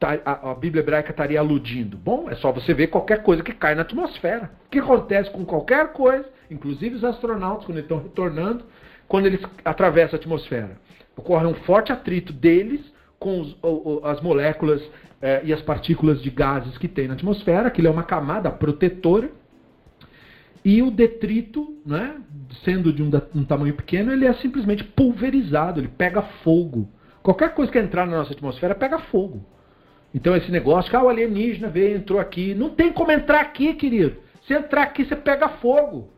[0.00, 1.96] tá, a, a, Bíblia hebraica estaria aludindo?
[1.96, 4.50] Bom, é só você ver qualquer coisa que cai na atmosfera.
[4.66, 8.64] O que acontece com qualquer coisa, inclusive os astronautas, quando estão retornando,
[9.06, 10.78] quando eles atravessam a atmosfera?
[11.16, 12.80] Ocorre um forte atrito deles
[13.18, 14.80] com os, o, as moléculas
[15.20, 19.30] eh, e as partículas de gases que tem na atmosfera, aquilo é uma camada protetora.
[20.68, 22.16] E o detrito, né,
[22.62, 26.86] sendo de um, um tamanho pequeno, ele é simplesmente pulverizado, ele pega fogo.
[27.22, 29.42] Qualquer coisa que entrar na nossa atmosfera pega fogo.
[30.14, 32.54] Então esse negócio que ah, o alienígena veio, entrou aqui.
[32.54, 34.18] Não tem como entrar aqui, querido.
[34.46, 36.10] Se entrar aqui, você pega fogo.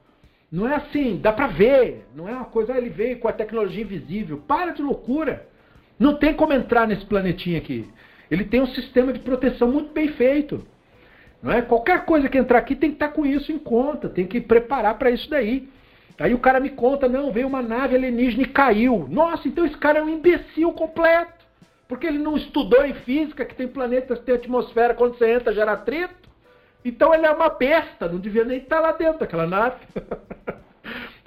[0.51, 2.09] Não é assim, dá pra ver.
[2.13, 4.39] Não é uma coisa, ah, ele veio com a tecnologia invisível.
[4.49, 5.47] Para de loucura.
[5.97, 7.89] Não tem como entrar nesse planetinha aqui.
[8.29, 10.67] Ele tem um sistema de proteção muito bem feito.
[11.43, 11.63] Não é?
[11.63, 14.99] Qualquer coisa que entrar aqui tem que estar com isso em conta, tem que preparar
[14.99, 15.69] para isso daí.
[16.19, 19.07] Aí o cara me conta, não, veio uma nave alienígena e caiu.
[19.09, 21.41] Nossa, então esse cara é um imbecil completo.
[21.89, 25.73] Porque ele não estudou em física que tem planetas tem atmosfera, quando você entra gera
[25.73, 26.29] atrito.
[26.85, 29.77] Então ele é uma besta, não devia nem estar lá dentro daquela nave.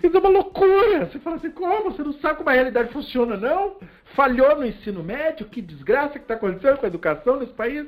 [0.04, 1.06] Isso é uma loucura.
[1.06, 1.92] Você fala assim, como?
[1.92, 3.78] Você não sabe como a realidade funciona, não?
[4.16, 5.48] Falhou no ensino médio?
[5.48, 7.88] Que desgraça que está acontecendo com a educação nesse país?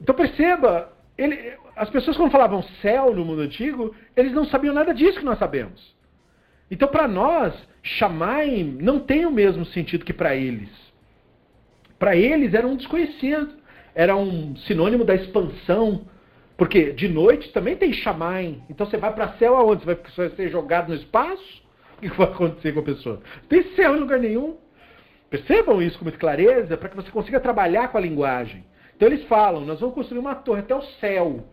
[0.00, 4.92] Então perceba, ele, as pessoas quando falavam céu no mundo antigo, eles não sabiam nada
[4.92, 5.94] disso que nós sabemos.
[6.70, 10.70] Então, para nós, Shamaim não tem o mesmo sentido que para eles.
[11.98, 13.54] Para eles era um desconhecido,
[13.94, 16.06] era um sinônimo da expansão,
[16.56, 18.62] porque de noite também tem Shamaim.
[18.68, 19.84] Então você vai para céu aonde?
[19.84, 21.62] Você vai ser jogado no espaço?
[21.96, 23.22] O que vai acontecer com a pessoa?
[23.42, 24.56] Não tem céu em lugar nenhum.
[25.30, 28.64] Percebam isso com muita clareza para que você consiga trabalhar com a linguagem.
[28.96, 31.44] Então eles falam, nós vamos construir uma torre até o céu.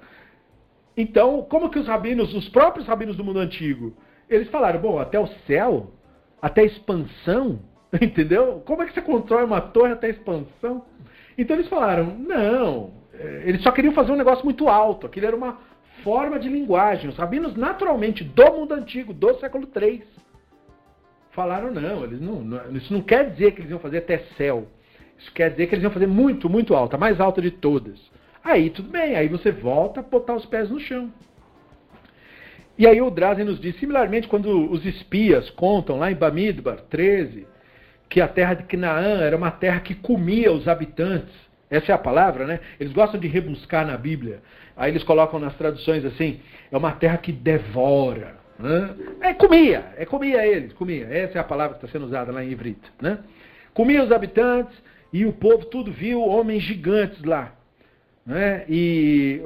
[0.96, 3.96] Então, como que os rabinos, os próprios rabinos do mundo antigo,
[4.30, 5.92] eles falaram, bom, até o céu,
[6.42, 7.60] até a expansão,
[8.02, 8.62] entendeu?
[8.66, 10.86] Como é que você constrói uma torre até a expansão?
[11.38, 15.36] Então eles falaram, não, eh, eles só queriam fazer um negócio muito alto, aquilo era
[15.36, 15.58] uma
[16.04, 17.10] forma de linguagem.
[17.10, 20.04] Os rabinos, naturalmente, do mundo antigo, do século III,
[21.32, 22.44] falaram, não, eles não,
[22.76, 24.68] isso não quer dizer que eles iam fazer até céu.
[25.22, 28.00] Isso quer dizer que eles iam fazer muito, muito alta, a mais alta de todas.
[28.44, 31.12] Aí tudo bem, aí você volta a botar os pés no chão.
[32.78, 37.46] E aí o Drazen nos diz, similarmente, quando os espias contam lá em Bamidbar 13,
[38.10, 41.34] que a terra de Canaã era uma terra que comia os habitantes.
[41.70, 42.60] Essa é a palavra, né?
[42.80, 44.42] Eles gostam de rebuscar na Bíblia.
[44.76, 46.40] Aí eles colocam nas traduções assim,
[46.72, 48.36] é uma terra que devora.
[48.58, 48.96] Né?
[49.22, 51.06] É comia, é comia eles, comia.
[51.06, 52.90] Essa é a palavra que está sendo usada lá em Ivrita.
[53.00, 53.20] Né?
[53.74, 54.76] Comia os habitantes,
[55.12, 57.54] e o povo tudo viu homens gigantes lá.
[58.26, 58.66] Né?
[58.70, 59.42] E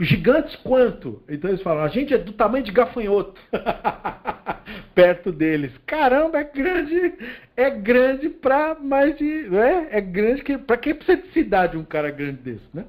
[0.00, 1.22] gigantes quanto?
[1.28, 3.40] Então eles falam, a gente é do tamanho de gafanhoto.
[4.94, 5.72] Perto deles.
[5.86, 7.14] Caramba, é grande,
[7.56, 9.24] é grande para mais de.
[9.24, 9.88] Né?
[9.90, 10.58] É grande que.
[10.58, 12.84] Para que precisa de cidade um cara grande desse, né?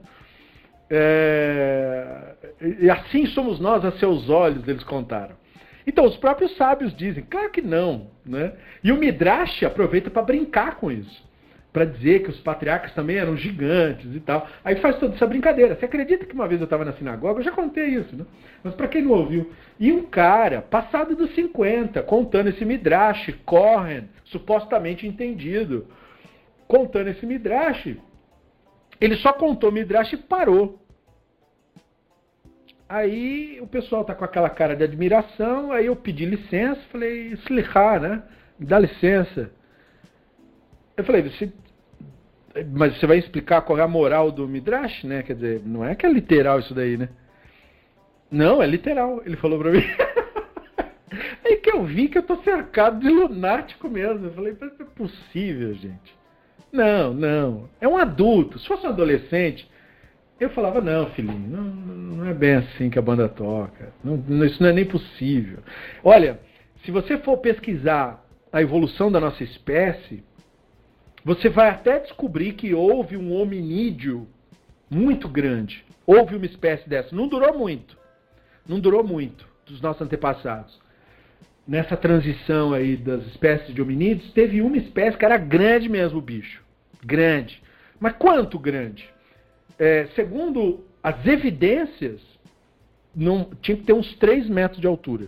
[0.92, 2.34] É,
[2.80, 5.36] e assim somos nós a seus olhos, eles contaram.
[5.86, 8.12] Então, os próprios sábios dizem, claro que não.
[8.26, 8.54] Né?
[8.84, 11.29] E o Midrash aproveita para brincar com isso.
[11.72, 14.48] Para dizer que os patriarcas também eram gigantes e tal.
[14.64, 15.76] Aí faz toda essa brincadeira.
[15.76, 17.40] Você acredita que uma vez eu estava na sinagoga?
[17.40, 18.26] Eu já contei isso, né?
[18.64, 24.10] Mas para quem não ouviu, e um cara, passado dos 50, contando esse midrash, Kohen,
[24.26, 25.88] supostamente entendido,
[26.68, 27.96] contando esse midrash,
[29.00, 30.80] ele só contou midrash e parou.
[32.88, 38.02] Aí o pessoal tá com aquela cara de admiração, aí eu pedi licença, falei, slichar,
[38.02, 38.24] né?
[38.60, 39.52] Dá licença.
[41.00, 41.50] Eu falei, você,
[42.74, 45.24] mas você vai explicar qual é a moral do Midrash, né?
[45.24, 47.08] Quer dizer, não é que é literal isso daí, né?
[48.30, 49.82] Não, é literal, ele falou pra mim.
[51.46, 54.26] Aí que eu vi que eu tô cercado de lunático mesmo.
[54.26, 56.14] Eu falei, mas não é possível, gente.
[56.70, 57.70] Não, não.
[57.80, 58.60] É um adulto.
[58.60, 59.72] Se fosse um adolescente,
[60.38, 63.94] eu falava, não, filhinho, não, não é bem assim que a banda toca.
[64.04, 65.60] Não, isso não é nem possível.
[66.04, 66.42] Olha,
[66.84, 68.22] se você for pesquisar
[68.52, 70.28] a evolução da nossa espécie,
[71.24, 74.28] você vai até descobrir que houve um hominídeo
[74.90, 75.86] muito grande.
[76.06, 77.16] Houve uma espécie dessa.
[77.16, 77.98] Não durou muito.
[78.68, 80.80] Não durou muito dos nossos antepassados.
[81.68, 86.22] Nessa transição aí das espécies de hominídeos, teve uma espécie que era grande mesmo o
[86.22, 86.64] bicho.
[87.04, 87.62] Grande.
[88.00, 89.08] Mas quanto grande?
[89.78, 92.22] É, segundo as evidências,
[93.16, 95.28] não, tinha que ter uns 3 metros de altura.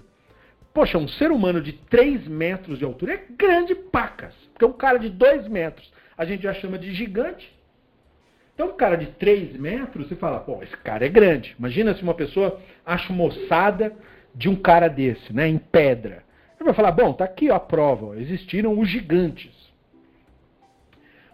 [0.73, 4.33] Poxa, um ser humano de 3 metros de altura é grande pacas.
[4.61, 7.51] Porque um cara de 2 metros a gente já chama de gigante.
[8.53, 11.55] Então, um cara de 3 metros, você fala, pô, esse cara é grande.
[11.57, 13.91] Imagina se uma pessoa acha uma ossada
[14.35, 16.23] de um cara desse, né, em pedra.
[16.59, 19.51] Ele vai falar, bom, tá aqui ó, a prova, ó, existiram os gigantes.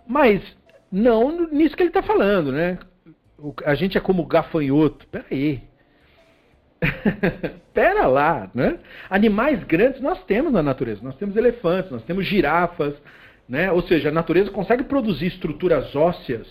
[0.08, 0.42] Mas
[0.90, 2.80] não nisso que ele está falando, né?
[3.66, 5.06] A gente é como gafanhoto.
[5.08, 5.67] Peraí.
[7.74, 8.80] Pera lá, né?
[9.10, 11.02] Animais grandes nós temos na natureza.
[11.04, 12.94] Nós temos elefantes, nós temos girafas,
[13.48, 13.72] né?
[13.72, 16.48] Ou seja, a natureza consegue produzir estruturas ósseas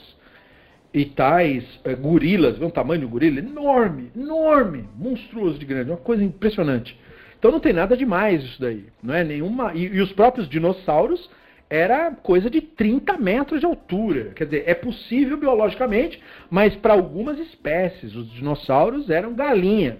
[0.92, 5.96] e tais é, gorilas, vê um tamanho um gorila enorme, enorme, monstruoso de grande, uma
[5.98, 6.98] coisa impressionante.
[7.38, 9.74] Então não tem nada demais isso daí, não é nenhuma.
[9.74, 11.28] E, e os próprios dinossauros
[11.68, 14.32] era coisa de 30 metros de altura.
[14.34, 19.98] Quer dizer, é possível biologicamente, mas para algumas espécies, os dinossauros eram galinhas.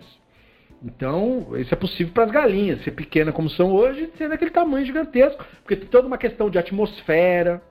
[0.83, 4.87] Então, isso é possível para as galinhas, ser pequena como são hoje, ser daquele tamanho
[4.87, 7.63] gigantesco, porque tem toda uma questão de atmosfera,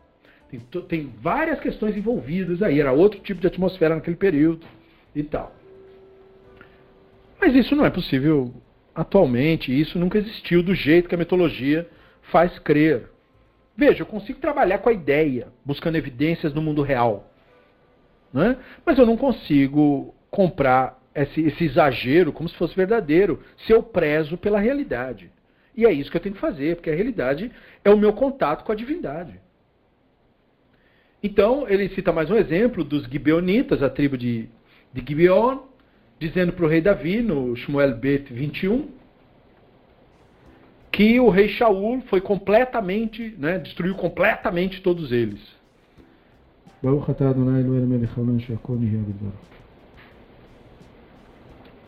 [0.49, 4.65] tem, tem várias questões envolvidas aí, era outro tipo de atmosfera naquele período
[5.15, 5.55] e tal.
[7.39, 8.53] Mas isso não é possível
[8.93, 11.87] atualmente, isso nunca existiu do jeito que a mitologia
[12.23, 13.14] faz crer.
[13.77, 17.29] Veja, eu consigo trabalhar com a ideia, buscando evidências no mundo real.
[18.31, 18.57] Né?
[18.85, 24.37] Mas eu não consigo comprar esse, esse exagero como se fosse verdadeiro, se eu prezo
[24.37, 25.31] pela realidade.
[25.75, 27.51] E é isso que eu tenho que fazer, porque a realidade
[27.83, 29.39] é o meu contato com a divindade.
[31.21, 34.47] Então, ele cita mais um exemplo dos Gibeonitas, a tribo de,
[34.93, 35.59] de Gibeon,
[36.19, 38.89] dizendo para o rei Davi, no Shmuel Bet 21,
[40.95, 45.41] que o rei Shaul foi completamente, né, destruiu completamente todos eles.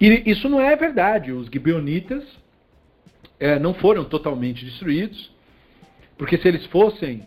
[0.01, 1.31] E isso não é verdade.
[1.31, 2.21] Os gibeonitas
[3.39, 5.34] é, não foram totalmente destruídos,
[6.17, 7.23] porque se eles fossem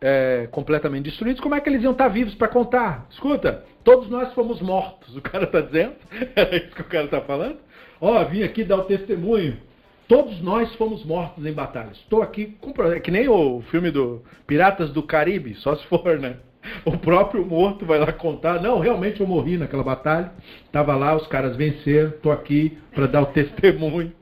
[0.00, 3.08] é, completamente destruídos, como é que eles iam estar vivos para contar?
[3.10, 5.96] Escuta, todos nós fomos mortos, o cara está dizendo,
[6.36, 7.58] era isso que o cara está falando.
[8.00, 9.71] Ó, oh, vim aqui dar o testemunho.
[10.12, 11.96] Todos nós fomos mortos em batalhas.
[11.96, 12.54] Estou aqui,
[12.94, 16.36] é que nem o filme do Piratas do Caribe, só se for, né?
[16.84, 20.30] O próprio morto vai lá contar, não, realmente eu morri naquela batalha,
[20.66, 24.12] estava lá, os caras venceram, estou aqui para dar o testemunho.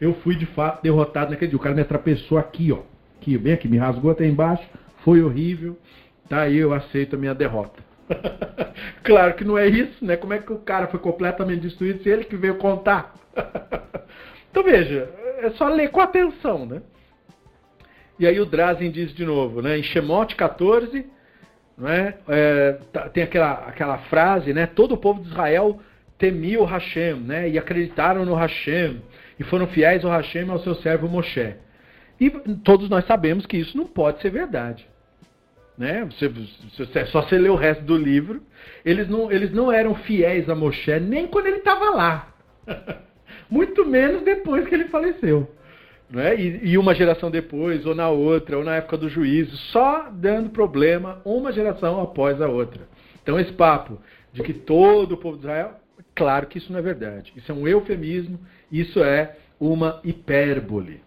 [0.00, 1.58] Eu fui de fato derrotado naquele dia.
[1.58, 2.78] O cara me atrapessou aqui, ó.
[3.20, 4.62] Aqui, bem aqui, me rasgou até embaixo,
[5.02, 5.76] foi horrível.
[6.28, 7.82] Tá aí, eu aceito a minha derrota.
[9.02, 10.16] claro que não é isso, né?
[10.16, 13.16] Como é que o cara foi completamente destruído se ele que veio contar?
[14.50, 15.10] então veja,
[15.42, 16.82] é só ler com atenção, né?
[18.18, 19.78] E aí o Drazen diz de novo, né?
[19.78, 21.06] Em Shemot 14,
[21.76, 22.18] não é?
[22.28, 24.66] é tá, tem aquela, aquela frase, né?
[24.66, 25.80] Todo o povo de Israel
[26.18, 27.48] temia o Hashem, né?
[27.48, 29.00] E acreditaram no Hashem
[29.38, 31.54] e foram fiéis ao Hashem e ao seu servo Moshe.
[32.20, 32.28] E
[32.62, 34.86] todos nós sabemos que isso não pode ser verdade.
[35.78, 36.04] Né?
[36.04, 38.42] Você, você, só você ler o resto do livro.
[38.84, 42.34] Eles não, eles não eram fiéis a Moshe nem quando ele estava lá.
[43.50, 45.48] Muito menos depois que ele faleceu.
[46.10, 46.40] Né?
[46.40, 50.50] E, e, uma geração depois, ou na outra, ou na época do juízo, só dando
[50.50, 52.82] problema uma geração após a outra.
[53.22, 53.98] Então, esse papo
[54.32, 55.74] de que todo o povo de Israel,
[56.14, 57.32] claro que isso não é verdade.
[57.36, 58.40] Isso é um eufemismo,
[58.72, 61.00] isso é uma hipérbole.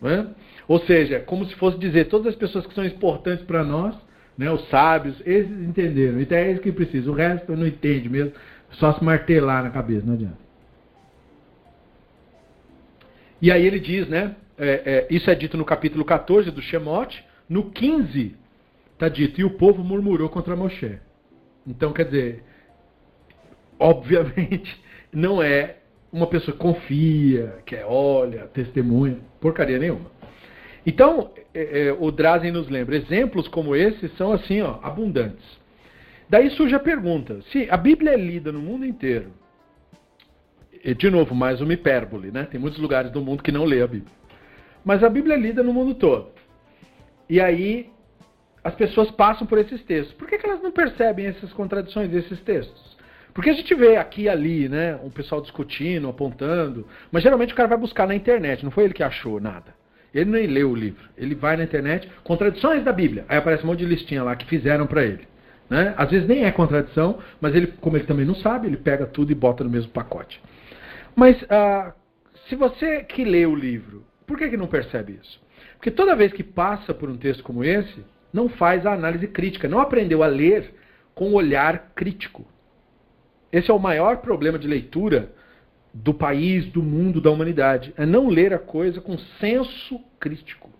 [0.00, 0.26] Né?
[0.68, 3.94] Ou seja, como se fosse dizer, todas as pessoas que são importantes para nós
[4.36, 4.50] Né?
[4.50, 6.20] Os sábios, esses entenderam.
[6.20, 7.10] Então é isso que precisa.
[7.10, 8.32] O resto não entende mesmo.
[8.72, 10.49] Só se martelar na cabeça, não adianta.
[13.40, 14.36] E aí ele diz, né?
[14.58, 17.24] É, é, isso é dito no capítulo 14 do Shemote.
[17.48, 18.36] No 15,
[18.92, 20.98] está dito, e o povo murmurou contra Moshe.
[21.66, 22.44] Então, quer dizer,
[23.78, 24.78] obviamente,
[25.12, 25.76] não é
[26.12, 30.10] uma pessoa que confia, que é, olha, testemunha, porcaria nenhuma.
[30.84, 35.44] Então, é, é, o Drazen nos lembra, exemplos como esses são assim, ó, abundantes.
[36.28, 39.32] Daí surge a pergunta, se a Bíblia é lida no mundo inteiro,
[40.82, 42.44] e de novo, mais uma hipérbole, né?
[42.50, 44.12] Tem muitos lugares do mundo que não lê a Bíblia.
[44.84, 46.30] Mas a Bíblia é lida no mundo todo.
[47.28, 47.90] E aí
[48.64, 50.14] as pessoas passam por esses textos.
[50.14, 52.98] Por que, que elas não percebem essas contradições desses textos?
[53.32, 57.56] Porque a gente vê aqui e ali, né, um pessoal discutindo, apontando, mas geralmente o
[57.56, 59.74] cara vai buscar na internet, não foi ele que achou nada.
[60.12, 61.08] Ele nem leu o livro.
[61.16, 63.24] Ele vai na internet, contradições da Bíblia.
[63.28, 65.28] Aí aparece um monte de listinha lá que fizeram para ele.
[65.68, 65.94] Né?
[65.96, 69.30] Às vezes nem é contradição, mas ele, como ele também não sabe, ele pega tudo
[69.30, 70.40] e bota no mesmo pacote.
[71.14, 71.92] Mas ah,
[72.48, 75.40] se você que lê o livro, por que, que não percebe isso?
[75.76, 79.68] Porque toda vez que passa por um texto como esse, não faz a análise crítica,
[79.68, 80.74] não aprendeu a ler
[81.14, 82.46] com olhar crítico.
[83.52, 85.32] Esse é o maior problema de leitura
[85.92, 87.92] do país, do mundo, da humanidade.
[87.96, 90.70] É não ler a coisa com senso crítico.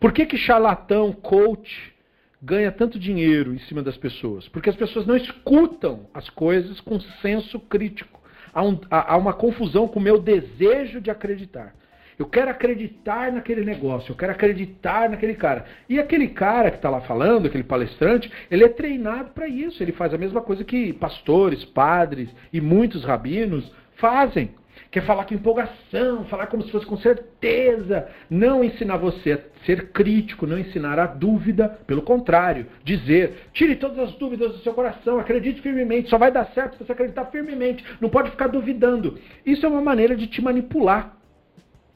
[0.00, 1.94] Por que, que charlatão, coach,
[2.40, 4.48] ganha tanto dinheiro em cima das pessoas?
[4.48, 8.15] Porque as pessoas não escutam as coisas com senso crítico.
[8.56, 11.74] Há, um, há uma confusão com o meu desejo de acreditar.
[12.18, 15.66] Eu quero acreditar naquele negócio, eu quero acreditar naquele cara.
[15.86, 19.82] E aquele cara que está lá falando, aquele palestrante, ele é treinado para isso.
[19.82, 24.48] Ele faz a mesma coisa que pastores, padres e muitos rabinos fazem.
[24.90, 28.08] Quer falar com empolgação, falar como se fosse com certeza.
[28.30, 31.68] Não ensinar você a ser crítico, não ensinar a dúvida.
[31.86, 36.08] Pelo contrário, dizer: tire todas as dúvidas do seu coração, acredite firmemente.
[36.08, 37.84] Só vai dar certo se você acreditar firmemente.
[38.00, 39.18] Não pode ficar duvidando.
[39.44, 41.16] Isso é uma maneira de te manipular.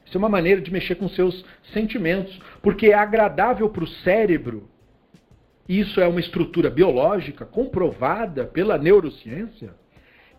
[0.05, 4.69] Isso é uma maneira de mexer com seus sentimentos, porque é agradável para o cérebro.
[5.69, 9.80] Isso é uma estrutura biológica comprovada pela neurociência.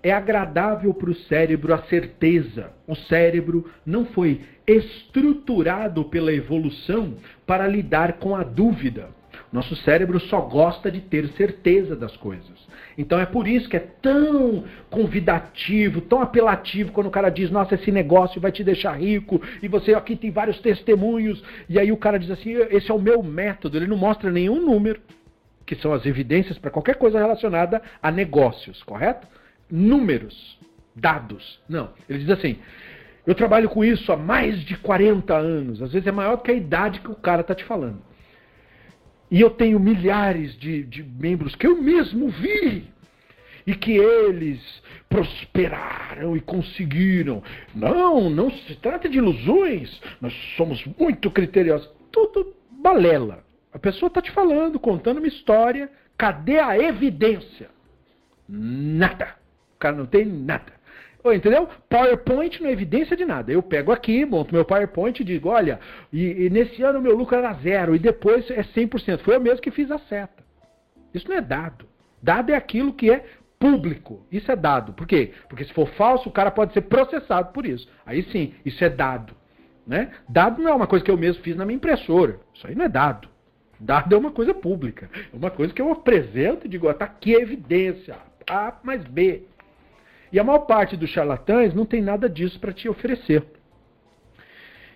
[0.03, 2.73] É agradável para o cérebro a certeza.
[2.87, 7.15] O cérebro não foi estruturado pela evolução
[7.47, 9.11] para lidar com a dúvida.
[9.53, 12.51] Nosso cérebro só gosta de ter certeza das coisas.
[12.97, 17.75] Então é por isso que é tão convidativo, tão apelativo quando o cara diz: Nossa,
[17.75, 21.97] esse negócio vai te deixar rico, e você aqui tem vários testemunhos, e aí o
[21.97, 23.77] cara diz assim: Esse é o meu método.
[23.77, 25.01] Ele não mostra nenhum número,
[25.67, 29.27] que são as evidências para qualquer coisa relacionada a negócios, correto?
[29.75, 30.59] Números,
[30.95, 31.59] dados.
[31.67, 31.95] Não.
[32.07, 32.59] Ele diz assim:
[33.27, 35.81] Eu trabalho com isso há mais de 40 anos.
[35.81, 38.03] Às vezes é maior que a idade que o cara está te falando.
[39.31, 42.85] E eu tenho milhares de, de membros que eu mesmo vi
[43.67, 44.61] e que eles
[45.09, 47.43] prosperaram e conseguiram.
[47.75, 50.03] Não, não se trata de ilusões.
[50.21, 51.89] Nós somos muito criteriosos.
[52.11, 53.43] Tudo balela.
[53.73, 55.91] A pessoa está te falando, contando uma história.
[56.19, 57.71] Cadê a evidência?
[58.47, 59.42] Nada.
[59.83, 60.73] Cara não tem nada.
[61.25, 61.69] Entendeu?
[61.89, 63.51] PowerPoint não é evidência de nada.
[63.51, 65.81] Eu pego aqui, monto meu PowerPoint e digo, olha,
[66.13, 69.19] e, e nesse ano meu lucro era zero, e depois é 100%.
[69.23, 70.45] Foi eu mesmo que fiz a seta.
[71.13, 71.85] Isso não é dado.
[72.23, 73.25] Dado é aquilo que é
[73.59, 74.25] público.
[74.31, 74.93] Isso é dado.
[74.93, 75.33] Por quê?
[75.49, 77.89] Porque se for falso, o cara pode ser processado por isso.
[78.07, 79.35] Aí sim, isso é dado.
[79.85, 80.13] Né?
[80.29, 82.39] Dado não é uma coisa que eu mesmo fiz na minha impressora.
[82.55, 83.29] Isso aí não é dado.
[83.81, 85.11] Dado é uma coisa pública.
[85.13, 88.17] É uma coisa que eu apresento e digo, está aqui a evidência.
[88.49, 89.43] A mais B.
[90.33, 93.45] E a maior parte dos charlatães não tem nada disso para te oferecer.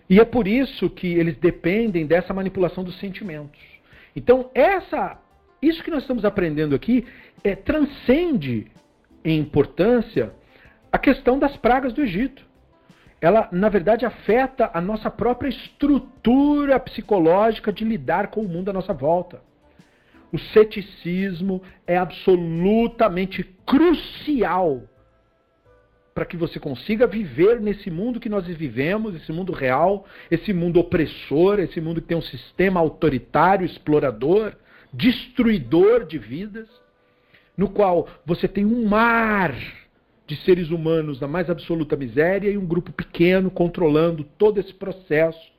[0.08, 3.60] E é por isso que eles dependem dessa manipulação dos sentimentos.
[4.14, 5.20] Então, essa,
[5.60, 7.06] isso que nós estamos aprendendo aqui
[7.44, 8.68] é, transcende
[9.22, 10.32] em importância
[10.90, 12.46] a questão das pragas do Egito.
[13.20, 18.72] Ela, na verdade, afeta a nossa própria estrutura psicológica de lidar com o mundo à
[18.72, 19.42] nossa volta.
[20.32, 24.82] O ceticismo é absolutamente crucial
[26.16, 30.80] para que você consiga viver nesse mundo que nós vivemos, esse mundo real, esse mundo
[30.80, 34.54] opressor, esse mundo que tem um sistema autoritário, explorador,
[34.90, 36.66] destruidor de vidas,
[37.54, 39.54] no qual você tem um mar
[40.26, 45.52] de seres humanos da mais absoluta miséria e um grupo pequeno controlando todo esse processo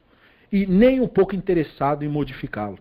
[0.52, 2.80] e nem um pouco interessado em modificá-lo.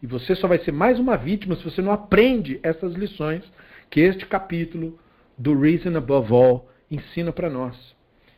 [0.00, 3.42] E você só vai ser mais uma vítima se você não aprende essas lições
[3.90, 4.96] que este capítulo
[5.36, 7.76] do Reason Above All ensina para nós.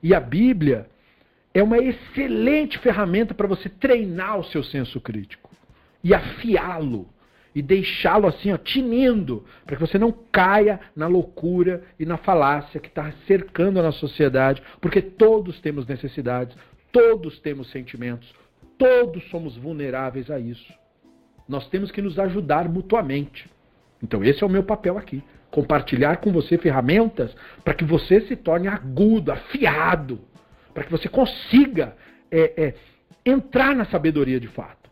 [0.02, 0.88] E a Bíblia
[1.52, 5.50] é uma excelente ferramenta para você treinar o seu senso crítico
[6.04, 7.08] e afiá-lo
[7.54, 12.78] e deixá-lo assim, ó, tinindo, para que você não caia na loucura e na falácia
[12.78, 16.54] que está cercando a nossa sociedade, porque todos temos necessidades,
[16.92, 18.30] todos temos sentimentos,
[18.76, 20.70] todos somos vulneráveis a isso.
[21.48, 23.48] Nós temos que nos ajudar mutuamente.
[24.02, 25.24] Então, esse é o meu papel aqui.
[25.56, 27.34] Compartilhar com você ferramentas
[27.64, 30.20] para que você se torne agudo, afiado,
[30.74, 31.96] para que você consiga
[32.30, 32.74] é, é,
[33.24, 34.90] entrar na sabedoria de fato.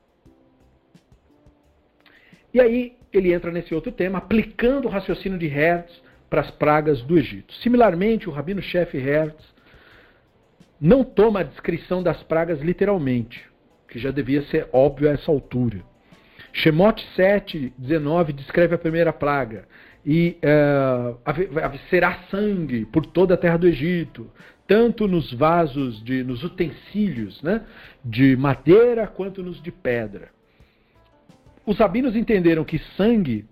[2.54, 7.02] E aí ele entra nesse outro tema, aplicando o raciocínio de Hertz para as pragas
[7.02, 7.52] do Egito.
[7.56, 9.44] Similarmente, o rabino-chefe Hertz
[10.80, 13.46] não toma a descrição das pragas literalmente,
[13.86, 15.82] que já devia ser óbvio a essa altura.
[16.54, 19.68] Shemot 7, 19 descreve a primeira praga.
[20.06, 21.18] E uh,
[21.88, 24.30] será sangue por toda a terra do Egito,
[24.66, 27.62] tanto nos vasos, de, nos utensílios né,
[28.04, 30.28] de madeira quanto nos de pedra.
[31.64, 33.46] Os rabinos entenderam que sangue,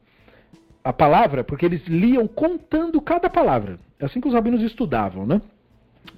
[0.85, 3.79] a palavra, porque eles liam contando cada palavra.
[3.99, 5.41] É assim que os rabinos estudavam, né?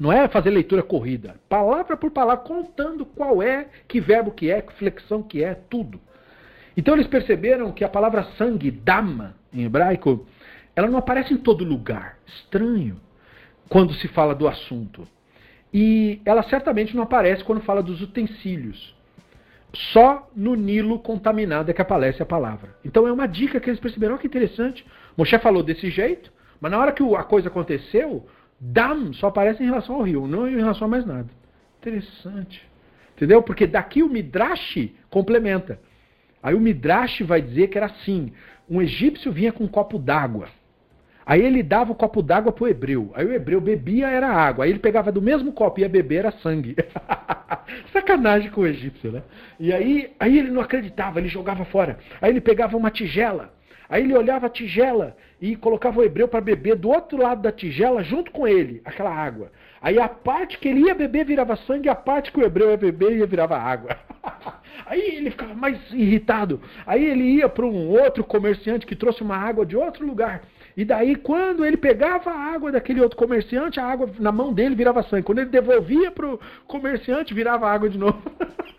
[0.00, 1.36] Não é fazer leitura corrida.
[1.48, 6.00] Palavra por palavra, contando qual é, que verbo que é, que flexão que é, tudo.
[6.76, 10.26] Então eles perceberam que a palavra sangue, dama, em hebraico,
[10.74, 12.18] ela não aparece em todo lugar.
[12.26, 13.00] Estranho.
[13.68, 15.06] Quando se fala do assunto.
[15.72, 18.94] E ela certamente não aparece quando fala dos utensílios.
[19.92, 22.76] Só no Nilo contaminado é que aparece a palavra.
[22.84, 24.14] Então é uma dica que eles perceberam.
[24.14, 24.86] Olha que interessante.
[25.16, 28.26] Moshe falou desse jeito, mas na hora que a coisa aconteceu,
[28.60, 31.28] dam só aparece em relação ao rio, não em relação a mais nada.
[31.80, 32.62] Interessante.
[33.16, 33.42] Entendeu?
[33.42, 35.80] Porque daqui o Midrash complementa.
[36.42, 38.32] Aí o Midrash vai dizer que era assim:
[38.68, 40.48] um egípcio vinha com um copo d'água.
[41.26, 43.10] Aí ele dava o copo d'água para o hebreu.
[43.14, 44.64] Aí o hebreu bebia, era água.
[44.64, 46.76] Aí ele pegava do mesmo copo e ia beber, era sangue.
[47.92, 49.22] Sacanagem com o egípcio, né?
[49.58, 51.98] E aí, aí ele não acreditava, ele jogava fora.
[52.20, 53.54] Aí ele pegava uma tigela.
[53.88, 57.52] Aí ele olhava a tigela e colocava o hebreu para beber do outro lado da
[57.52, 59.50] tigela junto com ele, aquela água.
[59.80, 62.76] Aí a parte que ele ia beber virava sangue, a parte que o hebreu ia
[62.76, 63.96] beber ia virava água.
[64.86, 66.60] Aí ele ficava mais irritado.
[66.86, 70.42] Aí ele ia para um outro comerciante que trouxe uma água de outro lugar.
[70.76, 74.74] E daí, quando ele pegava a água daquele outro comerciante, a água na mão dele
[74.74, 75.22] virava sangue.
[75.22, 78.20] Quando ele devolvia para o comerciante, virava água de novo.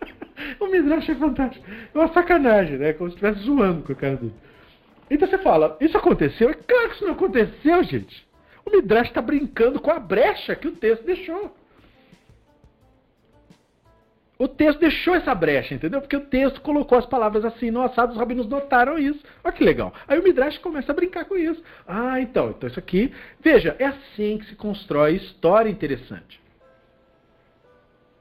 [0.60, 1.64] o Midrash é fantástico.
[1.94, 2.92] É uma sacanagem, né?
[2.92, 4.34] Como se estivesse zoando com o cara dele.
[5.10, 6.50] Então você fala, isso aconteceu?
[6.50, 8.26] É claro que isso não aconteceu, gente.
[8.64, 11.54] O Midrash está brincando com a brecha que o texto deixou.
[14.38, 16.00] O texto deixou essa brecha, entendeu?
[16.00, 19.22] Porque o texto colocou as palavras assim no assado, os rabinos notaram isso.
[19.42, 19.94] Olha que legal.
[20.06, 21.62] Aí o Midrash começa a brincar com isso.
[21.86, 23.14] Ah, então, então isso aqui.
[23.40, 26.38] Veja, é assim que se constrói história interessante.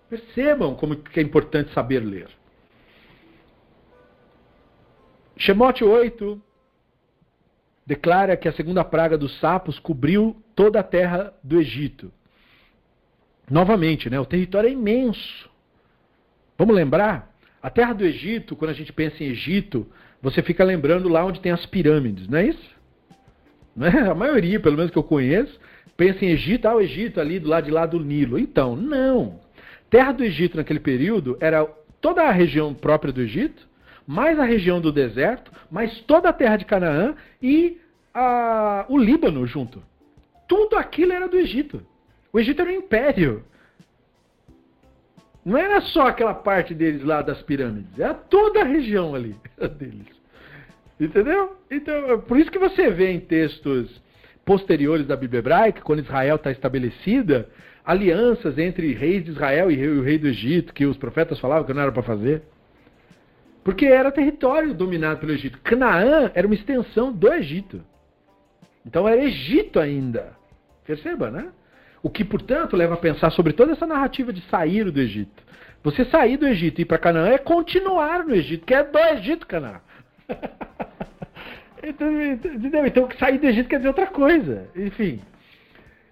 [0.10, 2.30] Percebam como é importante saber ler.
[5.38, 6.41] Shemot 8,
[7.86, 12.12] declara que a segunda praga dos sapos cobriu toda a terra do Egito.
[13.49, 15.49] Novamente, né, o território é imenso.
[16.57, 17.32] Vamos lembrar?
[17.62, 19.88] A terra do Egito, quando a gente pensa em Egito,
[20.22, 22.76] você fica lembrando lá onde tem as pirâmides, não é isso?
[23.76, 23.99] Não é?
[24.10, 25.60] A maioria, pelo menos que eu conheço,
[25.95, 28.40] pensa em Egito, ah, o Egito ali do lado de lá do Nilo.
[28.40, 29.40] Então, não.
[29.90, 31.66] Terra do Egito naquele período era
[32.02, 33.68] toda a região própria do Egito,
[34.07, 37.80] mais a região do deserto, mais toda a terra de Canaã e
[38.14, 39.82] a, o Líbano junto.
[40.48, 41.86] Tudo aquilo era do Egito.
[42.32, 43.44] O Egito era um império.
[45.44, 49.36] Não era só aquela parte deles lá das pirâmides, era toda a região ali
[49.77, 50.07] deles.
[50.99, 51.56] Entendeu?
[51.69, 54.02] Então, é por isso que você vê em textos
[54.45, 57.49] posteriores da Bíblia hebraica, quando Israel está estabelecida,
[57.84, 61.73] alianças entre reis de Israel e o rei do Egito, que os profetas falavam que
[61.73, 62.41] não era para fazer.
[63.66, 65.60] Porque era território dominado pelo Egito.
[65.64, 67.84] Canaã era uma extensão do Egito.
[68.86, 70.34] Então era Egito ainda.
[70.86, 71.50] Perceba, né?
[72.04, 75.44] O que, portanto, leva a pensar sobre toda essa narrativa de sair do Egito.
[75.84, 79.00] Você sair do Egito e ir para Canaã é continuar no Egito, que é do
[79.00, 79.82] Egito, Canaã.
[81.82, 82.86] então, entendeu?
[82.86, 84.70] Então, sair do Egito quer dizer outra coisa.
[84.76, 85.22] Enfim.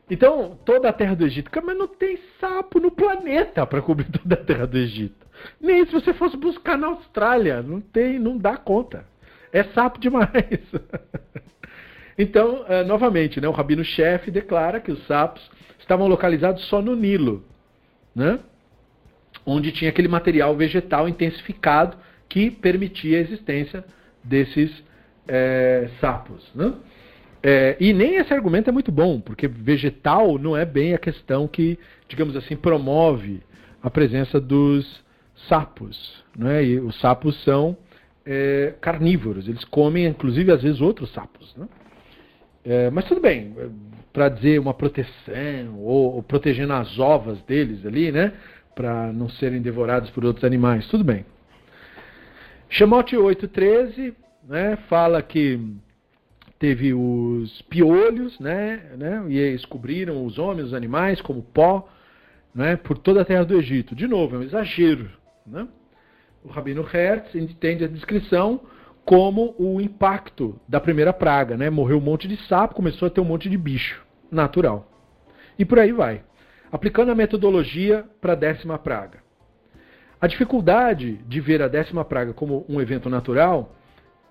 [0.09, 1.51] Então, toda a terra do Egito.
[1.63, 5.22] Mas não tem sapo no planeta para cobrir toda a terra do Egito.
[5.59, 7.61] Nem se você fosse buscar na Austrália.
[7.61, 9.05] Não tem, não dá conta.
[9.51, 10.29] É sapo demais.
[12.17, 15.49] então, uh, novamente, né, o rabino-chefe declara que os sapos
[15.79, 17.43] estavam localizados só no Nilo,
[18.15, 18.39] né?
[19.45, 21.97] onde tinha aquele material vegetal intensificado
[22.29, 23.83] que permitia a existência
[24.23, 24.71] desses
[25.27, 26.49] é, sapos.
[26.55, 26.73] Né?
[27.41, 31.47] É, e nem esse argumento é muito bom, porque vegetal não é bem a questão
[31.47, 33.41] que, digamos assim, promove
[33.81, 35.03] a presença dos
[35.47, 36.23] sapos.
[36.37, 36.63] Né?
[36.65, 37.77] E os sapos são
[38.25, 41.55] é, carnívoros, eles comem inclusive às vezes outros sapos.
[41.55, 41.67] Né?
[42.65, 43.53] É, mas tudo bem,
[44.11, 48.33] para dizer uma proteção, ou, ou, protegendo as ovas deles ali, né?
[48.73, 51.25] Para não serem devorados por outros animais, tudo bem.
[52.69, 54.13] Chamote 8.13
[54.47, 55.59] né, fala que
[56.59, 61.89] teve os piolhos, né, né, e eles cobriram os homens, os animais, como pó,
[62.53, 63.95] né, por toda a terra do Egito.
[63.95, 65.09] De novo, é um exagero.
[65.45, 65.67] Né?
[66.43, 68.61] O Rabino Hertz entende a descrição
[69.05, 71.57] como o impacto da primeira praga.
[71.57, 71.69] Né?
[71.69, 74.89] Morreu um monte de sapo, começou a ter um monte de bicho natural.
[75.57, 76.23] E por aí vai.
[76.71, 79.21] Aplicando a metodologia para a décima praga.
[80.19, 83.75] A dificuldade de ver a décima praga como um evento natural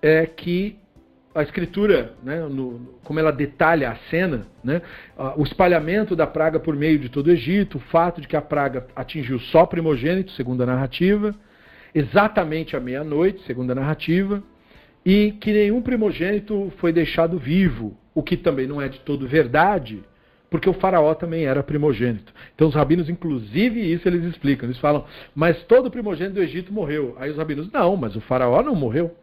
[0.01, 0.79] é que
[1.35, 4.81] a escritura, né, no, como ela detalha a cena, né,
[5.35, 8.41] o espalhamento da praga por meio de todo o Egito, o fato de que a
[8.41, 11.33] praga atingiu só primogênito, segundo a narrativa,
[11.93, 14.43] exatamente à meia-noite, segundo a narrativa,
[15.05, 20.03] e que nenhum primogênito foi deixado vivo, o que também não é de todo verdade,
[20.51, 22.31] porque o faraó também era primogênito.
[22.53, 24.69] Então os rabinos, inclusive, isso eles explicam.
[24.69, 25.03] Eles falam,
[25.33, 27.15] mas todo primogênito do Egito morreu.
[27.19, 29.15] Aí os rabinos, não, mas o faraó não morreu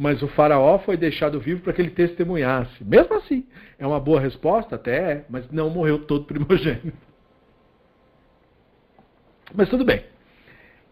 [0.00, 2.82] mas o faraó foi deixado vivo para que ele testemunhasse.
[2.82, 3.46] Mesmo assim,
[3.78, 4.76] é uma boa resposta?
[4.76, 6.90] Até é, mas não morreu todo primogênito.
[9.52, 10.04] Mas tudo bem.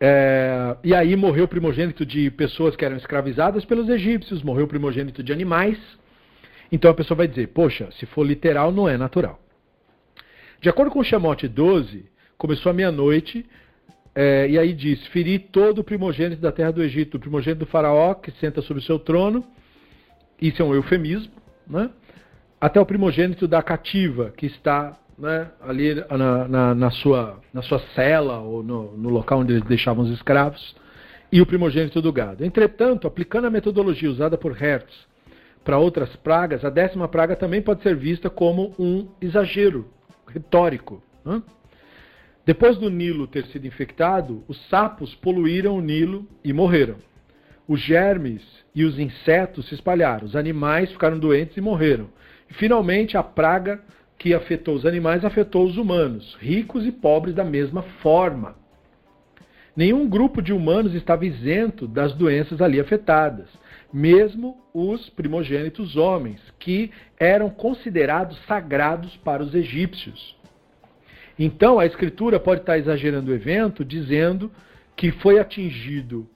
[0.00, 4.68] É, e aí morreu o primogênito de pessoas que eram escravizadas pelos egípcios, morreu o
[4.68, 5.78] primogênito de animais.
[6.70, 9.40] Então a pessoa vai dizer, poxa, se for literal, não é natural.
[10.60, 12.04] De acordo com o Shamote 12,
[12.36, 13.46] começou à meia-noite,
[14.20, 17.70] é, e aí diz: Feri todo o primogênito da terra do Egito, o primogênito do
[17.70, 19.44] Faraó, que senta sobre o seu trono.
[20.42, 21.32] Isso é um eufemismo,
[21.64, 21.88] né?
[22.60, 27.78] Até o primogênito da cativa, que está né, ali na, na, na, sua, na sua
[27.94, 30.74] cela ou no, no local onde eles deixavam os escravos,
[31.30, 32.44] e o primogênito do gado.
[32.44, 35.06] Entretanto, aplicando a metodologia usada por Hertz
[35.62, 39.86] para outras pragas, a décima praga também pode ser vista como um exagero
[40.26, 41.00] retórico.
[41.24, 41.40] Né?
[42.48, 46.96] Depois do Nilo ter sido infectado, os sapos poluíram o Nilo e morreram.
[47.68, 48.40] Os germes
[48.74, 52.08] e os insetos se espalharam, os animais ficaram doentes e morreram.
[52.50, 53.82] E, finalmente, a praga
[54.16, 58.56] que afetou os animais afetou os humanos, ricos e pobres da mesma forma.
[59.76, 63.50] Nenhum grupo de humanos estava isento das doenças ali afetadas,
[63.92, 70.37] mesmo os primogênitos homens, que eram considerados sagrados para os egípcios.
[71.38, 74.50] Então, a Escritura pode estar exagerando o evento, dizendo
[74.96, 76.28] que foi atingido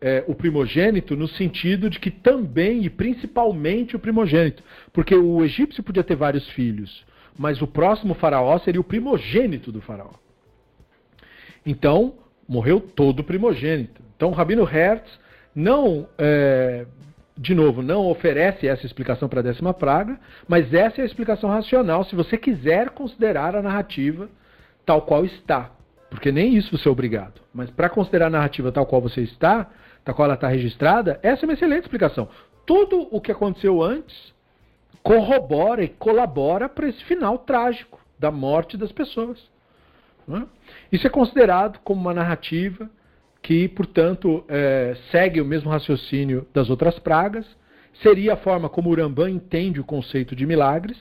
[0.00, 4.62] é, o primogênito no sentido de que também e principalmente o primogênito.
[4.92, 7.04] Porque o egípcio podia ter vários filhos,
[7.38, 10.14] mas o próximo faraó seria o primogênito do faraó.
[11.64, 12.14] Então,
[12.48, 14.02] morreu todo o primogênito.
[14.16, 15.20] Então, o Rabino Hertz
[15.54, 16.86] não, é,
[17.36, 20.18] de novo, não oferece essa explicação para a décima praga,
[20.48, 24.28] mas essa é a explicação racional se você quiser considerar a narrativa
[24.84, 25.70] tal qual está.
[26.08, 27.40] Porque nem isso você é obrigado.
[27.54, 29.70] Mas para considerar a narrativa tal qual você está,
[30.04, 32.28] tal qual ela está registrada, essa é uma excelente explicação.
[32.66, 34.32] Tudo o que aconteceu antes
[35.02, 39.38] corrobora e colabora para esse final trágico da morte das pessoas.
[40.28, 40.42] É?
[40.92, 42.88] Isso é considerado como uma narrativa
[43.42, 47.46] que, portanto, é, segue o mesmo raciocínio das outras pragas.
[48.02, 50.98] Seria a forma como o Rambam entende o conceito de milagres.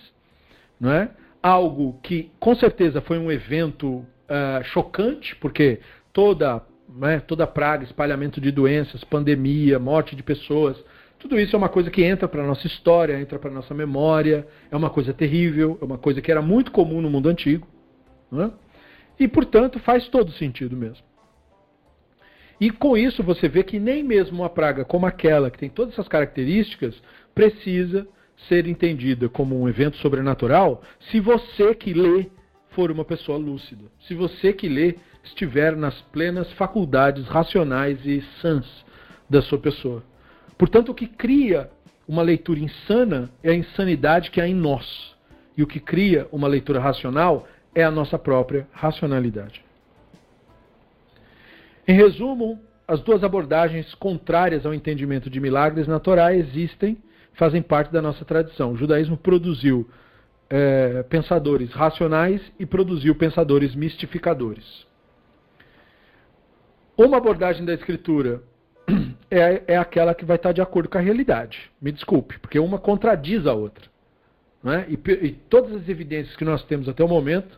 [0.79, 1.11] Não é?
[1.41, 5.79] Algo que com certeza foi um evento uh, chocante, porque
[6.11, 10.77] toda, né, toda praga, espalhamento de doenças, pandemia, morte de pessoas,
[11.17, 13.73] tudo isso é uma coisa que entra para a nossa história, entra para a nossa
[13.73, 17.67] memória, é uma coisa terrível, é uma coisa que era muito comum no mundo antigo.
[18.31, 18.49] Né?
[19.19, 21.03] E, portanto, faz todo sentido mesmo.
[22.59, 25.93] E com isso você vê que nem mesmo uma praga como aquela, que tem todas
[25.93, 27.01] essas características,
[27.35, 28.07] precisa
[28.47, 32.27] ser entendida como um evento sobrenatural se você que lê
[32.69, 33.85] for uma pessoa lúcida.
[34.07, 38.65] Se você que lê estiver nas plenas faculdades racionais e sãs
[39.29, 40.03] da sua pessoa.
[40.57, 41.69] Portanto, o que cria
[42.07, 45.15] uma leitura insana é a insanidade que há em nós.
[45.55, 49.63] E o que cria uma leitura racional é a nossa própria racionalidade.
[51.87, 56.97] Em resumo, as duas abordagens contrárias ao entendimento de milagres naturais existem
[57.39, 58.73] fazem parte da nossa tradição.
[58.73, 59.89] O judaísmo produziu
[60.49, 64.85] é, pensadores racionais e produziu pensadores mistificadores.
[66.97, 68.43] Uma abordagem da escritura
[69.31, 71.71] é, é aquela que vai estar de acordo com a realidade.
[71.81, 73.85] Me desculpe, porque uma contradiz a outra.
[74.61, 74.85] Né?
[74.89, 74.95] E,
[75.25, 77.57] e, todas as evidências que nós temos até o momento,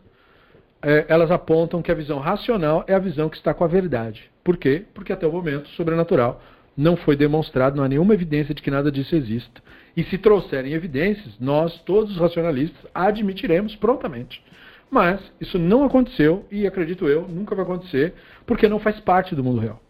[0.80, 4.30] é, elas apontam que a visão racional é a visão que está com a verdade.
[4.44, 4.84] Por quê?
[4.94, 6.40] Porque até o momento sobrenatural
[6.76, 9.62] Não foi demonstrado, não há nenhuma evidência de que nada disso exista.
[9.96, 14.42] E se trouxerem evidências, nós, todos os racionalistas, admitiremos prontamente.
[14.90, 18.14] Mas isso não aconteceu e acredito eu, nunca vai acontecer,
[18.46, 19.82] porque não faz parte do mundo real.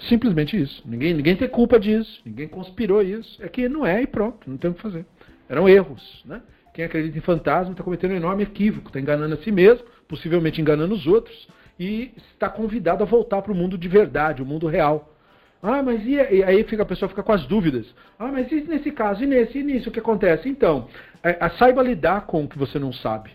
[0.00, 0.82] Simplesmente isso.
[0.84, 3.42] Ninguém, ninguém tem culpa disso, ninguém conspirou isso.
[3.42, 5.06] É que não é e pronto, não tem o que fazer.
[5.48, 6.22] Eram erros.
[6.24, 6.42] Né?
[6.74, 10.60] Quem acredita em fantasma está cometendo um enorme equívoco, está enganando a si mesmo, possivelmente
[10.60, 11.48] enganando os outros,
[11.80, 15.15] e está convidado a voltar para o mundo de verdade, o mundo real.
[15.62, 17.86] Ah, mas e, e aí fica, a pessoa fica com as dúvidas.
[18.18, 20.48] Ah, mas e nesse caso, e nesse, e nisso, o que acontece?
[20.48, 20.88] Então,
[21.22, 23.30] é, a, saiba lidar com o que você não sabe.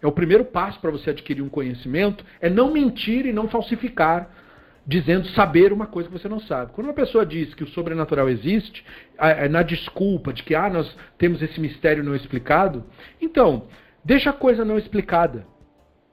[0.00, 4.30] É o primeiro passo para você adquirir um conhecimento, é não mentir e não falsificar,
[4.86, 6.72] dizendo saber uma coisa que você não sabe.
[6.72, 8.84] Quando uma pessoa diz que o sobrenatural existe,
[9.18, 12.84] é na desculpa de que ah, nós temos esse mistério não explicado,
[13.20, 13.66] então,
[14.04, 15.44] deixa a coisa não explicada,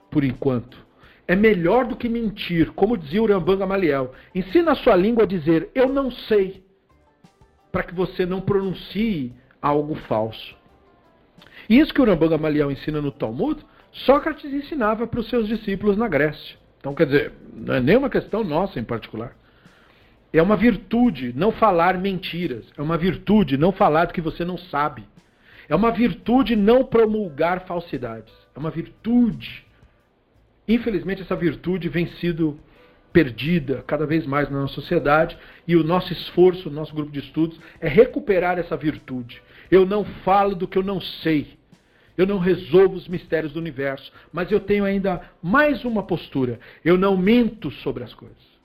[0.10, 0.85] por enquanto
[1.28, 4.14] é melhor do que mentir, como dizia o Rambam Gamaliel.
[4.34, 6.64] Ensina a sua língua a dizer eu não sei,
[7.72, 10.56] para que você não pronuncie algo falso.
[11.68, 15.98] E isso que o Rambam Gamaliel ensina no Talmud, Sócrates ensinava para os seus discípulos
[15.98, 16.58] na Grécia.
[16.80, 19.36] Então, quer dizer, não é nenhuma questão nossa em particular.
[20.32, 22.66] É uma virtude não falar mentiras.
[22.78, 25.04] É uma virtude não falar do que você não sabe.
[25.68, 28.34] É uma virtude não promulgar falsidades.
[28.54, 29.65] É uma virtude
[30.68, 32.60] Infelizmente, essa virtude vem sido
[33.14, 37.20] perdida cada vez mais na nossa sociedade e o nosso esforço, o nosso grupo de
[37.20, 39.42] estudos, é recuperar essa virtude.
[39.72, 41.58] Eu não falo do que eu não sei.
[42.18, 46.60] Eu não resolvo os mistérios do universo, mas eu tenho ainda mais uma postura.
[46.84, 48.56] Eu não minto sobre as coisas.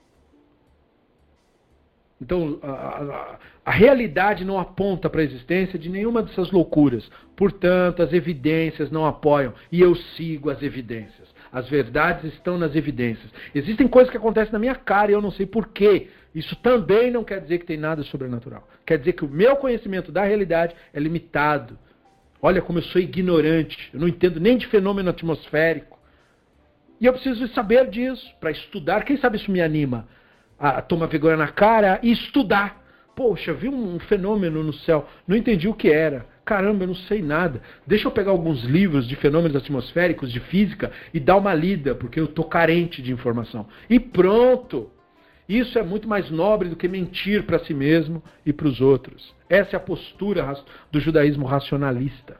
[2.21, 7.09] Então, a, a, a, realidade não aponta para a existência de nenhuma dessas loucuras.
[7.35, 9.53] Portanto, as evidências não apoiam.
[9.71, 11.20] E eu sigo as evidências.
[11.51, 13.29] As verdades estão nas evidências.
[13.53, 16.07] Existem coisas que acontecem na minha cara e eu não sei porquê.
[16.33, 18.67] Isso também não quer dizer que tem nada sobrenatural.
[18.85, 21.77] Quer dizer que o meu conhecimento da realidade é limitado.
[22.41, 23.89] Olha como eu sou ignorante.
[23.93, 25.99] Eu não entendo nem de fenômeno atmosférico.
[27.01, 29.03] E eu preciso saber disso para estudar.
[29.03, 30.07] Quem sabe isso me anima
[30.57, 32.81] a tomar vergonha na cara e estudar.
[33.13, 37.21] Poxa, vi um fenômeno no céu, não entendi o que era caramba, eu não sei
[37.21, 37.61] nada.
[37.85, 42.19] Deixa eu pegar alguns livros de fenômenos atmosféricos, de física, e dar uma lida, porque
[42.19, 43.67] eu estou carente de informação.
[43.89, 44.89] E pronto!
[45.47, 49.35] Isso é muito mais nobre do que mentir para si mesmo e para os outros.
[49.49, 50.53] Essa é a postura
[50.91, 52.37] do judaísmo racionalista.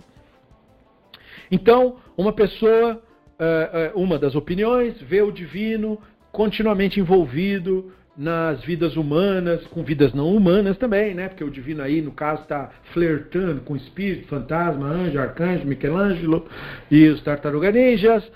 [1.52, 3.04] Então, uma pessoa,
[3.38, 6.02] eh, eh, uma das opiniões, vê o divino
[6.32, 11.30] continuamente envolvido nas vidas humanas, com vidas não humanas também, né?
[11.30, 16.48] Porque o divino aí, no caso, está flertando com espírito, fantasma, anjo, arcanjo, Michelangelo
[16.90, 18.30] e os tartaruga ninjas,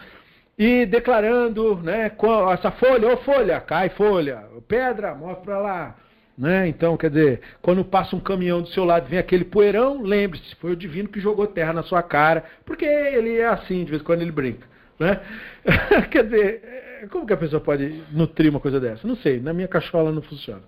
[0.58, 2.12] e declarando, né?
[2.54, 5.96] Essa folha, ô folha, cai folha, pedra, mostra para lá.
[6.38, 6.68] Né?
[6.68, 10.74] Então, quer dizer, quando passa um caminhão do seu lado vem aquele poeirão, lembre-se, foi
[10.74, 14.06] o divino que jogou terra na sua cara, porque ele é assim, de vez em
[14.06, 14.68] quando ele brinca.
[15.00, 15.20] Né?
[16.12, 19.08] quer dizer, como que a pessoa pode nutrir uma coisa dessa?
[19.08, 20.64] Não sei, na minha cachola não funciona.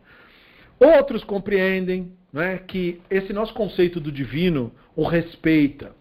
[0.79, 5.91] Outros compreendem né, que esse nosso conceito do divino o respeita.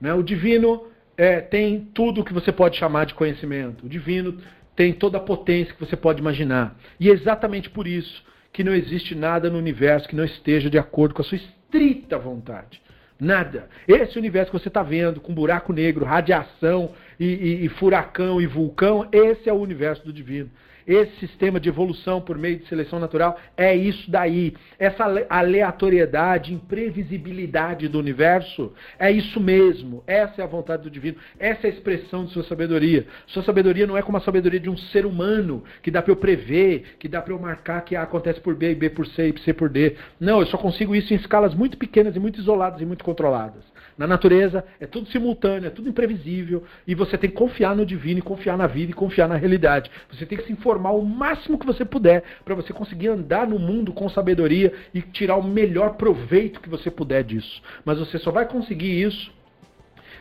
[0.00, 0.12] Né?
[0.12, 0.86] O divino
[1.16, 3.86] é, tem tudo o que você pode chamar de conhecimento.
[3.86, 4.38] O divino
[4.76, 6.76] tem toda a potência que você pode imaginar.
[6.98, 8.22] E é exatamente por isso
[8.52, 12.18] que não existe nada no universo que não esteja de acordo com a sua estrita
[12.18, 12.80] vontade.
[13.18, 13.68] Nada.
[13.86, 18.46] Esse universo que você está vendo, com buraco negro, radiação e, e, e, furacão e
[18.46, 20.50] vulcão, esse é o universo do divino.
[20.86, 24.54] Esse sistema de evolução por meio de seleção natural é isso daí.
[24.78, 30.02] Essa aleatoriedade, imprevisibilidade do universo é isso mesmo.
[30.06, 31.16] Essa é a vontade do divino.
[31.38, 33.06] Essa é a expressão de sua sabedoria.
[33.26, 36.16] Sua sabedoria não é como a sabedoria de um ser humano, que dá para eu
[36.16, 39.40] prever, que dá para eu marcar que A acontece por B, B por C e
[39.40, 39.96] C por D.
[40.20, 43.73] Não, eu só consigo isso em escalas muito pequenas e muito isoladas e muito controladas.
[43.96, 48.22] Na natureza é tudo simultâneo, é tudo imprevisível e você tem que confiar no divino,
[48.22, 49.90] confiar na vida e confiar na realidade.
[50.10, 53.58] Você tem que se informar o máximo que você puder para você conseguir andar no
[53.58, 57.62] mundo com sabedoria e tirar o melhor proveito que você puder disso.
[57.84, 59.32] Mas você só vai conseguir isso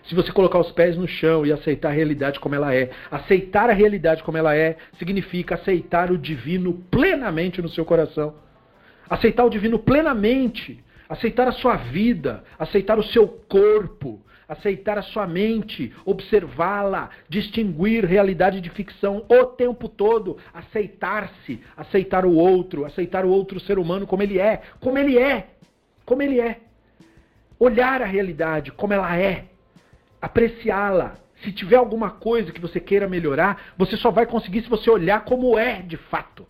[0.04, 2.91] se você colocar os pés no chão e aceitar a realidade como ela é.
[3.10, 8.36] Aceitar a realidade como ela é significa aceitar o divino plenamente no seu coração.
[9.10, 10.84] Aceitar o divino plenamente
[11.14, 18.60] aceitar a sua vida, aceitar o seu corpo, aceitar a sua mente, observá-la, distinguir realidade
[18.60, 24.23] de ficção o tempo todo, aceitar-se, aceitar o outro, aceitar o outro ser humano como
[24.23, 25.49] ele é, como ele é,
[26.03, 26.61] como ele é.
[27.60, 29.45] Olhar a realidade como ela é,
[30.19, 31.15] apreciá-la.
[31.44, 35.23] Se tiver alguma coisa que você queira melhorar, você só vai conseguir se você olhar
[35.26, 36.48] como é de fato.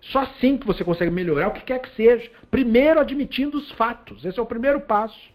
[0.00, 2.30] Só assim que você consegue melhorar o que quer que seja.
[2.50, 4.24] Primeiro admitindo os fatos.
[4.24, 5.30] Esse é o primeiro passo.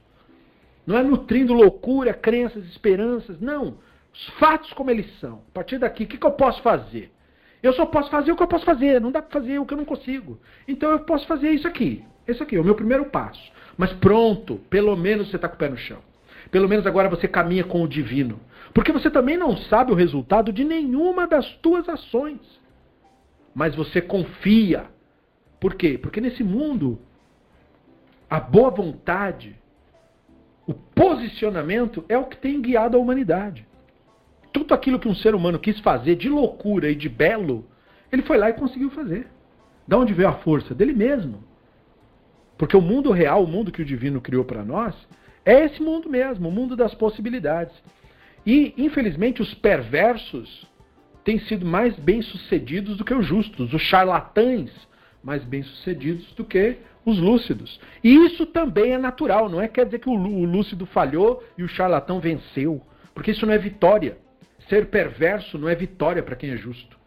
[0.85, 3.39] Não é nutrindo loucura, crenças, esperanças.
[3.39, 3.77] Não.
[4.13, 5.43] Os fatos como eles são.
[5.49, 7.11] A partir daqui, o que, que eu posso fazer?
[7.61, 8.99] Eu só posso fazer o que eu posso fazer.
[9.01, 10.39] Não dá para fazer o que eu não consigo.
[10.67, 12.03] Então eu posso fazer isso aqui.
[12.27, 13.51] Esse aqui é o meu primeiro passo.
[13.77, 15.99] Mas pronto, pelo menos você está com o pé no chão.
[16.49, 18.39] Pelo menos agora você caminha com o divino.
[18.73, 22.39] Porque você também não sabe o resultado de nenhuma das tuas ações.
[23.55, 24.85] Mas você confia.
[25.61, 25.97] Por quê?
[25.97, 26.99] Porque nesse mundo,
[28.29, 29.55] a boa vontade,
[30.67, 33.65] o posicionamento é o que tem guiado a humanidade.
[34.51, 37.65] Tudo aquilo que um ser humano quis fazer de loucura e de belo,
[38.11, 39.27] ele foi lá e conseguiu fazer.
[39.87, 40.75] Da onde veio a força?
[40.75, 41.43] Dele mesmo.
[42.57, 44.95] Porque o mundo real, o mundo que o divino criou para nós,
[45.45, 47.75] é esse mundo mesmo, o mundo das possibilidades.
[48.45, 50.67] E, infelizmente, os perversos
[51.25, 54.71] têm sido mais bem-sucedidos do que os justos, os charlatães
[55.23, 57.81] mais bem-sucedidos do que os lúcidos.
[58.03, 61.67] E isso também é natural, não é quer dizer que o lúcido falhou e o
[61.67, 62.79] charlatão venceu,
[63.13, 64.19] porque isso não é vitória.
[64.69, 66.97] Ser perverso não é vitória para quem é justo.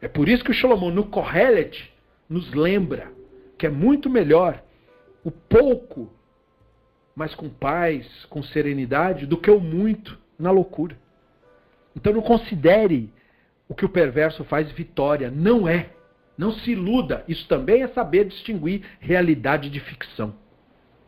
[0.00, 1.92] É por isso que o Salomão no Kohelet
[2.28, 3.10] nos lembra
[3.56, 4.60] que é muito melhor
[5.24, 6.12] o pouco,
[7.14, 11.03] mas com paz, com serenidade, do que o muito na loucura.
[11.96, 13.12] Então não considere
[13.68, 15.30] o que o perverso faz vitória.
[15.30, 15.90] Não é.
[16.36, 17.24] Não se iluda.
[17.28, 20.34] Isso também é saber distinguir realidade de ficção.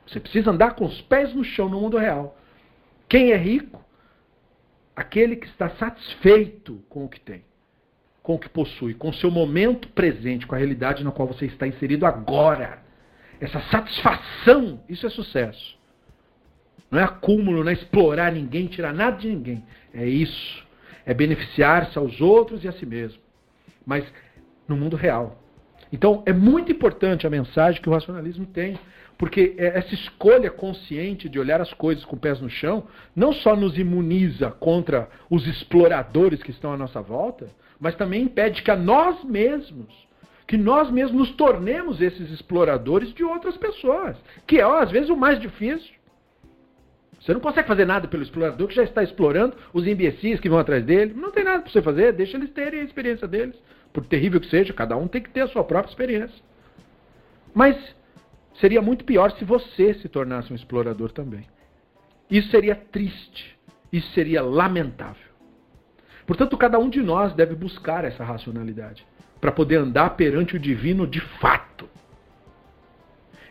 [0.06, 2.38] Você precisa andar com os pés no chão no mundo real.
[3.08, 3.84] Quem é rico?
[4.94, 7.44] Aquele que está satisfeito com o que tem
[8.26, 11.46] com o que possui, com o seu momento presente, com a realidade na qual você
[11.46, 12.82] está inserido agora.
[13.40, 15.78] Essa satisfação, isso é sucesso.
[16.90, 19.64] Não é acúmulo, não é explorar ninguém, tirar nada de ninguém.
[19.94, 20.65] É isso.
[21.06, 23.20] É beneficiar-se aos outros e a si mesmo.
[23.86, 24.04] Mas
[24.68, 25.40] no mundo real.
[25.92, 28.78] Então é muito importante a mensagem que o racionalismo tem.
[29.18, 32.84] Porque essa escolha consciente de olhar as coisas com pés no chão
[33.14, 37.48] não só nos imuniza contra os exploradores que estão à nossa volta,
[37.80, 40.06] mas também impede que a nós mesmos,
[40.46, 44.16] que nós mesmos nos tornemos esses exploradores de outras pessoas,
[44.46, 45.95] que é às vezes o mais difícil.
[47.20, 50.58] Você não consegue fazer nada pelo explorador que já está explorando os imbecis que vão
[50.58, 51.14] atrás dele.
[51.14, 53.56] Não tem nada para você fazer, deixa eles terem a experiência deles.
[53.92, 56.36] Por terrível que seja, cada um tem que ter a sua própria experiência.
[57.54, 57.76] Mas
[58.60, 61.46] seria muito pior se você se tornasse um explorador também.
[62.30, 63.56] Isso seria triste.
[63.92, 65.26] Isso seria lamentável.
[66.26, 69.06] Portanto, cada um de nós deve buscar essa racionalidade
[69.40, 71.88] para poder andar perante o divino de fato.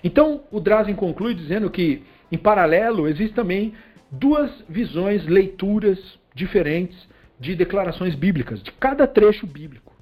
[0.03, 2.03] Então, o Drazen conclui dizendo que,
[2.35, 3.73] em paralelo, existem também
[4.11, 7.07] duas visões, leituras diferentes
[7.39, 9.95] de declarações bíblicas, de cada trecho bíblico.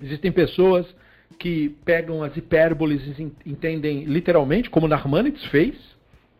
[0.00, 0.86] Existem pessoas
[1.38, 5.76] que pegam as hipérboles e entendem literalmente, como Narmanides fez,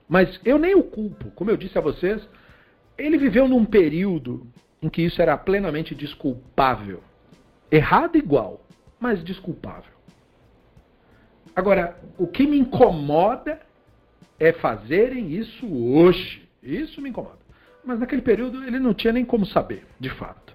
[0.08, 1.30] mas eu nem o culpo.
[1.32, 2.26] Como eu disse a vocês,
[2.96, 4.46] ele viveu num período
[4.80, 7.02] em que isso era plenamente desculpável.
[7.70, 8.64] Errado igual,
[9.00, 9.92] mas desculpável.
[11.54, 13.60] Agora, o que me incomoda
[14.42, 16.42] é fazerem isso hoje.
[16.60, 17.38] Isso me incomoda.
[17.84, 20.52] Mas naquele período ele não tinha nem como saber, de fato.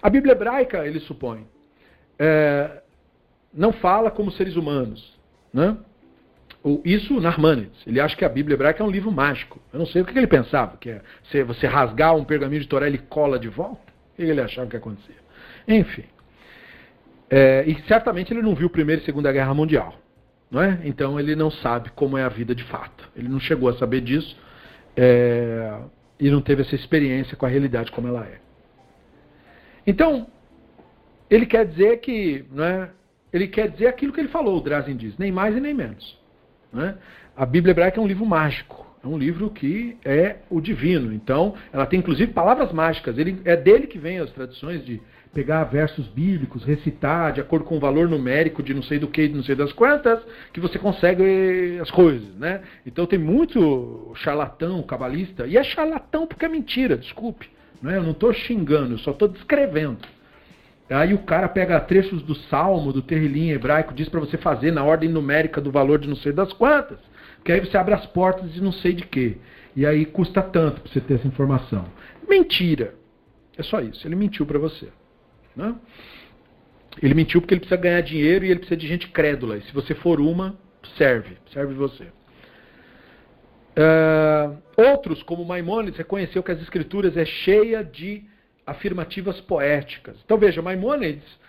[0.00, 1.46] A Bíblia hebraica, ele supõe,
[2.18, 2.82] é,
[3.52, 5.18] não fala como seres humanos.
[5.52, 5.76] Né?
[6.84, 7.86] Isso Narmanides.
[7.86, 9.60] Ele acha que a Bíblia hebraica é um livro mágico.
[9.72, 11.02] Eu não sei o que ele pensava, que é
[11.44, 13.92] você rasgar um pergaminho de Torá ele cola de volta.
[14.12, 15.16] O que ele achava que acontecia?
[15.68, 16.04] Enfim.
[17.28, 20.01] É, e certamente ele não viu a Primeira e Segunda Guerra Mundial.
[20.52, 20.80] Não é?
[20.84, 23.10] Então ele não sabe como é a vida de fato.
[23.16, 24.36] Ele não chegou a saber disso
[24.94, 25.78] é,
[26.20, 28.38] e não teve essa experiência com a realidade como ela é.
[29.86, 30.26] Então,
[31.30, 32.88] ele quer dizer que, é,
[33.32, 36.20] ele quer dizer aquilo que ele falou, o Drazen diz, nem mais e nem menos.
[36.70, 36.96] Né?
[37.34, 41.14] A Bíblia hebraica é um livro mágico, é um livro que é o divino.
[41.14, 43.16] Então, ela tem inclusive palavras mágicas.
[43.16, 45.00] Ele, é dele que vem as tradições de
[45.32, 49.26] pegar versos bíblicos, recitar de acordo com o valor numérico de não sei do que,
[49.26, 50.20] de não sei das quantas,
[50.52, 52.62] que você consegue as coisas, né?
[52.84, 57.48] Então tem muito charlatão, cabalista, e é charlatão porque é mentira, desculpe.
[57.80, 57.96] Não é?
[57.96, 59.98] Eu não estou xingando, eu só estou descrevendo.
[60.90, 64.84] Aí o cara pega trechos do Salmo, do Terrilim hebraico, diz para você fazer na
[64.84, 66.98] ordem numérica do valor de não sei das quantas,
[67.42, 69.38] que aí você abre as portas de não sei de quê.
[69.74, 71.86] E aí custa tanto para você ter essa informação.
[72.28, 72.94] Mentira.
[73.56, 74.06] É só isso.
[74.06, 74.88] Ele mentiu para você.
[75.56, 75.74] Né?
[77.02, 79.56] Ele mentiu porque ele precisa ganhar dinheiro e ele precisa de gente crédula.
[79.56, 80.56] E se você for uma,
[80.96, 81.38] serve.
[81.52, 82.04] Serve você.
[83.74, 88.24] Uh, outros, como Maimonides, reconheceu que as escrituras é cheia de
[88.66, 90.16] afirmativas poéticas.
[90.24, 91.42] Então veja, Maimônides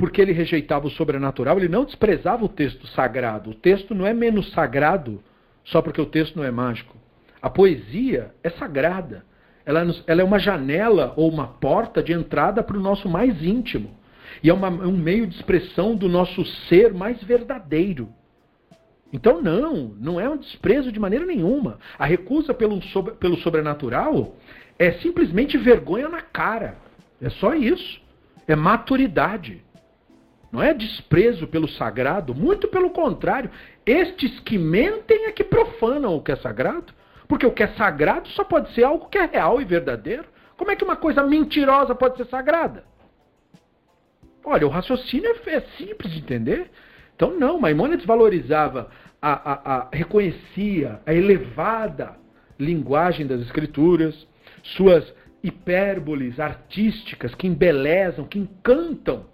[0.00, 3.50] porque ele rejeitava o sobrenatural, ele não desprezava o texto sagrado.
[3.50, 5.22] O texto não é menos sagrado
[5.62, 6.96] só porque o texto não é mágico.
[7.42, 9.26] A poesia é sagrada.
[9.64, 13.98] Ela, ela é uma janela ou uma porta de entrada para o nosso mais íntimo.
[14.42, 18.08] E é uma, um meio de expressão do nosso ser mais verdadeiro.
[19.12, 21.78] Então, não, não é um desprezo de maneira nenhuma.
[21.98, 22.80] A recusa pelo,
[23.18, 24.36] pelo sobrenatural
[24.78, 26.76] é simplesmente vergonha na cara.
[27.20, 28.00] É só isso.
[28.46, 29.62] É maturidade.
[30.50, 33.50] Não é desprezo pelo sagrado, muito pelo contrário.
[33.86, 36.92] Estes que mentem é que profanam o que é sagrado.
[37.30, 40.24] Porque o que é sagrado só pode ser algo que é real e verdadeiro.
[40.56, 42.82] Como é que uma coisa mentirosa pode ser sagrada?
[44.44, 46.68] Olha, o raciocínio é, é simples de entender.
[47.14, 48.90] Então, não, Maimônides valorizava,
[49.22, 52.16] a, a, a, reconhecia a elevada
[52.58, 54.26] linguagem das escrituras,
[54.64, 59.26] suas hipérboles artísticas que embelezam, que encantam.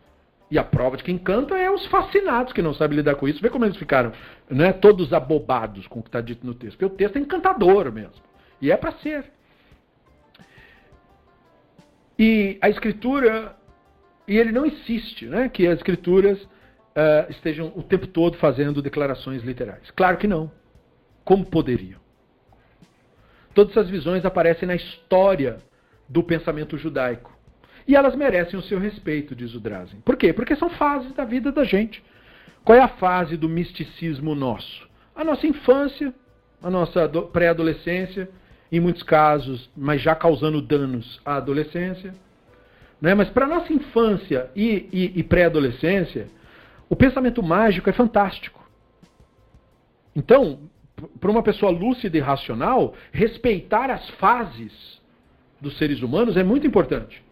[0.51, 3.43] E a prova de que encantam é os fascinados que não sabem lidar com isso.
[3.43, 4.13] Vê como eles ficaram
[4.49, 6.79] né, todos abobados com o que está dito no texto.
[6.79, 8.23] Porque o texto é encantador mesmo.
[8.61, 9.25] E é para ser.
[12.19, 13.57] E a escritura,
[14.27, 19.43] e ele não insiste né, que as escrituras uh, estejam o tempo todo fazendo declarações
[19.43, 19.91] literais.
[19.91, 20.51] Claro que não.
[21.25, 22.01] Como poderiam?
[23.53, 25.59] Todas essas visões aparecem na história
[26.09, 27.36] do pensamento judaico.
[27.87, 30.01] E elas merecem o seu respeito, diz o Drazen.
[30.01, 30.33] Por quê?
[30.33, 32.03] Porque são fases da vida da gente.
[32.65, 34.89] Qual é a fase do misticismo nosso?
[35.15, 36.13] A nossa infância,
[36.61, 38.29] a nossa pré-adolescência,
[38.73, 42.13] em muitos casos, mas já causando danos à adolescência.
[43.01, 43.15] Né?
[43.15, 46.27] Mas para a nossa infância e, e, e pré-adolescência,
[46.89, 48.69] o pensamento mágico é fantástico.
[50.15, 50.59] Então,
[51.21, 55.01] para uma pessoa lúcida e racional, respeitar as fases
[55.61, 57.26] dos seres humanos é muito importante.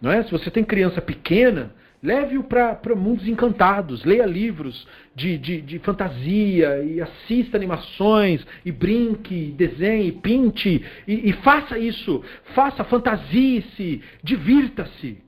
[0.00, 0.22] Não é?
[0.22, 1.72] Se você tem criança pequena,
[2.02, 9.52] leve-o para mundos encantados, leia livros de, de, de, fantasia e assista animações e brinque,
[9.56, 12.22] desenhe, pinte e, e faça isso,
[12.54, 15.18] faça, fantasie-se, divirta-se.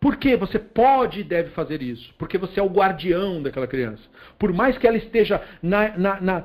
[0.00, 2.14] Por que você pode e deve fazer isso?
[2.18, 4.02] Porque você é o guardião daquela criança.
[4.38, 6.44] Por mais que ela esteja na, na, na,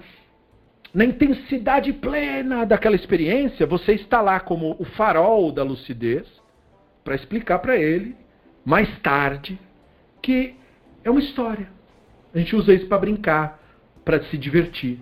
[0.93, 6.38] na intensidade plena daquela experiência, você está lá como o farol da lucidez
[7.10, 8.15] para explicar para ele,
[8.64, 9.60] mais tarde,
[10.22, 10.53] que
[11.03, 11.68] é uma história.
[12.31, 13.60] A gente usa isso para brincar,
[14.06, 14.99] para se divertir.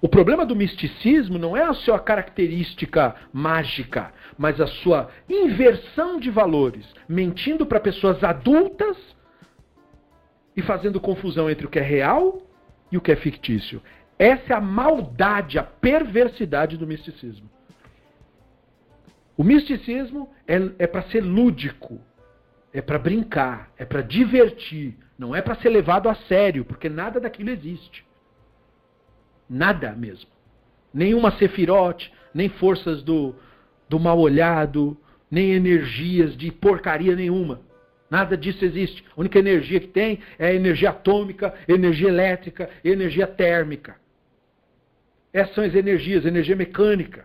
[0.00, 6.30] O problema do misticismo não é a sua característica mágica, mas a sua inversão de
[6.30, 8.96] valores, mentindo para pessoas adultas
[10.56, 12.42] e fazendo confusão entre o que é real
[12.90, 13.80] e o que é fictício.
[14.18, 17.48] Essa é a maldade, a perversidade do misticismo.
[19.36, 22.00] O misticismo é, é para ser lúdico,
[22.72, 27.20] é para brincar, é para divertir, não é para ser levado a sério, porque nada
[27.20, 28.04] daquilo existe.
[29.48, 30.30] Nada mesmo.
[30.92, 33.34] Nenhuma sefirote, nem forças do,
[33.88, 34.96] do mal olhado,
[35.30, 37.60] nem energias de porcaria nenhuma.
[38.10, 39.02] Nada disso existe.
[39.16, 43.96] A única energia que tem é a energia atômica, energia elétrica, energia térmica.
[45.32, 47.24] Essas são as energias, energia mecânica.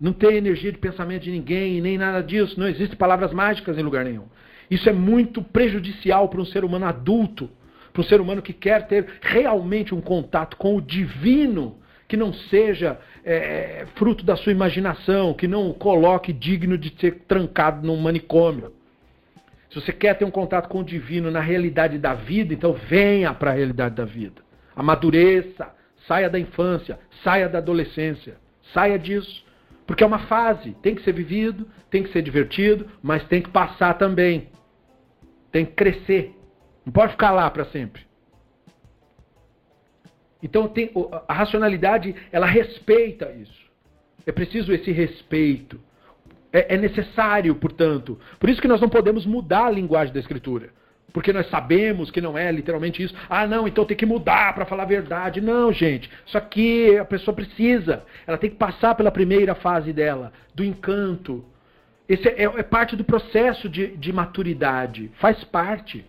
[0.00, 2.58] Não tem energia de pensamento de ninguém, nem nada disso.
[2.58, 4.26] Não existem palavras mágicas em lugar nenhum.
[4.70, 7.48] Isso é muito prejudicial para um ser humano adulto
[7.96, 12.30] para o ser humano que quer ter realmente um contato com o divino, que não
[12.30, 17.96] seja é, fruto da sua imaginação, que não o coloque digno de ser trancado num
[17.96, 18.74] manicômio.
[19.70, 23.32] Se você quer ter um contato com o divino na realidade da vida, então venha
[23.32, 24.42] para a realidade da vida.
[24.76, 25.74] Amadureça,
[26.06, 28.36] saia da infância, saia da adolescência,
[28.74, 29.42] saia disso.
[29.86, 33.50] Porque é uma fase, tem que ser vivido, tem que ser divertido, mas tem que
[33.50, 34.48] passar também.
[35.52, 36.34] Tem que crescer.
[36.84, 38.02] Não pode ficar lá para sempre.
[40.42, 40.90] Então tem,
[41.26, 43.66] a racionalidade ela respeita isso.
[44.26, 45.80] É preciso esse respeito.
[46.52, 48.18] É, é, necessário, portanto.
[48.38, 50.70] Por isso que nós não podemos mudar a linguagem da escritura.
[51.12, 53.14] Porque nós sabemos que não é literalmente isso.
[53.28, 55.40] Ah, não, então tem que mudar para falar a verdade.
[55.40, 56.10] Não, gente.
[56.26, 58.04] Isso aqui a pessoa precisa.
[58.26, 61.44] Ela tem que passar pela primeira fase dela, do encanto.
[62.08, 65.10] Esse é, é parte do processo de, de maturidade.
[65.18, 66.04] Faz parte.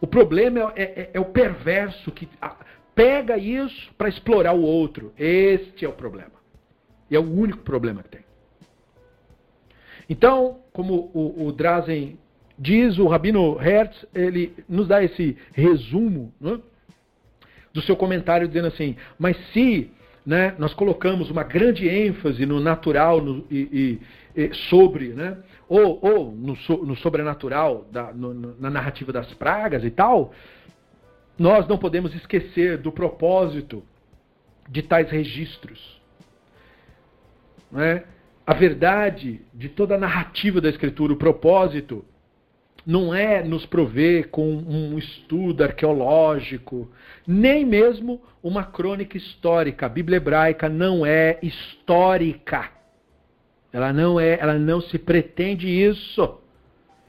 [0.00, 2.28] O problema é, é, é o perverso que
[2.94, 5.12] pega isso para explorar o outro.
[5.16, 6.32] Este é o problema.
[7.10, 8.26] E é o único problema que tem.
[10.08, 12.18] Então, como o, o Drazen
[12.58, 16.58] diz, o Rabino Hertz, ele nos dá esse resumo né,
[17.72, 19.90] do seu comentário dizendo assim: mas se
[20.24, 24.00] né, nós colocamos uma grande ênfase no natural no, e,
[24.34, 25.36] e, e, sobre, né,
[25.68, 30.32] ou, ou no, no sobrenatural da, no, na narrativa das pragas e tal,
[31.38, 33.84] nós não podemos esquecer do propósito
[34.68, 36.00] de tais registros.
[37.70, 38.04] Né?
[38.46, 42.04] A verdade de toda a narrativa da Escritura, o propósito
[42.86, 46.88] não é nos prover com um estudo arqueológico,
[47.26, 49.86] nem mesmo uma crônica histórica.
[49.86, 52.70] A Bíblia hebraica não é histórica.
[53.72, 56.38] Ela não é, ela não se pretende isso.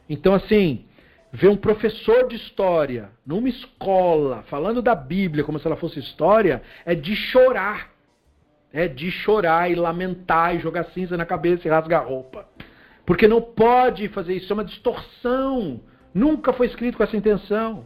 [0.09, 0.83] Então assim,
[1.31, 6.63] ver um professor de história numa escola falando da Bíblia como se ela fosse história
[6.85, 7.91] é de chorar.
[8.73, 12.47] É de chorar e lamentar e jogar cinza na cabeça e rasgar a roupa.
[13.07, 15.79] Porque não pode fazer isso, é uma distorção.
[16.13, 17.85] Nunca foi escrito com essa intenção.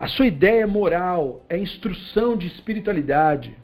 [0.00, 3.56] A sua ideia moral é instrução de espiritualidade.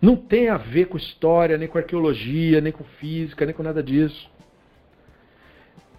[0.00, 3.82] Não tem a ver com história, nem com arqueologia, nem com física, nem com nada
[3.82, 4.30] disso.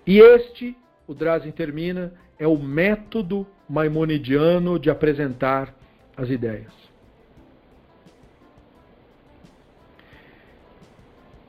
[0.08, 0.74] E este,
[1.06, 5.76] o Drazen termina, é o método maimonidiano de apresentar
[6.16, 6.72] as ideias.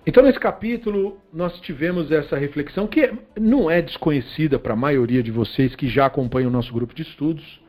[0.05, 5.31] Então, nesse capítulo, nós tivemos essa reflexão que não é desconhecida para a maioria de
[5.31, 7.61] vocês que já acompanham o nosso grupo de estudos,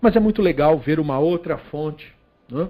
[0.00, 2.10] mas é muito legal ver uma outra fonte,
[2.50, 2.68] né?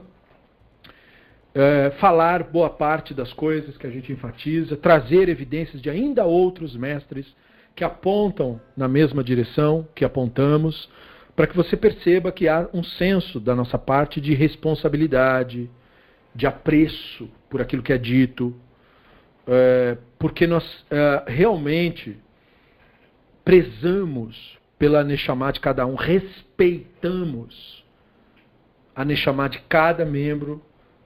[1.54, 6.74] é, falar boa parte das coisas que a gente enfatiza, trazer evidências de ainda outros
[6.76, 7.26] mestres
[7.74, 10.90] que apontam na mesma direção que apontamos,
[11.34, 15.70] para que você perceba que há um senso da nossa parte de responsabilidade,
[16.34, 18.54] de apreço por aquilo que é dito,
[19.46, 22.16] é, porque nós é, realmente
[23.44, 27.84] prezamos pela Neshama de cada um, respeitamos
[28.94, 30.62] a Neshama de cada membro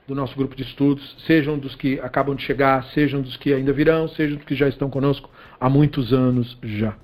[0.07, 3.73] do nosso grupo de estudos, sejam dos que acabam de chegar, sejam dos que ainda
[3.73, 6.97] virão, sejam dos que já estão conosco há muitos anos já.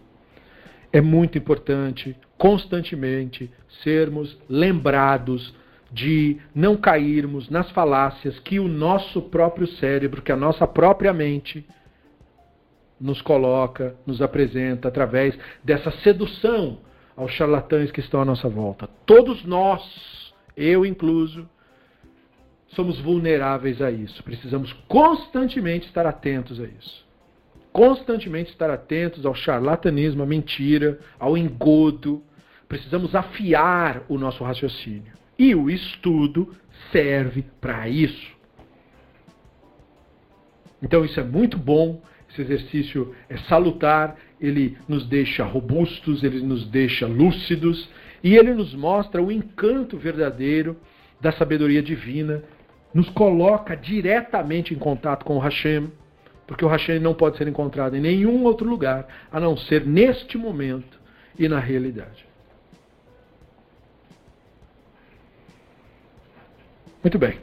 [0.92, 3.50] É muito importante, constantemente,
[3.82, 5.54] sermos lembrados
[5.92, 11.66] de não cairmos nas falácias que o nosso próprio cérebro, que a nossa própria mente
[12.98, 16.78] nos coloca, nos apresenta através dessa sedução
[17.16, 18.88] aos charlatães que estão à nossa volta.
[19.04, 21.48] Todos nós, eu incluso,
[22.68, 24.22] somos vulneráveis a isso.
[24.22, 27.04] Precisamos constantemente estar atentos a isso.
[27.70, 32.22] Constantemente estar atentos ao charlatanismo, à mentira, ao engodo.
[32.66, 35.21] Precisamos afiar o nosso raciocínio.
[35.38, 36.54] E o estudo
[36.90, 38.32] serve para isso.
[40.82, 46.66] Então isso é muito bom, esse exercício é salutar, ele nos deixa robustos, ele nos
[46.66, 47.88] deixa lúcidos
[48.22, 50.76] e ele nos mostra o encanto verdadeiro
[51.20, 52.42] da sabedoria divina,
[52.92, 55.90] nos coloca diretamente em contato com o Hashem,
[56.46, 60.36] porque o Hashem não pode ser encontrado em nenhum outro lugar a não ser neste
[60.36, 61.00] momento
[61.38, 62.31] e na realidade.
[67.02, 67.36] Muito bem.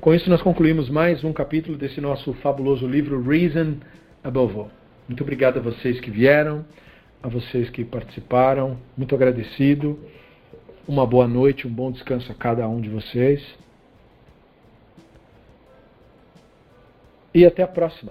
[0.00, 3.76] Com isso, nós concluímos mais um capítulo desse nosso fabuloso livro Reason
[4.24, 4.70] Above All.
[5.06, 6.64] Muito obrigado a vocês que vieram,
[7.22, 8.76] a vocês que participaram.
[8.96, 9.96] Muito agradecido.
[10.88, 13.40] Uma boa noite, um bom descanso a cada um de vocês.
[17.32, 18.10] E até a próxima.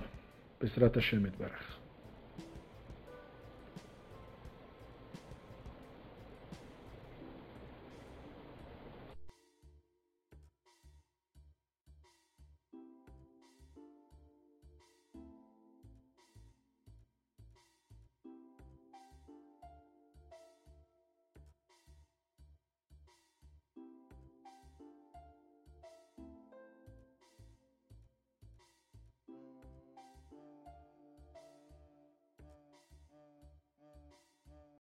[0.60, 1.77] Pesrat Hashem Barach.